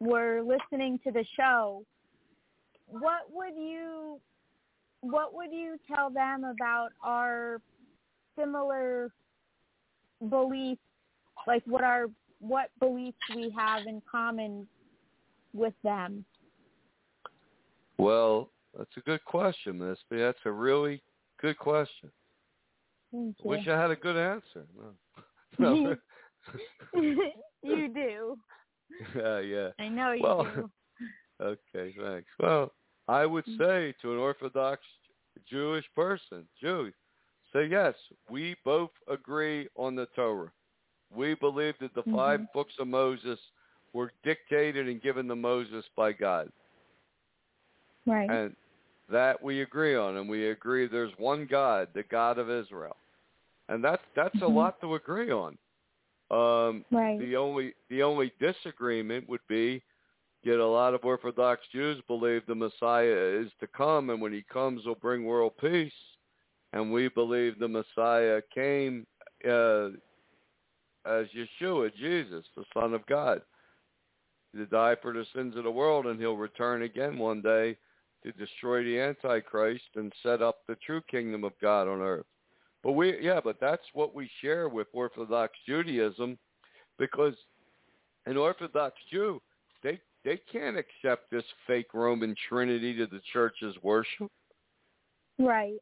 were 0.00 0.42
listening 0.42 0.98
to 1.04 1.12
the 1.12 1.24
show, 1.36 1.84
what 2.88 3.30
would 3.32 3.54
you 3.56 4.18
what 5.02 5.34
would 5.34 5.52
you 5.52 5.78
tell 5.94 6.10
them 6.10 6.44
about 6.44 6.90
our 7.02 7.60
similar 8.38 9.10
beliefs, 10.28 10.80
like 11.46 11.62
what 11.66 11.84
our 11.84 12.06
what 12.40 12.70
beliefs 12.78 13.18
we 13.34 13.54
have 13.56 13.86
in 13.86 14.02
common 14.10 14.66
with 15.52 15.74
them? 15.82 16.24
Well, 17.98 18.50
that's 18.76 18.90
a 18.96 19.00
good 19.00 19.24
question, 19.24 19.78
Misty. 19.78 20.22
That's 20.22 20.38
a 20.44 20.52
really 20.52 21.02
good 21.40 21.58
question. 21.58 22.10
Wish 23.44 23.66
I 23.66 23.80
had 23.80 23.90
a 23.90 23.96
good 23.96 24.16
answer. 24.16 24.66
No. 25.58 25.96
no. 26.94 27.24
you 27.62 27.88
do. 27.92 28.38
yeah, 29.16 29.38
yeah. 29.40 29.68
I 29.78 29.88
know 29.88 30.12
you 30.12 30.22
Well, 30.22 30.44
do. 30.44 30.70
Okay, 31.42 31.94
thanks. 31.98 32.28
Well, 32.38 32.70
I 33.08 33.24
would 33.24 33.46
Mm. 33.46 33.58
say 33.58 33.94
to 34.02 34.12
an 34.12 34.18
Orthodox 34.18 34.82
Jewish 35.48 35.86
person, 35.94 36.46
Jew, 36.60 36.92
say 37.52 37.64
yes, 37.66 37.94
we 38.28 38.56
both 38.64 38.90
agree 39.08 39.68
on 39.74 39.94
the 39.94 40.06
Torah. 40.14 40.52
We 41.14 41.34
believe 41.34 41.74
that 41.80 41.94
the 41.94 42.02
five 42.14 42.40
Mhm. 42.40 42.52
books 42.52 42.74
of 42.78 42.88
Moses 42.88 43.40
were 43.94 44.12
dictated 44.22 44.86
and 44.86 45.00
given 45.02 45.26
to 45.28 45.34
Moses 45.34 45.84
by 45.96 46.12
God. 46.12 46.52
Right. 48.06 48.30
And 48.30 48.54
that 49.10 49.42
we 49.42 49.62
agree 49.62 49.96
on, 49.96 50.18
and 50.18 50.28
we 50.28 50.50
agree 50.50 50.86
there's 50.86 51.16
one 51.18 51.46
God, 51.46 51.88
the 51.94 52.02
God 52.04 52.38
of 52.38 52.48
Israel, 52.50 52.96
and 53.68 53.82
that's 53.82 54.02
that's 54.14 54.36
a 54.36 54.44
Mhm. 54.44 54.54
lot 54.54 54.80
to 54.82 54.94
agree 54.94 55.30
on. 55.30 55.58
Um, 56.30 56.84
Right. 56.90 57.18
The 57.18 57.36
only 57.36 57.74
the 57.88 58.02
only 58.02 58.32
disagreement 58.38 59.28
would 59.28 59.46
be, 59.48 59.82
yet 60.42 60.58
a 60.58 60.66
lot 60.66 60.94
of 60.94 61.04
Orthodox 61.04 61.62
Jews 61.72 62.00
believe 62.06 62.42
the 62.46 62.54
Messiah 62.54 63.40
is 63.42 63.50
to 63.60 63.66
come, 63.66 64.10
and 64.10 64.20
when 64.20 64.32
he 64.32 64.42
comes, 64.42 64.82
he'll 64.84 64.94
bring 64.94 65.24
world 65.24 65.54
peace, 65.60 65.92
and 66.72 66.92
we 66.92 67.08
believe 67.08 67.58
the 67.58 67.68
Messiah 67.68 68.40
came 68.54 69.06
uh, 69.44 69.88
as 71.04 71.26
Yeshua, 71.34 71.90
Jesus, 71.96 72.44
the 72.56 72.64
Son 72.74 72.94
of 72.94 73.04
God, 73.06 73.42
to 74.54 74.66
die 74.66 74.96
for 75.00 75.12
the 75.12 75.26
sins 75.34 75.56
of 75.56 75.64
the 75.64 75.70
world, 75.70 76.06
and 76.06 76.20
he'll 76.20 76.36
return 76.36 76.82
again 76.82 77.18
one 77.18 77.40
day 77.42 77.76
to 78.22 78.32
destroy 78.32 78.84
the 78.84 79.00
Antichrist 79.00 79.88
and 79.96 80.12
set 80.22 80.42
up 80.42 80.58
the 80.68 80.76
true 80.86 81.00
kingdom 81.10 81.42
of 81.42 81.52
God 81.60 81.88
on 81.88 82.00
earth. 82.00 82.26
But 82.82 82.92
we, 82.92 83.20
yeah, 83.20 83.40
but 83.42 83.58
that's 83.60 83.82
what 83.92 84.14
we 84.14 84.30
share 84.40 84.68
with 84.68 84.86
Orthodox 84.92 85.52
Judaism, 85.66 86.38
because 86.98 87.34
an 88.26 88.36
Orthodox 88.36 88.96
Jew, 89.10 89.40
they 89.82 90.00
they 90.24 90.38
can't 90.50 90.76
accept 90.76 91.30
this 91.30 91.44
fake 91.66 91.92
Roman 91.94 92.34
Trinity 92.48 92.96
to 92.96 93.06
the 93.06 93.20
church's 93.32 93.74
worship. 93.82 94.30
Right. 95.38 95.78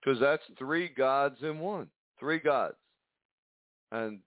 Because 0.00 0.20
that's 0.20 0.42
three 0.58 0.88
gods 0.88 1.36
in 1.42 1.58
one, 1.58 1.88
three 2.20 2.38
gods, 2.38 2.76
and 3.92 4.20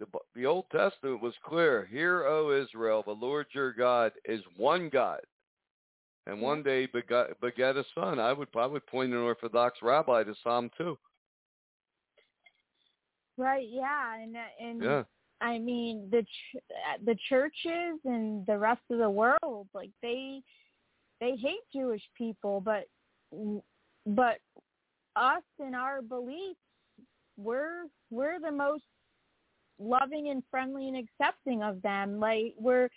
the 0.00 0.06
the 0.34 0.46
Old 0.46 0.66
Testament 0.70 1.22
was 1.22 1.34
clear. 1.44 1.86
Hear, 1.90 2.24
O 2.24 2.50
Israel, 2.50 3.02
the 3.04 3.12
Lord 3.12 3.46
your 3.52 3.72
God 3.72 4.12
is 4.24 4.40
one 4.56 4.88
God, 4.88 5.20
and 6.26 6.40
one 6.40 6.62
day 6.62 6.86
begot, 6.86 7.38
begat 7.40 7.76
a 7.76 7.84
son. 7.94 8.18
I 8.18 8.32
would 8.32 8.48
I 8.56 8.66
would 8.66 8.86
point 8.86 9.12
an 9.12 9.18
Orthodox 9.18 9.78
rabbi 9.82 10.24
to 10.24 10.34
Psalm 10.42 10.70
two. 10.76 10.98
Right. 13.36 13.66
Yeah. 13.68 14.22
And 14.22 14.36
and 14.60 14.82
Yeah, 14.82 15.02
I 15.40 15.58
mean 15.58 16.08
the 16.10 16.22
ch- 16.22 17.04
the 17.04 17.16
churches 17.28 18.00
and 18.04 18.46
the 18.46 18.58
rest 18.58 18.82
of 18.90 18.98
the 18.98 19.10
world, 19.10 19.68
like 19.74 19.90
they 20.02 20.40
they 21.20 21.36
hate 21.36 21.64
Jewish 21.72 22.02
people, 22.16 22.60
but 22.60 22.84
but 24.06 24.38
us 25.16 25.42
and 25.58 25.74
our 25.74 26.02
beliefs, 26.02 26.58
we're 27.36 27.84
we're 28.10 28.40
the 28.40 28.52
most 28.52 28.84
loving 29.78 30.28
and 30.30 30.42
friendly 30.50 30.88
and 30.88 30.96
accepting 30.96 31.62
of 31.62 31.82
them. 31.82 32.18
Like 32.18 32.54
we're 32.58 32.88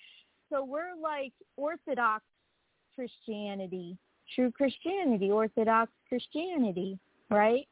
so 0.51 0.63
we're 0.63 0.95
like 1.01 1.33
Orthodox 1.57 2.23
Christianity, 2.97 3.95
true 4.35 4.51
Christianity, 4.51 5.29
Orthodox 5.29 5.91
Christianity, 6.09 6.97
right? 7.29 7.67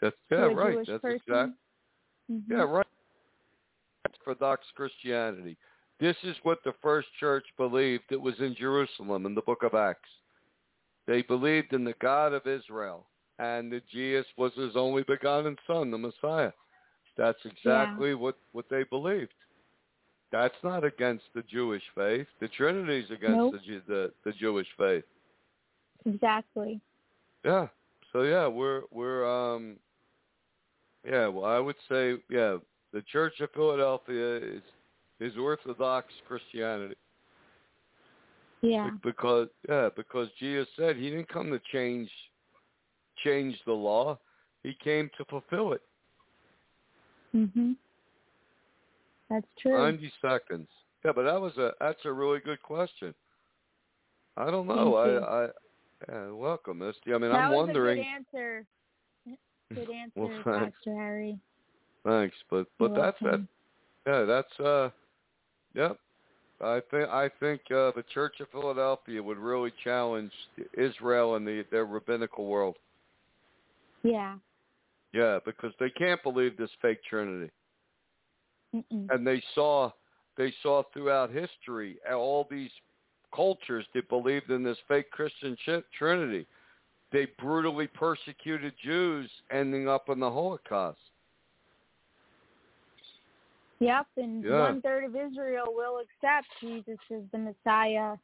that's 0.00 0.16
yeah 0.30 0.46
right. 0.46 0.74
Jewish 0.74 0.86
That's 0.86 1.02
person. 1.02 1.20
exact. 1.26 1.52
Mhm. 2.30 2.42
Yeah, 2.48 2.62
right. 2.62 2.86
Orthodox 4.26 4.64
Christianity. 4.74 5.56
This 5.98 6.16
is 6.22 6.36
what 6.42 6.62
the 6.64 6.74
first 6.82 7.08
church 7.18 7.44
believed. 7.56 8.04
It 8.10 8.20
was 8.20 8.38
in 8.38 8.54
Jerusalem 8.54 9.26
in 9.26 9.34
the 9.34 9.42
book 9.42 9.62
of 9.62 9.74
Acts. 9.74 10.08
They 11.06 11.22
believed 11.22 11.72
in 11.72 11.84
the 11.84 11.94
God 12.00 12.32
of 12.32 12.46
Israel, 12.46 13.06
and 13.38 13.72
that 13.72 13.88
Jesus 13.88 14.26
was 14.36 14.52
his 14.54 14.76
only 14.76 15.02
begotten 15.04 15.56
Son, 15.66 15.90
the 15.90 15.98
Messiah. 15.98 16.52
That's 17.16 17.38
exactly 17.44 18.14
what, 18.14 18.36
what 18.52 18.66
they 18.68 18.82
believed. 18.84 19.32
That's 20.32 20.54
not 20.64 20.84
against 20.84 21.24
the 21.34 21.42
Jewish 21.42 21.82
faith. 21.94 22.26
The 22.40 22.48
Trinity 22.48 23.00
is 23.00 23.10
against 23.10 23.36
Nope. 23.36 23.54
the, 23.66 23.82
the 23.86 24.12
the 24.24 24.32
Jewish 24.32 24.66
faith. 24.76 25.04
Exactly. 26.04 26.80
Yeah. 27.44 27.68
So 28.12 28.22
yeah, 28.22 28.46
we're 28.46 28.82
we're 28.90 29.24
um 29.26 29.76
yeah, 31.08 31.28
well 31.28 31.44
I 31.44 31.58
would 31.58 31.76
say 31.88 32.14
yeah, 32.28 32.56
the 32.92 33.02
Church 33.12 33.40
of 33.40 33.50
Philadelphia 33.52 34.36
is 34.38 34.62
is 35.20 35.32
Orthodox 35.38 36.12
Christianity. 36.26 36.96
Yeah. 38.62 38.90
Be- 38.90 39.10
Because 39.10 39.48
yeah, 39.68 39.90
because 39.94 40.28
Jesus 40.38 40.66
said 40.76 40.96
he 40.96 41.10
didn't 41.10 41.28
come 41.28 41.50
to 41.50 41.60
change 41.72 42.10
change 43.24 43.56
the 43.64 43.72
law. 43.72 44.18
He 44.62 44.76
came 44.82 45.08
to 45.18 45.24
fulfill 45.26 45.72
it. 45.72 45.82
Mhm. 47.34 47.76
That's 49.30 49.46
true. 49.60 49.78
Ninety 49.78 50.12
seconds. 50.22 50.68
Yeah, 51.04 51.12
but 51.14 51.24
that 51.24 51.40
was 51.40 51.56
a 51.56 51.72
that's 51.80 52.04
a 52.04 52.12
really 52.12 52.40
good 52.40 52.62
question. 52.62 53.14
I 54.36 54.50
don't 54.50 54.66
know. 54.66 54.96
I 54.96 55.44
I 55.44 55.48
yeah, 56.08 56.30
welcome, 56.30 56.78
Misty. 56.78 57.14
I 57.14 57.18
mean 57.18 57.32
that 57.32 57.36
I'm 57.36 57.50
was 57.50 57.66
wondering 57.66 58.00
a 58.00 58.02
good 58.02 58.08
answer. 58.08 58.66
Good 59.74 59.90
answer, 59.94 60.12
Well, 60.14 60.42
thanks. 60.44 60.76
Pastor 60.76 60.94
Harry. 60.94 61.38
Thanks, 62.04 62.36
but 62.50 62.66
but 62.78 62.92
You're 62.92 63.02
that's 63.02 63.18
that. 63.22 63.46
Yeah, 64.06 64.22
that's 64.24 64.60
uh, 64.60 64.90
yep. 65.74 65.98
I 66.60 66.80
think 66.90 67.08
I 67.08 67.30
think 67.40 67.60
uh, 67.70 67.92
the 67.96 68.04
Church 68.14 68.40
of 68.40 68.48
Philadelphia 68.50 69.22
would 69.22 69.38
really 69.38 69.72
challenge 69.82 70.32
Israel 70.76 71.34
and 71.34 71.46
the 71.46 71.64
their 71.70 71.84
rabbinical 71.84 72.46
world. 72.46 72.76
Yeah. 74.02 74.36
Yeah, 75.12 75.38
because 75.44 75.72
they 75.80 75.90
can't 75.90 76.22
believe 76.22 76.56
this 76.56 76.70
fake 76.82 76.98
Trinity, 77.08 77.50
Mm-mm. 78.74 79.06
and 79.10 79.26
they 79.26 79.42
saw 79.54 79.90
they 80.36 80.52
saw 80.62 80.82
throughout 80.92 81.30
history 81.30 81.98
uh, 82.10 82.14
all 82.14 82.46
these 82.50 82.70
cultures 83.34 83.86
that 83.94 84.08
believed 84.08 84.50
in 84.50 84.62
this 84.62 84.78
fake 84.88 85.10
Christian 85.10 85.56
Trinity. 85.96 86.46
They 87.12 87.28
brutally 87.38 87.86
persecuted 87.86 88.74
Jews, 88.82 89.30
ending 89.50 89.88
up 89.88 90.08
in 90.08 90.20
the 90.20 90.30
Holocaust. 90.30 90.98
Yep, 93.78 94.06
and 94.16 94.44
Yeah. 94.44 94.60
one 94.60 94.82
third 94.82 95.04
of 95.04 95.14
Israel 95.14 95.66
will 95.68 95.98
accept 95.98 96.46
Jesus 96.60 96.98
as 97.10 97.22
the 97.32 97.38
Messiah. 97.38 98.16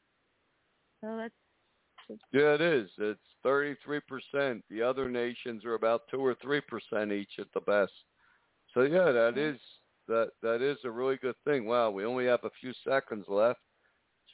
So 1.00 1.16
that's 1.16 1.34
Yeah, 2.32 2.54
it 2.54 2.60
is. 2.60 2.90
It's 2.98 3.20
thirty-three 3.42 4.00
percent. 4.00 4.64
The 4.68 4.82
other 4.82 5.08
nations 5.08 5.64
are 5.64 5.74
about 5.74 6.08
two 6.08 6.24
or 6.24 6.34
three 6.42 6.60
percent 6.60 7.12
each 7.12 7.38
at 7.38 7.52
the 7.54 7.60
best. 7.60 7.92
So 8.74 8.82
yeah, 8.82 9.12
that 9.12 9.38
is 9.38 9.58
that 10.08 10.30
that 10.42 10.62
is 10.62 10.78
a 10.84 10.90
really 10.90 11.16
good 11.16 11.36
thing. 11.44 11.66
Wow, 11.66 11.90
we 11.90 12.04
only 12.04 12.26
have 12.26 12.44
a 12.44 12.50
few 12.60 12.72
seconds 12.86 13.26
left. 13.28 13.60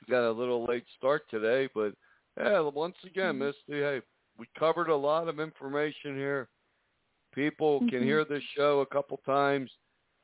We 0.06 0.12
got 0.12 0.28
a 0.28 0.30
little 0.30 0.64
late 0.64 0.84
start 0.96 1.22
today, 1.30 1.68
but 1.74 1.92
yeah, 2.38 2.60
once 2.60 2.96
again, 3.04 3.34
Mhm. 3.34 3.38
Misty, 3.38 3.80
hey, 3.80 4.00
we 4.36 4.46
covered 4.58 4.88
a 4.88 4.96
lot 4.96 5.28
of 5.28 5.40
information 5.40 6.16
here. 6.16 6.48
People 7.32 7.80
can 7.80 8.00
Mhm. 8.00 8.04
hear 8.04 8.24
this 8.24 8.42
show 8.54 8.80
a 8.80 8.86
couple 8.86 9.16
times. 9.18 9.70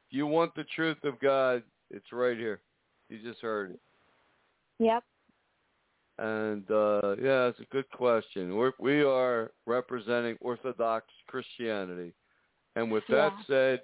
If 0.06 0.12
you 0.12 0.26
want 0.26 0.54
the 0.54 0.64
truth 0.64 1.02
of 1.04 1.18
God, 1.18 1.62
it's 1.90 2.12
right 2.12 2.36
here. 2.36 2.62
You 3.08 3.18
just 3.18 3.40
heard 3.40 3.72
it. 3.72 3.80
yep. 4.78 5.04
And 6.18 6.70
uh, 6.70 7.16
yeah, 7.18 7.46
it's 7.48 7.60
a 7.60 7.66
good 7.66 7.90
question. 7.90 8.54
We're, 8.54 8.72
we 8.78 9.02
are 9.02 9.52
representing 9.66 10.36
Orthodox 10.40 11.06
Christianity. 11.26 12.14
And 12.76 12.90
with 12.90 13.04
that 13.08 13.32
said, 13.46 13.82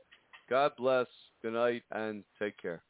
God 0.48 0.72
bless, 0.76 1.06
good 1.43 1.55
night, 1.55 1.82
and 1.91 2.24
take 2.38 2.57
care. 2.57 2.82